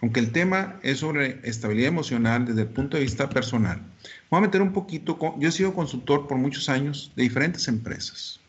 aunque 0.02 0.20
el 0.20 0.32
tema 0.32 0.80
es 0.82 1.00
sobre 1.00 1.40
estabilidad 1.44 1.90
emocional 1.90 2.46
desde 2.46 2.62
el 2.62 2.68
punto 2.68 2.98
de 2.98 3.04
vista 3.04 3.30
personal, 3.30 3.82
voy 4.30 4.40
a 4.40 4.42
meter 4.42 4.62
un 4.62 4.74
poquito, 4.74 5.18
yo 5.38 5.50
he 5.50 5.52
sido 5.52 5.74
consultor 5.74 6.28
por 6.28 6.38
muchos 6.38 6.70
años 6.70 7.12
de 7.16 7.24
diferentes 7.24 7.68
empresas. 7.68 8.40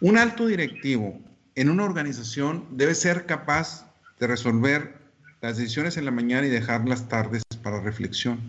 Un 0.00 0.18
alto 0.18 0.46
directivo 0.46 1.20
en 1.54 1.70
una 1.70 1.84
organización 1.84 2.66
debe 2.70 2.94
ser 2.94 3.26
capaz 3.26 3.86
de 4.18 4.26
resolver 4.26 4.98
las 5.40 5.56
decisiones 5.56 5.96
en 5.96 6.04
la 6.04 6.10
mañana 6.10 6.46
y 6.46 6.50
dejar 6.50 6.88
las 6.88 7.08
tardes 7.08 7.42
para 7.62 7.80
reflexión. 7.80 8.40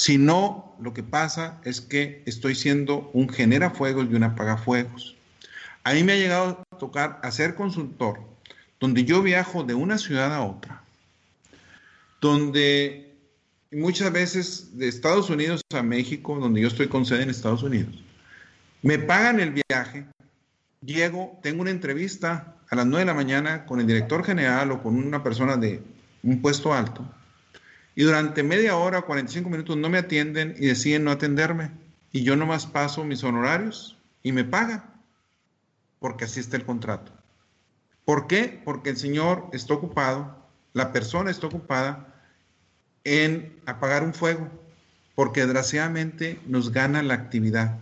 Si 0.00 0.16
no, 0.16 0.74
lo 0.80 0.94
que 0.94 1.02
pasa 1.02 1.60
es 1.62 1.82
que 1.82 2.22
estoy 2.24 2.54
siendo 2.54 3.10
un 3.12 3.28
genera 3.28 3.68
fuegos 3.68 4.06
y 4.10 4.14
un 4.14 4.22
apagafuegos. 4.22 5.14
A 5.84 5.92
mí 5.92 6.02
me 6.04 6.14
ha 6.14 6.16
llegado 6.16 6.64
a 6.72 6.78
tocar 6.78 7.20
a 7.22 7.30
ser 7.30 7.54
consultor 7.54 8.18
donde 8.80 9.04
yo 9.04 9.20
viajo 9.20 9.62
de 9.62 9.74
una 9.74 9.98
ciudad 9.98 10.34
a 10.34 10.40
otra, 10.40 10.82
donde 12.18 13.14
muchas 13.70 14.10
veces 14.10 14.78
de 14.78 14.88
Estados 14.88 15.28
Unidos 15.28 15.60
a 15.74 15.82
México, 15.82 16.38
donde 16.40 16.62
yo 16.62 16.68
estoy 16.68 16.88
con 16.88 17.04
sede 17.04 17.24
en 17.24 17.28
Estados 17.28 17.62
Unidos, 17.62 17.94
me 18.80 18.98
pagan 18.98 19.38
el 19.38 19.62
viaje, 19.68 20.06
llego, 20.82 21.38
tengo 21.42 21.60
una 21.60 21.72
entrevista 21.72 22.56
a 22.70 22.74
las 22.74 22.86
9 22.86 23.00
de 23.00 23.04
la 23.04 23.12
mañana 23.12 23.66
con 23.66 23.80
el 23.80 23.86
director 23.86 24.24
general 24.24 24.72
o 24.72 24.82
con 24.82 24.96
una 24.96 25.22
persona 25.22 25.58
de 25.58 25.82
un 26.22 26.40
puesto 26.40 26.72
alto, 26.72 27.06
y 27.94 28.04
durante 28.04 28.42
media 28.42 28.76
hora, 28.76 29.02
45 29.02 29.48
minutos 29.50 29.76
no 29.76 29.88
me 29.88 29.98
atienden 29.98 30.54
y 30.58 30.66
deciden 30.66 31.04
no 31.04 31.10
atenderme, 31.10 31.72
y 32.12 32.22
yo 32.22 32.36
nomás 32.36 32.66
paso 32.66 33.04
mis 33.04 33.24
honorarios 33.24 33.98
y 34.22 34.32
me 34.32 34.44
pagan, 34.44 34.84
porque 35.98 36.24
así 36.24 36.40
está 36.40 36.56
el 36.56 36.64
contrato. 36.64 37.12
¿Por 38.04 38.26
qué? 38.26 38.60
Porque 38.64 38.90
el 38.90 38.96
Señor 38.96 39.48
está 39.52 39.74
ocupado, 39.74 40.36
la 40.72 40.92
persona 40.92 41.30
está 41.30 41.46
ocupada 41.46 42.14
en 43.04 43.60
apagar 43.66 44.02
un 44.02 44.14
fuego, 44.14 44.48
porque 45.14 45.40
desgraciadamente 45.40 46.40
nos 46.46 46.72
gana 46.72 47.02
la 47.02 47.14
actividad. 47.14 47.78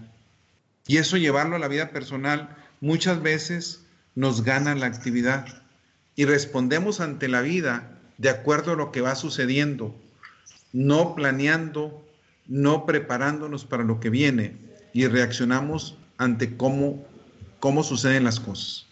Y 0.86 0.96
eso 0.96 1.16
llevarlo 1.16 1.56
a 1.56 1.58
la 1.58 1.68
vida 1.68 1.90
personal 1.90 2.56
muchas 2.80 3.22
veces 3.22 3.84
nos 4.14 4.42
gana 4.42 4.74
la 4.74 4.86
actividad. 4.86 5.62
Y 6.16 6.24
respondemos 6.24 7.00
ante 7.00 7.28
la 7.28 7.42
vida 7.42 7.97
de 8.18 8.30
acuerdo 8.30 8.72
a 8.72 8.76
lo 8.76 8.92
que 8.92 9.00
va 9.00 9.14
sucediendo, 9.14 9.94
no 10.72 11.14
planeando, 11.14 12.04
no 12.46 12.84
preparándonos 12.84 13.64
para 13.64 13.84
lo 13.84 14.00
que 14.00 14.10
viene 14.10 14.56
y 14.92 15.06
reaccionamos 15.06 15.94
ante 16.18 16.56
cómo, 16.56 17.06
cómo 17.60 17.84
suceden 17.84 18.24
las 18.24 18.40
cosas. 18.40 18.86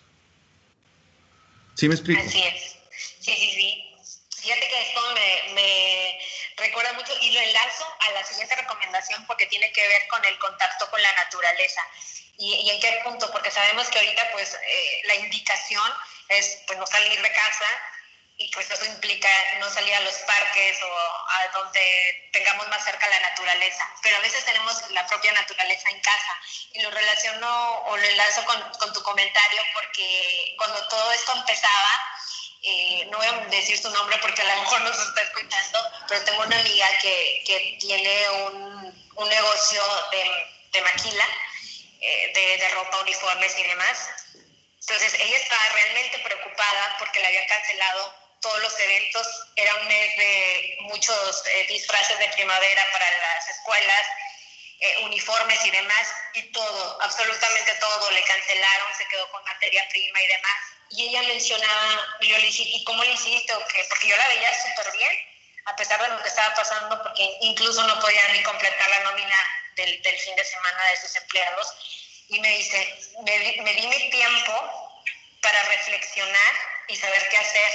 ¿Sí 1.74 1.89
me 1.89 1.95
explico? 1.95 2.22
Así 2.22 2.43
es. 2.43 2.77
Sí, 3.20 3.33
sí, 3.35 3.51
sí. 3.51 3.83
Fíjate 4.43 4.68
que 4.68 4.81
esto 4.81 5.01
me, 5.55 6.18
recuerda 6.57 6.93
mucho 6.93 7.12
y 7.20 7.33
lo 7.33 7.41
enlazo 7.41 7.85
a 8.09 8.12
la 8.12 8.24
siguiente 8.24 8.55
recomendación 8.55 9.27
porque 9.27 9.47
tiene 9.47 9.70
que 9.72 9.87
ver 9.87 10.03
con 10.09 10.24
el 10.24 10.39
contacto 10.39 10.89
con 10.89 11.03
la 11.03 11.12
naturaleza. 11.14 11.83
¿Y, 12.39 12.70
en 12.70 12.81
qué 12.81 13.01
punto? 13.03 13.31
Porque 13.33 13.51
sabemos 13.51 13.89
que 13.91 13.99
ahorita 13.99 14.31
pues 14.33 14.55
eh, 14.55 15.03
la 15.07 15.16
indicación 15.16 15.83
es 16.29 16.62
pues 16.66 16.79
no 16.79 16.87
salir 16.87 17.20
de 17.20 17.33
casa 17.33 17.66
y 18.39 18.49
pues 18.51 18.70
eso 18.70 18.84
implica 18.84 19.28
no 19.59 19.70
salir 19.70 19.95
a 19.95 20.01
los 20.01 20.14
parques 20.14 20.82
o 20.82 20.99
a 21.30 21.49
donde 21.55 22.28
tengamos 22.32 22.68
más 22.68 22.84
cerca 22.84 23.09
la 23.09 23.20
naturaleza, 23.20 23.89
pero 24.03 24.16
a 24.16 24.20
veces 24.20 24.45
tenemos 24.45 24.91
la 24.91 25.07
propia 25.07 25.32
naturaleza 25.32 25.89
en 25.89 26.01
casa 26.01 26.41
y 26.72 26.82
lo 26.82 26.91
relaciono 26.91 27.78
o 27.87 27.97
lo 27.97 28.05
enlazo 28.05 28.45
con, 28.45 28.61
con 28.78 28.93
tu 28.93 29.03
comentario 29.03 29.62
porque 29.72 30.55
cuando 30.59 30.87
todo 30.89 31.12
esto 31.12 31.32
empezaba, 31.34 31.91
eh, 32.62 33.09
no 33.11 33.16
voy 33.16 33.26
a 33.26 33.32
decir 33.47 33.78
su 33.78 33.89
nombre 33.91 34.18
porque 34.18 34.43
a 34.43 34.55
lo 34.55 34.62
mejor 34.62 34.82
nos 34.82 34.99
está 34.99 35.22
escuchando, 35.22 35.78
pero 36.07 36.24
tengo 36.24 36.43
una 36.43 36.61
amiga 36.61 36.89
que, 37.01 37.43
que 37.47 37.78
tiene 37.80 38.30
un, 38.30 39.09
un, 39.14 39.28
negocio 39.30 39.82
de, 40.11 40.47
de 40.72 40.82
maquila, 40.82 41.24
eh, 42.01 42.32
de, 42.34 42.59
de 42.59 42.68
ropa, 42.70 43.01
uniformes 43.01 43.59
y 43.59 43.62
demás. 43.62 44.11
Entonces 44.80 45.14
ella 45.14 45.37
estaba 45.39 45.68
realmente 45.70 46.18
preocupada 46.18 46.97
porque 46.99 47.20
le 47.20 47.26
habían 47.28 47.47
cancelado 47.47 48.26
todos 48.41 48.61
los 48.62 48.78
eventos. 48.80 49.26
Era 49.57 49.74
un 49.76 49.89
mes 49.89 50.16
de 50.16 50.76
muchos 50.80 51.43
eh, 51.47 51.66
disfraces 51.68 52.18
de 52.18 52.28
primavera 52.28 52.87
para 52.93 53.07
las 53.18 53.49
escuelas, 53.49 54.07
eh, 54.80 54.97
uniformes 55.05 55.64
y 55.64 55.70
demás, 55.70 56.09
y 56.34 56.43
todo, 56.53 57.03
absolutamente 57.03 57.72
todo, 57.80 58.11
le 58.11 58.22
cancelaron, 58.24 58.95
se 58.97 59.07
quedó 59.09 59.30
con 59.30 59.43
materia 59.45 59.87
prima 59.89 60.22
y 60.22 60.26
demás. 60.26 60.61
Y 60.91 61.09
ella 61.09 61.22
mencionaba, 61.22 62.16
yo 62.20 62.39
le 62.39 62.47
dije, 62.47 62.62
¿y 62.64 62.84
cómo 62.84 63.03
le 63.03 63.12
hiciste 63.12 63.55
o? 63.55 63.61
Porque 63.61 64.09
yo 64.09 64.16
la 64.16 64.28
veía 64.28 64.53
súper 64.55 64.93
bien, 64.93 65.12
a 65.66 65.76
pesar 65.76 66.01
de 66.01 66.09
lo 66.09 66.22
que 66.22 66.28
estaba 66.28 66.55
pasando, 66.55 67.03
porque 67.03 67.28
incluso 67.41 67.82
no 67.82 67.99
podía 68.01 68.28
ni 68.28 68.43
completar 68.43 68.89
la 68.91 69.01
nómina 69.01 69.37
del, 69.74 70.18
fin 70.18 70.37
de 70.37 70.45
semana 70.45 70.91
de 70.91 70.97
sus 70.97 71.16
empleados 71.16 71.74
y 72.28 72.41
me 72.41 72.49
dice, 72.57 72.99
me 73.24 73.74
di 73.74 73.87
mi 73.87 74.11
tiempo 74.11 74.87
para 75.43 75.62
reflexionar 75.64 76.55
y 76.89 76.97
saber 76.97 77.28
qué 77.28 77.37
hacer. 77.37 77.72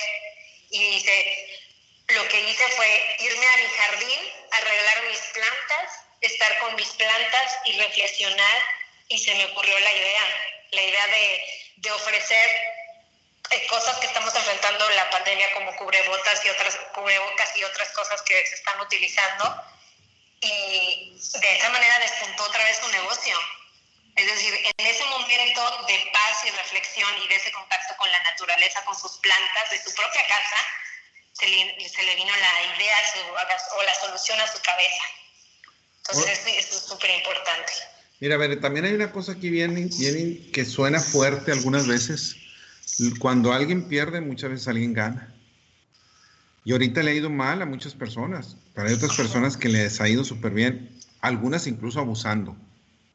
Y 0.71 0.79
dice, 0.95 1.61
lo 2.07 2.27
que 2.27 2.39
hice 2.39 2.67
fue 2.69 3.15
irme 3.19 3.45
a 3.45 3.57
mi 3.57 3.67
jardín, 3.77 4.19
arreglar 4.51 5.03
mis 5.09 5.19
plantas, 5.19 5.91
estar 6.21 6.59
con 6.59 6.75
mis 6.75 6.89
plantas 6.89 7.57
y 7.65 7.73
reflexionar 7.73 8.61
y 9.09 9.19
se 9.19 9.35
me 9.35 9.45
ocurrió 9.45 9.77
la 9.79 9.91
idea, 9.91 10.21
la 10.71 10.81
idea 10.81 11.07
de, 11.07 11.43
de 11.77 11.91
ofrecer 11.91 12.49
eh, 13.49 13.67
cosas 13.67 13.97
que 13.97 14.07
estamos 14.07 14.33
enfrentando 14.33 14.89
la 14.91 15.09
pandemia 15.09 15.51
como 15.53 15.75
cubrebotas 15.75 16.45
y 16.45 16.49
otras 16.49 16.75
cubrebocas 16.93 17.57
y 17.57 17.63
otras 17.63 17.89
cosas 17.89 18.21
que 18.21 18.45
se 18.45 18.55
están 18.55 18.79
utilizando 18.79 19.63
y 20.41 21.19
de 21.39 21.57
esa 21.57 21.69
manera 21.69 21.99
despuntó 21.99 22.45
otra 22.45 22.63
vez 22.63 22.77
su 22.77 22.87
negocio. 22.89 23.37
Es 24.15 24.25
decir, 24.25 24.53
en 24.77 24.85
ese 24.85 25.05
momento 25.05 25.61
de 25.87 25.97
paz 26.11 26.43
y 26.45 26.51
reflexión 26.51 27.09
y 27.23 27.27
de 27.27 27.35
ese 27.35 27.51
contacto 27.51 27.95
con 27.97 28.11
la 28.11 28.21
naturaleza, 28.23 28.83
con 28.85 28.95
sus 28.95 29.17
plantas 29.19 29.69
de 29.71 29.77
su 29.77 29.93
propia 29.95 30.21
casa, 30.27 30.57
se 31.33 31.47
le, 31.47 31.89
se 31.89 32.03
le 32.03 32.15
vino 32.15 32.31
la 32.31 32.75
idea 32.75 32.97
o 33.77 33.83
la 33.83 33.95
solución 33.95 34.39
a 34.39 34.47
su 34.47 34.61
cabeza. 34.61 35.03
Entonces, 35.97 36.39
eso 36.45 36.77
es 36.77 36.83
súper 36.83 37.09
importante. 37.11 37.71
Mira, 38.19 38.35
a 38.35 38.37
ver, 38.37 38.59
también 38.59 38.85
hay 38.85 38.93
una 38.93 39.11
cosa 39.11 39.33
aquí 39.33 39.49
bien, 39.49 39.73
bien 39.97 40.51
que 40.51 40.65
suena 40.65 40.99
fuerte 40.99 41.51
algunas 41.51 41.87
veces. 41.87 42.35
Cuando 43.19 43.53
alguien 43.53 43.87
pierde, 43.87 44.21
muchas 44.21 44.51
veces 44.51 44.67
alguien 44.67 44.93
gana. 44.93 45.33
Y 46.63 46.73
ahorita 46.73 47.01
le 47.01 47.11
ha 47.11 47.13
ido 47.15 47.29
mal 47.29 47.61
a 47.61 47.65
muchas 47.65 47.95
personas, 47.95 48.57
pero 48.75 48.87
hay 48.87 48.93
otras 48.93 49.15
personas 49.15 49.57
que 49.57 49.69
les 49.69 49.99
ha 49.99 50.07
ido 50.07 50.23
súper 50.23 50.51
bien, 50.51 50.99
algunas 51.21 51.65
incluso 51.65 51.99
abusando, 51.99 52.55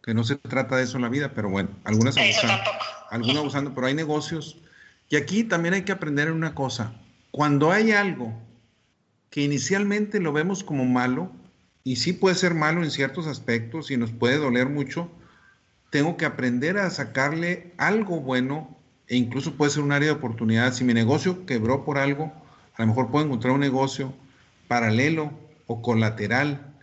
que 0.06 0.14
no 0.14 0.22
se 0.22 0.36
trata 0.36 0.76
de 0.76 0.84
eso 0.84 0.96
en 0.96 1.02
la 1.02 1.08
vida, 1.08 1.32
pero 1.34 1.50
bueno, 1.50 1.68
algunas 1.82 2.16
abusando, 2.16 2.70
algunas 3.10 3.36
abusando, 3.38 3.74
pero 3.74 3.88
hay 3.88 3.94
negocios. 3.94 4.56
Y 5.08 5.16
aquí 5.16 5.42
también 5.42 5.74
hay 5.74 5.82
que 5.82 5.90
aprender 5.90 6.28
en 6.28 6.34
una 6.34 6.54
cosa, 6.54 6.94
cuando 7.32 7.72
hay 7.72 7.90
algo 7.90 8.32
que 9.30 9.42
inicialmente 9.42 10.20
lo 10.20 10.32
vemos 10.32 10.62
como 10.62 10.84
malo, 10.84 11.32
y 11.82 11.96
sí 11.96 12.12
puede 12.12 12.36
ser 12.36 12.54
malo 12.54 12.84
en 12.84 12.92
ciertos 12.92 13.26
aspectos 13.26 13.90
y 13.90 13.96
nos 13.96 14.12
puede 14.12 14.38
doler 14.38 14.68
mucho, 14.68 15.10
tengo 15.90 16.16
que 16.16 16.24
aprender 16.24 16.78
a 16.78 16.88
sacarle 16.90 17.72
algo 17.76 18.20
bueno 18.20 18.76
e 19.08 19.16
incluso 19.16 19.54
puede 19.54 19.72
ser 19.72 19.82
un 19.82 19.92
área 19.92 20.08
de 20.08 20.14
oportunidad. 20.14 20.72
Si 20.72 20.84
mi 20.84 20.94
negocio 20.94 21.46
quebró 21.46 21.84
por 21.84 21.98
algo, 21.98 22.32
a 22.76 22.82
lo 22.82 22.88
mejor 22.88 23.10
puedo 23.10 23.24
encontrar 23.24 23.54
un 23.54 23.60
negocio 23.60 24.14
paralelo 24.68 25.32
o 25.66 25.82
colateral 25.82 26.74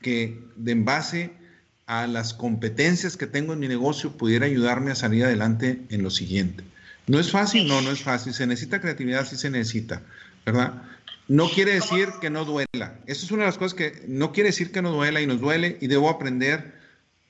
que 0.00 0.42
de 0.56 0.72
en 0.72 0.84
base 0.84 1.43
a 1.86 2.06
las 2.06 2.34
competencias 2.34 3.16
que 3.16 3.26
tengo 3.26 3.52
en 3.52 3.58
mi 3.58 3.68
negocio 3.68 4.12
pudiera 4.12 4.46
ayudarme 4.46 4.90
a 4.90 4.94
salir 4.94 5.24
adelante 5.24 5.82
en 5.90 6.02
lo 6.02 6.10
siguiente. 6.10 6.64
¿No 7.06 7.20
es 7.20 7.30
fácil? 7.30 7.68
No, 7.68 7.82
no 7.82 7.90
es 7.90 8.02
fácil. 8.02 8.32
Se 8.32 8.46
necesita 8.46 8.80
creatividad, 8.80 9.26
sí 9.26 9.36
se 9.36 9.50
necesita, 9.50 10.02
¿verdad? 10.46 10.82
No 11.28 11.48
quiere 11.48 11.74
decir 11.74 12.08
que 12.20 12.30
no 12.30 12.44
duela. 12.44 12.98
Eso 13.06 13.26
es 13.26 13.30
una 13.30 13.42
de 13.42 13.48
las 13.48 13.58
cosas 13.58 13.74
que 13.74 14.04
no 14.08 14.32
quiere 14.32 14.50
decir 14.50 14.72
que 14.72 14.82
no 14.82 14.92
duela 14.92 15.20
y 15.20 15.26
nos 15.26 15.40
duele 15.40 15.78
y 15.80 15.86
debo 15.86 16.08
aprender 16.08 16.74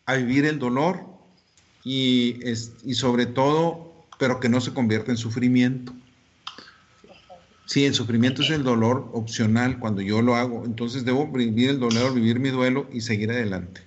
a 0.07 0.15
vivir 0.15 0.45
el 0.47 0.59
dolor 0.59 1.05
y, 1.85 2.41
y 2.85 2.95
sobre 2.95 3.27
todo, 3.27 4.07
pero 4.19 4.41
que 4.41 4.49
no 4.49 4.61
se 4.61 4.73
convierta 4.73 5.11
en 5.11 5.17
sufrimiento. 5.17 5.93
Sí, 7.67 7.87
el 7.87 7.95
sufrimiento 7.95 8.43
es 8.43 8.51
el 8.51 8.63
dolor 8.63 9.11
opcional 9.15 9.79
cuando 9.79 10.03
yo 10.03 10.23
lo 10.23 10.37
hago. 10.37 10.65
Entonces 10.65 11.05
debo 11.05 11.27
vivir 11.33 11.71
el 11.71 11.81
dolor, 11.81 12.15
vivir 12.15 12.39
mi 12.39 12.51
duelo 12.51 12.89
y 12.93 13.01
seguir 13.01 13.31
adelante. 13.31 13.81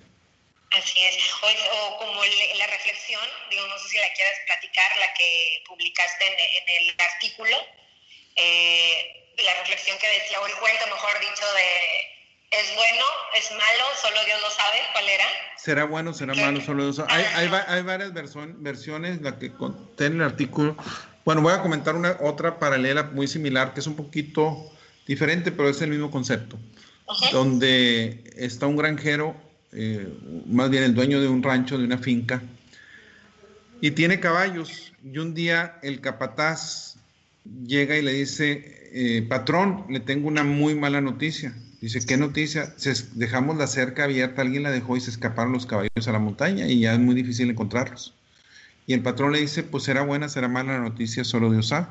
Así 0.70 1.00
es. 1.00 1.16
O, 1.42 1.98
como 1.98 2.22
la 2.24 2.66
reflexión, 2.66 3.22
digo, 3.50 3.66
no 3.66 3.78
sé 3.78 3.88
si 3.88 3.96
la 3.96 4.12
quieres 4.14 4.38
platicar, 4.46 4.90
la 4.98 5.14
que 5.14 5.62
publicaste 5.66 6.26
en, 6.26 6.88
el 6.88 6.94
artículo, 7.00 7.56
eh, 8.36 9.34
la 9.44 9.54
reflexión 9.60 9.98
que 9.98 10.08
decía, 10.08 10.40
o 10.40 10.46
el 10.46 10.54
cuento, 10.54 10.86
mejor 10.86 11.20
dicho, 11.20 11.44
de 11.54 12.14
es 12.50 12.74
bueno, 12.74 13.04
es 13.34 13.50
malo, 13.50 13.84
solo 14.00 14.24
Dios 14.24 14.40
lo 14.40 14.50
sabe, 14.50 14.80
¿cuál 14.92 15.08
era? 15.08 15.24
Será 15.58 15.84
bueno, 15.84 16.14
será 16.14 16.32
malo, 16.32 16.62
solo 16.62 16.84
Dios 16.84 16.96
lo 16.96 17.06
sabe. 17.06 17.26
Hay, 17.26 17.46
hay, 17.46 17.62
hay, 17.66 17.82
varias 17.82 18.12
versiones, 18.14 19.20
la 19.20 19.38
que 19.38 19.52
conté 19.52 20.06
en 20.06 20.14
el 20.14 20.22
artículo 20.22 20.74
bueno, 21.28 21.42
voy 21.42 21.52
a 21.52 21.60
comentar 21.60 21.94
una 21.94 22.16
otra 22.20 22.58
paralela 22.58 23.02
muy 23.02 23.28
similar 23.28 23.74
que 23.74 23.80
es 23.80 23.86
un 23.86 23.96
poquito 23.96 24.72
diferente, 25.06 25.52
pero 25.52 25.68
es 25.68 25.78
el 25.82 25.90
mismo 25.90 26.10
concepto. 26.10 26.58
Donde 27.32 28.24
está 28.34 28.66
un 28.66 28.78
granjero, 28.78 29.36
eh, 29.72 30.08
más 30.46 30.70
bien 30.70 30.82
el 30.82 30.94
dueño 30.94 31.20
de 31.20 31.28
un 31.28 31.42
rancho, 31.42 31.78
de 31.78 31.84
una 31.84 31.98
finca, 31.98 32.42
y 33.80 33.92
tiene 33.92 34.20
caballos. 34.20 34.92
Y 35.04 35.18
un 35.18 35.34
día 35.34 35.78
el 35.82 36.00
capataz 36.00 36.96
llega 37.66 37.96
y 37.96 38.02
le 38.02 38.12
dice, 38.12 38.90
eh, 38.92 39.22
patrón, 39.28 39.84
le 39.88 40.00
tengo 40.00 40.28
una 40.28 40.44
muy 40.44 40.74
mala 40.74 41.00
noticia. 41.00 41.54
Dice, 41.80 42.04
¿qué 42.04 42.16
noticia? 42.16 42.74
dejamos 43.14 43.56
la 43.56 43.68
cerca 43.68 44.04
abierta, 44.04 44.42
alguien 44.42 44.64
la 44.64 44.72
dejó 44.72 44.96
y 44.96 45.00
se 45.00 45.10
escaparon 45.10 45.52
los 45.52 45.66
caballos 45.66 46.08
a 46.08 46.12
la 46.12 46.18
montaña 46.18 46.66
y 46.66 46.80
ya 46.80 46.92
es 46.92 46.98
muy 46.98 47.14
difícil 47.14 47.50
encontrarlos. 47.50 48.14
Y 48.86 48.94
el 48.94 49.02
patrón 49.02 49.32
le 49.32 49.40
dice, 49.40 49.62
pues 49.62 49.84
será 49.84 50.02
buena, 50.02 50.28
será 50.28 50.48
mala 50.48 50.72
la 50.72 50.80
noticia, 50.80 51.22
solo 51.22 51.52
Dios 51.52 51.68
sabe. 51.68 51.86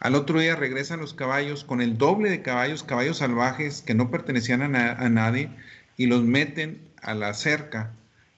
Al 0.00 0.14
otro 0.14 0.38
día 0.38 0.54
regresan 0.54 1.00
los 1.00 1.12
caballos 1.12 1.64
con 1.64 1.80
el 1.80 1.98
doble 1.98 2.30
de 2.30 2.40
caballos, 2.40 2.84
caballos 2.84 3.18
salvajes 3.18 3.82
que 3.82 3.94
no 3.94 4.10
pertenecían 4.10 4.76
a, 4.76 5.08
nadie, 5.08 5.50
y 5.98 6.06
los 6.06 6.24
meten 6.24 6.80
a 7.02 7.12
la 7.12 7.34
cerca. 7.34 7.92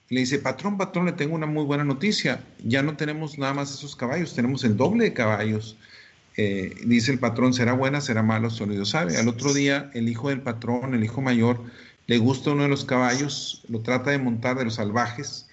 le 0.08 0.20
dice, 0.20 0.40
patrón, 0.40 0.76
patrón, 0.76 1.06
le 1.06 1.12
tengo 1.12 1.36
una 1.36 1.46
muy 1.46 1.64
buena 1.64 1.84
noticia. 1.84 2.42
Ya 2.64 2.82
no 2.82 2.96
tenemos 2.96 3.38
nada 3.38 3.54
más 3.54 3.72
esos 3.72 3.94
caballos, 3.94 4.34
tenemos 4.34 4.64
el 4.64 4.76
doble 4.76 5.04
de 5.04 5.12
caballos. 5.12 5.76
Eh, 6.36 6.74
dice 6.84 7.12
el 7.12 7.20
patrón, 7.20 7.54
será 7.54 7.74
buena, 7.74 8.00
será 8.00 8.24
mala, 8.24 8.50
solo 8.50 8.72
Dios 8.72 8.90
sabe. 8.90 9.16
Al 9.16 9.28
otro 9.28 9.54
día, 9.54 9.88
el 9.94 10.08
hijo 10.08 10.30
del 10.30 10.40
patrón, 10.40 10.94
el 10.94 11.04
hijo 11.04 11.20
mayor, 11.20 11.62
le 12.08 12.18
gusta 12.18 12.50
uno 12.50 12.64
de 12.64 12.68
los 12.68 12.84
caballos, 12.84 13.62
lo 13.68 13.80
trata 13.82 14.10
de 14.10 14.18
montar 14.18 14.58
de 14.58 14.64
los 14.64 14.74
salvajes 14.74 15.46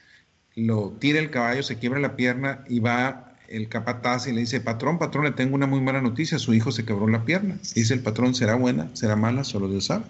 lo 0.58 0.91
tira 0.99 1.20
el 1.20 1.30
caballo, 1.30 1.62
se 1.62 1.78
quiebra 1.78 1.99
la 1.99 2.16
pierna 2.16 2.64
y 2.68 2.80
va 2.80 3.36
el 3.47 3.70
capataz 3.70 4.28
y 4.28 4.34
le 4.34 4.41
dice, 4.41 4.60
patrón, 4.60 4.97
patrón, 4.97 5.24
le 5.26 5.32
tengo 5.32 5.55
una 5.55 5.68
muy 5.68 5.80
mala 5.80 6.01
noticia, 6.01 6.39
su 6.39 6.53
hijo 6.53 6.72
se 6.72 6.84
quebró 6.84 7.08
la 7.08 7.24
pierna. 7.24 7.60
Dice 7.76 7.93
el 7.93 8.01
patrón, 8.01 8.34
será 8.34 8.55
buena, 8.55 8.89
será 8.93 9.16
mala, 9.16 9.43
solo 9.43 9.70
Dios 9.70 9.86
sabe. 9.86 10.05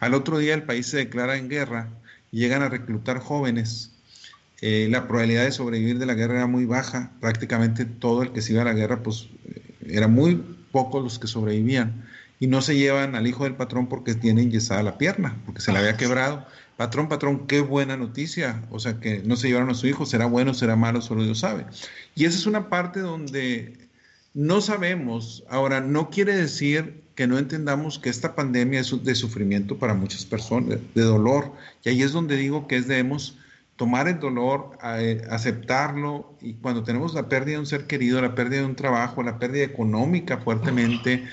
Al 0.00 0.14
otro 0.14 0.38
día 0.38 0.54
el 0.54 0.62
país 0.62 0.86
se 0.86 0.98
declara 0.98 1.36
en 1.36 1.48
guerra 1.48 1.88
y 2.30 2.40
llegan 2.40 2.62
a 2.62 2.68
reclutar 2.68 3.18
jóvenes. 3.18 3.92
Eh, 4.60 4.88
la 4.90 5.06
probabilidad 5.06 5.44
de 5.44 5.52
sobrevivir 5.52 5.98
de 5.98 6.06
la 6.06 6.14
guerra 6.14 6.36
era 6.36 6.46
muy 6.46 6.64
baja, 6.64 7.12
prácticamente 7.20 7.84
todo 7.84 8.22
el 8.22 8.32
que 8.32 8.42
se 8.42 8.52
iba 8.52 8.62
a 8.62 8.64
la 8.64 8.72
guerra, 8.72 9.02
pues 9.02 9.28
eh, 9.44 9.62
era 9.88 10.08
muy 10.08 10.42
pocos 10.72 11.02
los 11.02 11.18
que 11.18 11.26
sobrevivían. 11.26 12.04
Y 12.40 12.46
no 12.46 12.62
se 12.62 12.76
llevan 12.76 13.14
al 13.14 13.26
hijo 13.26 13.44
del 13.44 13.56
patrón 13.56 13.88
porque 13.88 14.14
tiene 14.14 14.42
enyesada 14.42 14.82
la 14.82 14.98
pierna, 14.98 15.36
porque 15.44 15.60
se 15.60 15.72
le 15.72 15.78
había 15.78 15.96
quebrado 15.96 16.46
Patrón, 16.78 17.08
patrón, 17.08 17.48
qué 17.48 17.60
buena 17.60 17.96
noticia. 17.96 18.62
O 18.70 18.78
sea, 18.78 19.00
que 19.00 19.20
no 19.24 19.34
se 19.34 19.48
llevaron 19.48 19.68
a 19.68 19.74
su 19.74 19.88
hijo, 19.88 20.06
será 20.06 20.26
bueno, 20.26 20.54
será 20.54 20.76
malo, 20.76 21.02
solo 21.02 21.24
Dios 21.24 21.40
sabe. 21.40 21.66
Y 22.14 22.24
esa 22.24 22.38
es 22.38 22.46
una 22.46 22.68
parte 22.68 23.00
donde 23.00 23.76
no 24.32 24.60
sabemos. 24.60 25.42
Ahora, 25.50 25.80
no 25.80 26.08
quiere 26.08 26.36
decir 26.36 27.02
que 27.18 27.26
no 27.26 27.36
entendamos 27.36 27.98
que 27.98 28.10
esta 28.10 28.36
pandemia 28.36 28.78
es 28.78 29.02
de 29.02 29.14
sufrimiento 29.16 29.76
para 29.76 29.92
muchas 29.92 30.24
personas, 30.24 30.78
de 30.94 31.02
dolor. 31.02 31.50
Y 31.82 31.88
ahí 31.88 32.02
es 32.02 32.12
donde 32.12 32.36
digo 32.36 32.68
que 32.68 32.80
debemos 32.80 33.36
tomar 33.74 34.06
el 34.06 34.20
dolor, 34.20 34.78
eh, 34.84 35.26
aceptarlo, 35.28 36.32
y 36.40 36.54
cuando 36.54 36.84
tenemos 36.84 37.14
la 37.14 37.28
pérdida 37.28 37.54
de 37.54 37.58
un 37.58 37.66
ser 37.66 37.88
querido, 37.88 38.22
la 38.22 38.36
pérdida 38.36 38.60
de 38.60 38.66
un 38.66 38.76
trabajo, 38.76 39.24
la 39.24 39.40
pérdida 39.40 39.64
económica 39.64 40.38
fuertemente, 40.38 41.24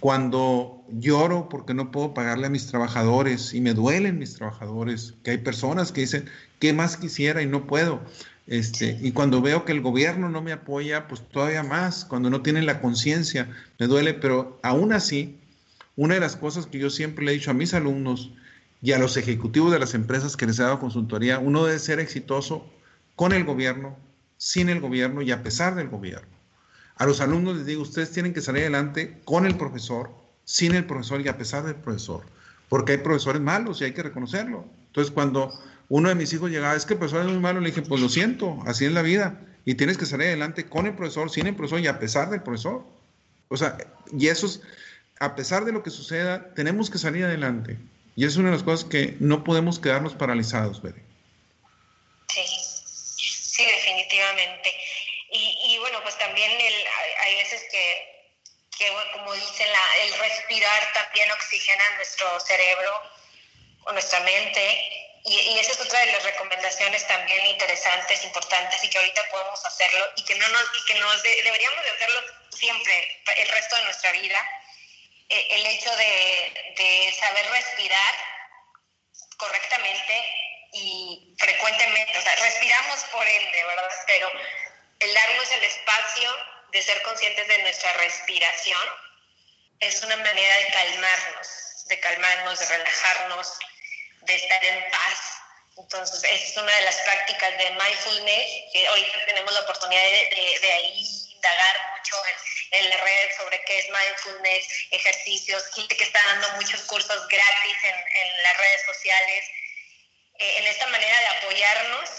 cuando 0.00 0.82
lloro 0.88 1.50
porque 1.50 1.74
no 1.74 1.90
puedo 1.90 2.14
pagarle 2.14 2.46
a 2.46 2.50
mis 2.50 2.66
trabajadores 2.68 3.52
y 3.52 3.60
me 3.60 3.74
duelen 3.74 4.18
mis 4.18 4.36
trabajadores, 4.36 5.12
que 5.24 5.32
hay 5.32 5.38
personas 5.38 5.92
que 5.92 6.00
dicen, 6.00 6.24
¿qué 6.58 6.72
más 6.72 6.96
quisiera 6.96 7.42
y 7.42 7.46
no 7.46 7.66
puedo? 7.66 8.00
Este, 8.46 8.98
y 9.00 9.12
cuando 9.12 9.40
veo 9.40 9.64
que 9.64 9.72
el 9.72 9.80
gobierno 9.80 10.28
no 10.28 10.42
me 10.42 10.52
apoya, 10.52 11.08
pues 11.08 11.22
todavía 11.28 11.62
más, 11.62 12.04
cuando 12.04 12.28
no 12.28 12.42
tienen 12.42 12.66
la 12.66 12.80
conciencia, 12.80 13.48
me 13.78 13.86
duele, 13.86 14.14
pero 14.14 14.58
aún 14.62 14.92
así, 14.92 15.38
una 15.96 16.14
de 16.14 16.20
las 16.20 16.36
cosas 16.36 16.66
que 16.66 16.78
yo 16.78 16.90
siempre 16.90 17.24
le 17.24 17.32
he 17.32 17.34
dicho 17.34 17.50
a 17.50 17.54
mis 17.54 17.72
alumnos 17.72 18.32
y 18.82 18.92
a 18.92 18.98
los 18.98 19.16
ejecutivos 19.16 19.72
de 19.72 19.78
las 19.78 19.94
empresas 19.94 20.36
que 20.36 20.46
les 20.46 20.58
he 20.58 20.62
dado 20.62 20.78
consultoría, 20.78 21.38
uno 21.38 21.64
debe 21.64 21.78
ser 21.78 22.00
exitoso 22.00 22.68
con 23.16 23.32
el 23.32 23.44
gobierno, 23.44 23.96
sin 24.36 24.68
el 24.68 24.80
gobierno 24.80 25.22
y 25.22 25.30
a 25.30 25.42
pesar 25.42 25.74
del 25.74 25.88
gobierno. 25.88 26.34
A 26.96 27.06
los 27.06 27.20
alumnos 27.20 27.56
les 27.56 27.66
digo, 27.66 27.82
ustedes 27.82 28.10
tienen 28.10 28.34
que 28.34 28.42
salir 28.42 28.62
adelante 28.62 29.20
con 29.24 29.46
el 29.46 29.56
profesor, 29.56 30.10
sin 30.44 30.74
el 30.74 30.84
profesor 30.84 31.22
y 31.22 31.28
a 31.28 31.38
pesar 31.38 31.64
del 31.64 31.76
profesor, 31.76 32.24
porque 32.68 32.92
hay 32.92 32.98
profesores 32.98 33.40
malos 33.40 33.80
y 33.80 33.84
hay 33.84 33.92
que 33.92 34.02
reconocerlo. 34.02 34.66
Entonces, 34.88 35.12
cuando 35.12 35.52
uno 35.88 36.08
de 36.08 36.14
mis 36.14 36.32
hijos 36.32 36.50
llegaba, 36.50 36.74
es 36.74 36.86
que 36.86 36.94
el 36.94 36.98
profesor 36.98 37.26
es 37.26 37.32
muy 37.32 37.40
malo, 37.40 37.60
le 37.60 37.70
dije, 37.70 37.82
pues 37.82 38.00
lo 38.00 38.08
siento, 38.08 38.58
así 38.66 38.84
es 38.84 38.92
la 38.92 39.02
vida. 39.02 39.40
Y 39.64 39.74
tienes 39.74 39.96
que 39.96 40.06
salir 40.06 40.28
adelante 40.28 40.66
con 40.68 40.86
el 40.86 40.94
profesor, 40.94 41.30
sin 41.30 41.46
el 41.46 41.56
profesor 41.56 41.80
y 41.80 41.86
a 41.86 41.98
pesar 41.98 42.30
del 42.30 42.42
profesor. 42.42 42.84
O 43.48 43.56
sea, 43.56 43.76
y 44.12 44.28
eso 44.28 44.46
es, 44.46 44.60
a 45.20 45.34
pesar 45.34 45.64
de 45.64 45.72
lo 45.72 45.82
que 45.82 45.90
suceda, 45.90 46.52
tenemos 46.54 46.90
que 46.90 46.98
salir 46.98 47.24
adelante. 47.24 47.78
Y 48.16 48.26
es 48.26 48.36
una 48.36 48.50
de 48.50 48.56
las 48.56 48.62
cosas 48.62 48.84
que 48.88 49.16
no 49.20 49.42
podemos 49.42 49.78
quedarnos 49.78 50.14
paralizados, 50.14 50.82
Bere. 50.82 51.02
Sí, 52.28 52.44
sí, 53.16 53.64
definitivamente. 53.64 54.70
Y, 55.36 55.78
bueno, 55.78 55.98
pues 56.02 56.16
también 56.18 56.50
hay 56.50 57.34
veces 57.36 57.62
que, 57.70 58.86
como 59.14 59.32
dicen, 59.34 59.66
el 60.02 60.18
respirar 60.20 60.92
también 60.94 61.28
oxigena 61.32 61.82
nuestro 61.96 62.26
cerebro 62.40 62.90
o 63.86 63.92
nuestra 63.92 64.20
mente 64.20 65.03
y, 65.24 65.58
esa 65.58 65.72
es 65.72 65.80
otra 65.80 66.00
de 66.00 66.12
las 66.12 66.22
recomendaciones 66.22 67.06
también 67.06 67.46
interesantes, 67.46 68.24
importantes 68.24 68.84
y 68.84 68.90
que 68.90 68.98
ahorita 68.98 69.28
podemos 69.30 69.64
hacerlo 69.64 70.12
y 70.16 70.24
que 70.24 70.34
no 70.34 70.46
nos, 70.48 70.62
y 70.62 70.84
que 70.84 70.94
nos 71.00 71.22
deberíamos 71.22 71.82
de 71.82 71.90
hacerlo 71.90 72.22
siempre, 72.50 73.22
el 73.38 73.48
resto 73.48 73.76
de 73.76 73.84
nuestra 73.84 74.12
vida. 74.12 74.60
Eh, 75.30 75.48
el 75.50 75.66
hecho 75.66 75.96
de, 75.96 76.74
de 76.76 77.16
saber 77.18 77.50
respirar 77.50 78.14
correctamente 79.38 80.24
y 80.72 81.34
frecuentemente, 81.38 82.18
o 82.18 82.22
sea, 82.22 82.36
respiramos 82.36 83.00
por 83.04 83.26
ende, 83.26 83.64
¿verdad? 83.64 83.90
Pero 84.06 84.30
el 85.00 85.14
darnos 85.14 85.50
el 85.52 85.64
espacio 85.64 86.36
de 86.72 86.82
ser 86.82 87.00
conscientes 87.02 87.48
de 87.48 87.58
nuestra 87.62 87.92
respiración 87.94 88.88
es 89.80 90.02
una 90.02 90.16
manera 90.16 90.56
de 90.58 90.66
calmarnos, 90.66 91.84
de 91.86 92.00
calmarnos, 92.00 92.58
de 92.58 92.66
relajarnos, 92.66 93.58
de 94.26 94.34
estar 94.34 94.64
en 94.64 94.90
paz. 94.90 95.18
Entonces, 95.76 96.22
esa 96.22 96.34
es 96.34 96.56
una 96.56 96.72
de 96.72 96.82
las 96.82 96.96
prácticas 96.98 97.58
de 97.58 97.70
mindfulness, 97.70 98.72
que 98.72 98.88
hoy 98.90 99.12
tenemos 99.26 99.52
la 99.52 99.60
oportunidad 99.60 100.02
de, 100.02 100.58
de, 100.60 100.72
ahí 100.72 101.00
indagar 101.34 101.96
mucho 101.96 102.16
en, 102.70 102.84
en, 102.84 102.98
redes 103.00 103.36
sobre 103.36 103.64
qué 103.64 103.78
es 103.80 103.86
mindfulness, 103.90 104.66
ejercicios, 104.92 105.64
gente 105.74 105.96
que 105.96 106.04
está 106.04 106.22
dando 106.26 106.48
muchos 106.52 106.80
cursos 106.82 107.28
gratis 107.28 107.76
en, 107.82 107.94
en 107.94 108.42
las 108.44 108.56
redes 108.56 108.82
sociales, 108.86 109.44
eh, 110.38 110.58
en 110.58 110.66
esta 110.66 110.86
manera 110.86 111.20
de 111.20 111.26
apoyarnos 111.26 112.10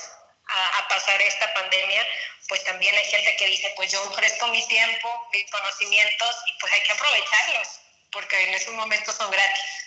a, 0.47 0.77
a, 0.79 0.87
pasar 0.89 1.21
esta 1.21 1.53
pandemia, 1.53 2.05
pues 2.49 2.63
también 2.65 2.93
hay 2.93 3.05
gente 3.05 3.35
que 3.37 3.47
dice, 3.47 3.71
pues 3.77 3.91
yo 3.91 4.03
ofrezco 4.03 4.47
mi 4.47 4.65
tiempo, 4.67 5.29
mis 5.31 5.49
conocimientos 5.49 6.35
y 6.45 6.59
pues 6.59 6.73
hay 6.73 6.81
que 6.81 6.93
aprovecharlos, 6.93 7.67
porque 8.11 8.43
en 8.43 8.53
esos 8.53 8.73
momentos 8.73 9.15
son 9.15 9.31
gratis. 9.31 9.84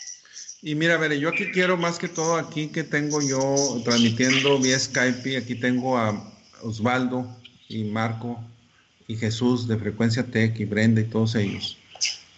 Y 0.60 0.74
mira, 0.74 0.94
a 0.94 0.98
ver, 0.98 1.16
yo 1.18 1.28
aquí 1.28 1.50
quiero 1.52 1.76
más 1.76 1.98
que 1.98 2.08
todo, 2.08 2.36
aquí 2.36 2.68
que 2.68 2.82
tengo 2.82 3.22
yo 3.22 3.54
transmitiendo 3.84 4.58
vía 4.58 4.78
Skype, 4.78 5.36
aquí 5.36 5.54
tengo 5.54 5.96
a 5.96 6.32
Osvaldo 6.62 7.28
y 7.68 7.84
Marco 7.84 8.42
y 9.06 9.16
Jesús 9.16 9.68
de 9.68 9.78
Frecuencia 9.78 10.24
Tech 10.24 10.58
y 10.58 10.64
Brenda 10.64 11.00
y 11.00 11.04
todos 11.04 11.36
ellos. 11.36 11.78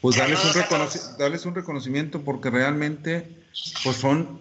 Pues 0.02 0.16
darles 0.16 0.38
un, 0.44 1.18
darles 1.18 1.46
un 1.46 1.54
reconocimiento 1.54 2.22
porque 2.22 2.50
realmente, 2.50 3.26
pues 3.84 3.96
son, 3.96 4.38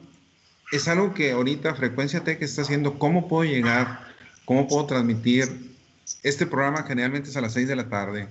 es 0.73 0.89
algo 0.89 1.13
que 1.13 1.31
ahorita 1.31 1.73
Frecuencia 1.75 2.23
Tech 2.23 2.41
está 2.41 2.63
haciendo, 2.63 2.99
cómo 2.99 3.29
puedo 3.29 3.49
llegar, 3.49 4.07
cómo 4.43 4.67
puedo 4.67 4.87
transmitir. 4.87 5.69
Este 6.23 6.45
programa 6.45 6.83
generalmente 6.83 7.29
es 7.29 7.37
a 7.37 7.41
las 7.41 7.53
6 7.53 7.67
de 7.67 7.75
la 7.77 7.87
tarde 7.87 8.27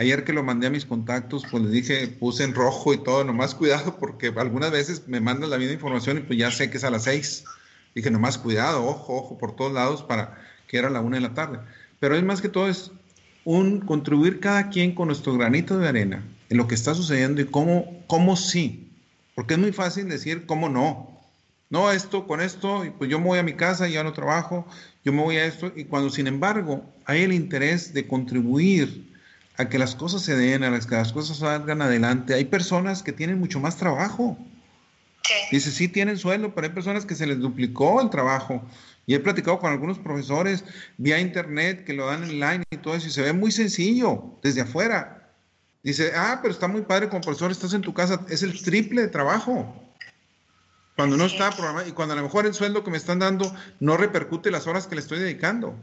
Ayer 0.00 0.24
que 0.24 0.32
lo 0.32 0.42
mandé 0.42 0.66
a 0.66 0.70
mis 0.70 0.86
contactos, 0.86 1.44
pues 1.50 1.62
les 1.62 1.72
dije, 1.72 2.08
puse 2.08 2.42
en 2.42 2.54
rojo 2.54 2.94
y 2.94 3.04
todo, 3.04 3.22
nomás 3.22 3.54
cuidado, 3.54 3.98
porque 4.00 4.32
algunas 4.34 4.70
veces 4.70 5.06
me 5.06 5.20
mandan 5.20 5.50
la 5.50 5.58
misma 5.58 5.74
información 5.74 6.16
y 6.16 6.20
pues 6.22 6.38
ya 6.38 6.50
sé 6.50 6.70
que 6.70 6.78
es 6.78 6.84
a 6.84 6.90
las 6.90 7.04
seis. 7.04 7.44
Dije, 7.94 8.10
nomás 8.10 8.38
cuidado, 8.38 8.86
ojo, 8.86 9.14
ojo, 9.14 9.36
por 9.36 9.54
todos 9.54 9.74
lados 9.74 10.02
para 10.02 10.38
que 10.66 10.78
era 10.78 10.88
la 10.88 11.02
una 11.02 11.18
de 11.18 11.20
la 11.20 11.34
tarde. 11.34 11.58
Pero 11.98 12.16
es 12.16 12.22
más 12.22 12.40
que 12.40 12.48
todo 12.48 12.70
es 12.70 12.92
un 13.44 13.80
contribuir 13.80 14.40
cada 14.40 14.70
quien 14.70 14.94
con 14.94 15.08
nuestro 15.08 15.34
granito 15.34 15.76
de 15.76 15.88
arena 15.88 16.24
en 16.48 16.56
lo 16.56 16.66
que 16.66 16.76
está 16.76 16.94
sucediendo 16.94 17.42
y 17.42 17.44
cómo, 17.44 18.02
cómo 18.06 18.36
sí. 18.36 18.88
Porque 19.34 19.52
es 19.52 19.60
muy 19.60 19.72
fácil 19.72 20.08
decir 20.08 20.46
cómo 20.46 20.70
no. 20.70 21.20
No, 21.68 21.92
esto 21.92 22.26
con 22.26 22.40
esto, 22.40 22.86
pues 22.96 23.10
yo 23.10 23.18
me 23.18 23.26
voy 23.26 23.38
a 23.38 23.42
mi 23.42 23.52
casa, 23.52 23.86
ya 23.86 24.02
no 24.02 24.14
trabajo, 24.14 24.66
yo 25.04 25.12
me 25.12 25.22
voy 25.22 25.36
a 25.36 25.44
esto. 25.44 25.70
Y 25.76 25.84
cuando 25.84 26.08
sin 26.08 26.26
embargo 26.26 26.86
hay 27.04 27.20
el 27.20 27.34
interés 27.34 27.92
de 27.92 28.08
contribuir 28.08 29.09
a 29.60 29.68
que 29.68 29.78
las 29.78 29.94
cosas 29.94 30.22
se 30.22 30.34
den, 30.34 30.64
a 30.64 30.80
que 30.80 30.94
las 30.94 31.12
cosas 31.12 31.36
salgan 31.36 31.82
adelante. 31.82 32.32
Hay 32.32 32.46
personas 32.46 33.02
que 33.02 33.12
tienen 33.12 33.38
mucho 33.38 33.60
más 33.60 33.76
trabajo. 33.76 34.38
Dice, 35.52 35.70
sí 35.70 35.86
tienen 35.86 36.16
sueldo, 36.16 36.54
pero 36.54 36.66
hay 36.66 36.72
personas 36.72 37.04
que 37.04 37.14
se 37.14 37.26
les 37.26 37.38
duplicó 37.38 38.00
el 38.00 38.08
trabajo. 38.08 38.62
Y 39.06 39.14
he 39.14 39.20
platicado 39.20 39.58
con 39.58 39.70
algunos 39.70 39.98
profesores 39.98 40.64
vía 40.96 41.20
internet 41.20 41.84
que 41.84 41.92
lo 41.92 42.06
dan 42.06 42.24
online 42.24 42.64
y 42.70 42.78
todo 42.78 42.94
eso, 42.94 43.08
y 43.08 43.10
se 43.10 43.20
ve 43.20 43.34
muy 43.34 43.52
sencillo 43.52 44.38
desde 44.42 44.62
afuera. 44.62 45.30
Dice, 45.82 46.12
ah, 46.16 46.38
pero 46.40 46.54
está 46.54 46.66
muy 46.66 46.82
padre 46.82 47.10
como 47.10 47.20
profesor, 47.20 47.50
estás 47.50 47.74
en 47.74 47.82
tu 47.82 47.92
casa, 47.92 48.24
es 48.30 48.42
el 48.42 48.60
triple 48.62 49.02
de 49.02 49.08
trabajo. 49.08 49.74
Cuando 50.96 51.18
no 51.18 51.26
está 51.26 51.50
programado 51.50 51.86
y 51.86 51.92
cuando 51.92 52.14
a 52.14 52.16
lo 52.16 52.22
mejor 52.22 52.46
el 52.46 52.54
sueldo 52.54 52.82
que 52.82 52.90
me 52.90 52.96
están 52.96 53.18
dando 53.18 53.54
no 53.78 53.98
repercute 53.98 54.50
las 54.50 54.66
horas 54.66 54.86
que 54.86 54.94
le 54.94 55.02
estoy 55.02 55.18
dedicando. 55.18 55.74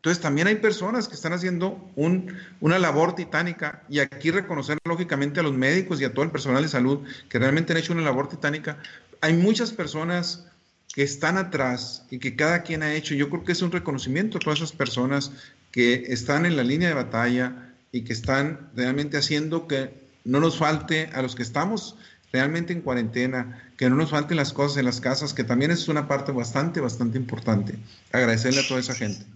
Entonces 0.00 0.22
también 0.22 0.46
hay 0.46 0.54
personas 0.54 1.08
que 1.08 1.14
están 1.14 1.34
haciendo 1.34 1.90
un, 1.94 2.34
una 2.60 2.78
labor 2.78 3.14
titánica 3.14 3.82
y 3.86 3.98
aquí 3.98 4.30
reconocer 4.30 4.78
lógicamente 4.84 5.40
a 5.40 5.42
los 5.42 5.52
médicos 5.52 6.00
y 6.00 6.04
a 6.04 6.14
todo 6.14 6.24
el 6.24 6.30
personal 6.30 6.62
de 6.62 6.70
salud 6.70 7.00
que 7.28 7.38
realmente 7.38 7.74
han 7.74 7.78
hecho 7.78 7.92
una 7.92 8.00
labor 8.00 8.26
titánica. 8.26 8.78
Hay 9.20 9.34
muchas 9.34 9.72
personas 9.72 10.46
que 10.94 11.02
están 11.02 11.36
atrás 11.36 12.06
y 12.10 12.18
que 12.18 12.34
cada 12.34 12.62
quien 12.62 12.82
ha 12.82 12.94
hecho. 12.94 13.14
Yo 13.14 13.28
creo 13.28 13.44
que 13.44 13.52
es 13.52 13.60
un 13.60 13.72
reconocimiento 13.72 14.38
a 14.38 14.40
todas 14.40 14.60
esas 14.60 14.72
personas 14.72 15.32
que 15.70 16.04
están 16.08 16.46
en 16.46 16.56
la 16.56 16.64
línea 16.64 16.88
de 16.88 16.94
batalla 16.94 17.74
y 17.92 18.00
que 18.00 18.14
están 18.14 18.70
realmente 18.74 19.18
haciendo 19.18 19.68
que 19.68 19.92
no 20.24 20.40
nos 20.40 20.56
falte 20.56 21.10
a 21.12 21.20
los 21.20 21.34
que 21.34 21.42
estamos 21.42 21.96
realmente 22.32 22.72
en 22.72 22.80
cuarentena, 22.80 23.70
que 23.76 23.90
no 23.90 23.96
nos 23.96 24.12
falten 24.12 24.38
las 24.38 24.54
cosas 24.54 24.78
en 24.78 24.86
las 24.86 25.02
casas, 25.02 25.34
que 25.34 25.44
también 25.44 25.72
es 25.72 25.88
una 25.88 26.08
parte 26.08 26.32
bastante, 26.32 26.80
bastante 26.80 27.18
importante. 27.18 27.74
Agradecerle 28.12 28.60
a 28.60 28.66
toda 28.66 28.80
esa 28.80 28.94
gente. 28.94 29.26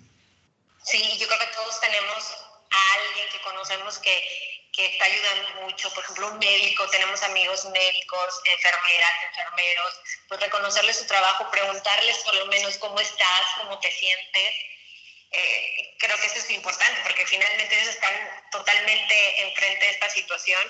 Sí, 0.85 1.17
yo 1.19 1.27
creo 1.27 1.39
que 1.39 1.47
todos 1.47 1.81
tenemos 1.81 2.37
a 2.71 2.93
alguien 2.95 3.29
que 3.31 3.41
conocemos 3.41 3.99
que, 3.99 4.69
que 4.73 4.87
está 4.87 5.07
ayudando 5.07 5.63
mucho, 5.63 5.93
por 5.95 6.05
ejemplo, 6.05 6.29
un 6.29 6.39
médico, 6.39 6.89
tenemos 6.91 7.23
amigos 7.23 7.65
médicos, 7.67 8.41
enfermeras, 8.45 9.13
enfermeros, 9.31 10.01
pues 10.29 10.41
reconocerle 10.41 10.93
su 10.93 11.07
trabajo, 11.07 11.51
preguntarles 11.51 12.19
por 12.19 12.35
lo 12.35 12.47
menos 12.47 12.77
cómo 12.79 13.01
estás, 13.01 13.43
cómo 13.59 13.79
te 13.81 13.91
sientes. 13.93 14.55
Eh, 15.31 15.97
creo 15.99 16.17
que 16.21 16.27
eso 16.27 16.39
es 16.39 16.51
importante 16.51 17.01
porque 17.03 17.27
finalmente 17.27 17.75
ellos 17.75 17.89
están 17.89 18.15
totalmente 18.53 19.43
enfrente 19.43 19.87
de 19.87 19.91
esta 19.91 20.11
situación 20.11 20.63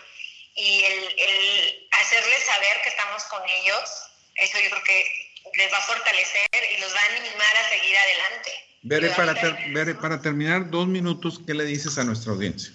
y 0.55 0.85
el, 0.85 1.15
el 1.19 1.89
hacerles 1.91 2.45
saber 2.45 2.81
que 2.83 2.89
estamos 2.91 3.25
con 3.25 3.43
ellos, 3.49 3.91
eso 4.37 4.59
yo 4.61 4.71
creo 4.71 4.85
que 4.85 5.33
les 5.55 5.73
va 5.73 5.79
a 5.79 5.83
fortalecer 5.83 6.49
y 6.71 6.77
los 6.79 6.95
va 6.95 7.01
a 7.01 7.07
animar 7.07 7.57
a 7.57 7.69
seguir 7.69 7.99
adelante. 7.99 8.74
Veré 8.85 9.09
para, 9.17 9.33
para 9.99 10.21
terminar, 10.21 10.69
dos 10.69 10.87
minutos, 10.87 11.41
¿qué 11.47 11.55
le 11.55 11.65
dices 11.65 11.97
a 11.97 12.05
nuestra 12.05 12.33
audiencia? 12.33 12.71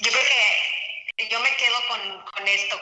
Yo 0.00 0.10
creo 0.12 0.24
que 1.16 1.28
yo 1.30 1.40
me 1.40 1.56
quedo 1.56 1.76
con, 1.88 2.00
con 2.32 2.46
esto. 2.46 2.78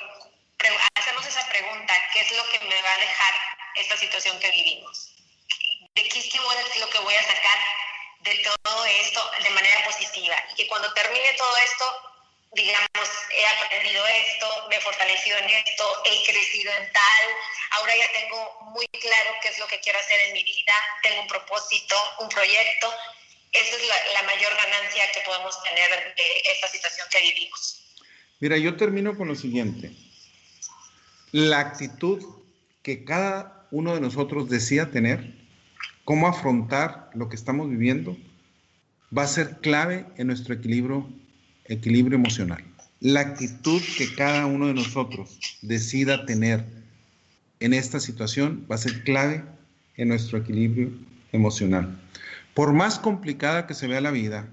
Hacemos 0.97 1.25
esa 1.25 1.49
pregunta, 1.49 1.95
¿qué 2.13 2.21
es 2.23 2.37
lo 2.37 2.43
que 2.51 2.59
me 2.67 2.83
va 2.83 2.93
a 2.93 2.99
dejar 2.99 3.35
esta 3.77 3.97
situación 3.99 4.37
que 4.41 4.51
vivimos? 4.51 5.15
¿De 5.95 6.03
qué 6.09 6.19
es 6.19 6.81
lo 6.81 6.91
que 6.91 6.99
voy 6.99 7.15
a 7.15 7.23
sacar 7.23 7.59
de 8.25 8.35
todo 8.43 8.87
esto 8.87 9.31
de 9.45 9.51
manera 9.51 9.85
positiva? 9.85 10.35
Y 10.53 10.57
que 10.57 10.67
cuando 10.67 10.93
termine 10.93 11.35
todo 11.39 11.57
esto, 11.59 11.85
digamos, 12.57 13.09
he 13.31 13.47
aprendido 13.47 14.03
esto, 14.07 14.47
me 14.69 14.77
he 14.77 14.81
fortalecido 14.81 15.37
en 15.39 15.51
esto, 15.51 15.85
he 16.07 16.25
crecido 16.25 16.73
en 16.73 16.91
tal, 16.93 17.25
ahora 17.73 17.93
ya 17.97 18.09
tengo 18.13 18.73
muy 18.73 18.87
claro 18.89 19.31
qué 19.43 19.49
es 19.49 19.59
lo 19.59 19.67
que 19.69 19.79
quiero 19.81 19.99
hacer 19.99 20.19
en 20.27 20.33
mi 20.33 20.43
vida, 20.43 20.75
tengo 21.03 21.23
un 21.23 21.29
propósito, 21.29 21.95
un 22.21 22.29
proyecto. 22.29 22.93
Esa 23.53 23.77
es 23.77 23.87
la, 23.87 24.13
la 24.15 24.23
mayor 24.25 24.53
ganancia 24.57 25.05
que 25.13 25.21
podemos 25.25 25.63
tener 25.63 26.15
de 26.17 26.43
esta 26.51 26.69
situación 26.69 27.07
que 27.13 27.21
vivimos. 27.21 27.83
Mira, 28.41 28.57
yo 28.57 28.77
termino 28.77 29.17
con 29.17 29.29
lo 29.29 29.35
siguiente. 29.35 29.93
La 31.33 31.61
actitud 31.61 32.23
que 32.83 33.05
cada 33.05 33.67
uno 33.71 33.95
de 33.95 34.01
nosotros 34.01 34.49
decida 34.49 34.91
tener, 34.91 35.35
cómo 36.05 36.29
afrontar 36.29 37.11
lo 37.15 37.29
que 37.29 37.37
estamos 37.37 37.69
viviendo, 37.69 38.17
va 39.17 39.23
a 39.23 39.29
ser 39.29 39.59
clave 39.61 40.07
en 40.17 40.29
nuestro 40.29 40.55
equilibrio 40.55 41.09
equilibrio 41.69 42.19
emocional. 42.19 42.65
La 43.01 43.21
actitud 43.21 43.83
que 43.99 44.15
cada 44.15 44.47
uno 44.47 44.69
de 44.69 44.75
nosotros 44.75 45.59
decida 45.63 46.25
tener 46.27 46.65
en 47.61 47.75
esta 47.75 48.01
situación 48.01 48.67
va 48.71 48.77
a 48.77 48.79
ser 48.79 49.05
clave 49.05 49.45
en 49.97 50.09
nuestro 50.09 50.39
equilibrio 50.39 50.91
emocional. 51.33 51.99
Por 52.55 52.73
más 52.73 52.99
complicada 52.99 53.67
que 53.67 53.75
se 53.75 53.87
vea 53.87 54.01
la 54.01 54.11
vida, 54.11 54.49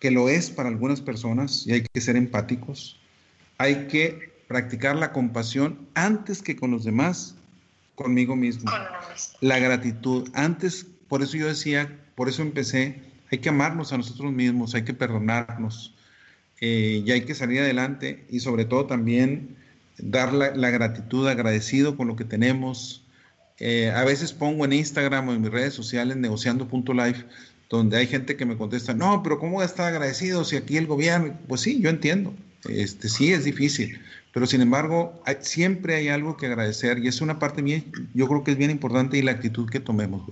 que 0.00 0.10
lo 0.10 0.28
es 0.28 0.50
para 0.50 0.68
algunas 0.68 1.00
personas, 1.00 1.66
y 1.66 1.72
hay 1.72 1.82
que 1.92 2.00
ser 2.00 2.16
empáticos, 2.16 3.00
hay 3.58 3.86
que 3.88 4.32
practicar 4.48 4.96
la 4.96 5.12
compasión 5.12 5.88
antes 5.94 6.42
que 6.42 6.56
con 6.56 6.70
los 6.70 6.84
demás, 6.84 7.36
conmigo 7.94 8.36
mismo. 8.36 8.70
La 9.40 9.58
gratitud, 9.58 10.28
antes, 10.34 10.86
por 11.08 11.22
eso 11.22 11.36
yo 11.36 11.46
decía, 11.46 11.98
por 12.14 12.28
eso 12.28 12.42
empecé, 12.42 13.02
hay 13.30 13.38
que 13.38 13.48
amarnos 13.48 13.92
a 13.92 13.96
nosotros 13.96 14.32
mismos, 14.32 14.74
hay 14.74 14.84
que 14.84 14.94
perdonarnos, 14.94 15.93
eh, 16.60 17.02
y 17.04 17.10
hay 17.10 17.22
que 17.22 17.34
salir 17.34 17.60
adelante 17.60 18.24
y 18.30 18.40
sobre 18.40 18.64
todo 18.64 18.86
también 18.86 19.56
dar 19.98 20.32
la, 20.32 20.70
gratitud, 20.70 21.28
agradecido 21.28 21.96
con 21.96 22.08
lo 22.08 22.16
que 22.16 22.24
tenemos. 22.24 23.02
Eh, 23.58 23.90
a 23.90 24.04
veces 24.04 24.32
pongo 24.32 24.64
en 24.64 24.72
Instagram 24.72 25.28
o 25.28 25.32
en 25.32 25.42
mis 25.42 25.50
redes 25.50 25.74
sociales 25.74 26.16
negociando.life, 26.16 27.24
donde 27.70 27.96
hay 27.96 28.06
gente 28.06 28.36
que 28.36 28.44
me 28.44 28.56
contesta, 28.56 28.94
no, 28.94 29.22
pero 29.22 29.38
¿cómo 29.38 29.62
estar 29.62 29.86
agradecido 29.86 30.44
si 30.44 30.56
aquí 30.56 30.76
el 30.76 30.86
gobierno? 30.86 31.38
Pues 31.48 31.62
sí, 31.62 31.80
yo 31.80 31.90
entiendo, 31.90 32.34
este, 32.68 33.08
sí 33.08 33.32
es 33.32 33.44
difícil, 33.44 34.00
pero 34.32 34.46
sin 34.46 34.60
embargo 34.60 35.22
siempre 35.40 35.96
hay 35.96 36.08
algo 36.08 36.36
que 36.36 36.46
agradecer 36.46 36.98
y 36.98 37.08
es 37.08 37.20
una 37.20 37.38
parte 37.38 37.62
bien, 37.62 37.84
yo 38.14 38.28
creo 38.28 38.44
que 38.44 38.52
es 38.52 38.58
bien 38.58 38.70
importante 38.70 39.16
y 39.16 39.22
la 39.22 39.32
actitud 39.32 39.68
que 39.68 39.80
tomemos. 39.80 40.22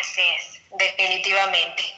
Así 0.00 0.20
es, 0.38 0.60
definitivamente. 0.78 1.93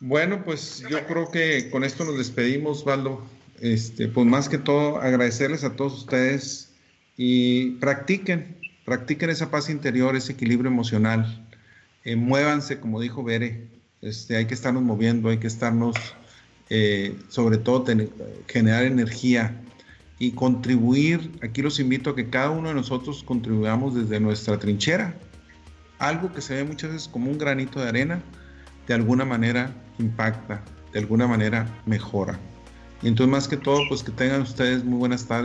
Bueno, 0.00 0.44
pues 0.44 0.84
yo 0.90 1.06
creo 1.06 1.30
que 1.30 1.70
con 1.70 1.82
esto 1.82 2.04
nos 2.04 2.18
despedimos, 2.18 2.84
Valdo. 2.84 3.26
Este, 3.60 4.08
pues 4.08 4.26
más 4.26 4.50
que 4.50 4.58
todo 4.58 4.98
agradecerles 4.98 5.64
a 5.64 5.74
todos 5.74 5.94
ustedes 5.94 6.74
y 7.16 7.70
practiquen, 7.76 8.58
practiquen 8.84 9.30
esa 9.30 9.50
paz 9.50 9.70
interior, 9.70 10.14
ese 10.14 10.32
equilibrio 10.32 10.70
emocional. 10.70 11.48
Eh, 12.04 12.16
muévanse, 12.16 12.78
como 12.78 13.00
dijo 13.00 13.24
Bere, 13.24 13.68
este, 14.02 14.36
hay 14.36 14.44
que 14.44 14.52
estarnos 14.52 14.82
moviendo, 14.82 15.30
hay 15.30 15.38
que 15.38 15.46
estarnos, 15.46 15.96
eh, 16.68 17.16
sobre 17.30 17.56
todo, 17.56 17.86
generar 18.46 18.84
energía 18.84 19.58
y 20.18 20.32
contribuir. 20.32 21.32
Aquí 21.42 21.62
los 21.62 21.80
invito 21.80 22.10
a 22.10 22.16
que 22.16 22.28
cada 22.28 22.50
uno 22.50 22.68
de 22.68 22.74
nosotros 22.74 23.22
contribuyamos 23.22 23.94
desde 23.94 24.20
nuestra 24.20 24.58
trinchera. 24.58 25.18
Algo 25.98 26.34
que 26.34 26.42
se 26.42 26.54
ve 26.54 26.64
muchas 26.64 26.92
veces 26.92 27.08
como 27.08 27.30
un 27.30 27.38
granito 27.38 27.80
de 27.80 27.88
arena, 27.88 28.22
de 28.86 28.92
alguna 28.92 29.24
manera 29.24 29.74
impacta, 29.98 30.62
de 30.92 30.98
alguna 31.00 31.26
manera 31.26 31.66
mejora. 31.86 32.38
Y 33.02 33.08
entonces, 33.08 33.30
más 33.30 33.48
que 33.48 33.56
todo, 33.56 33.80
pues 33.88 34.02
que 34.02 34.12
tengan 34.12 34.42
ustedes 34.42 34.84
muy 34.84 34.98
buenas 34.98 35.26
tardes. 35.26 35.44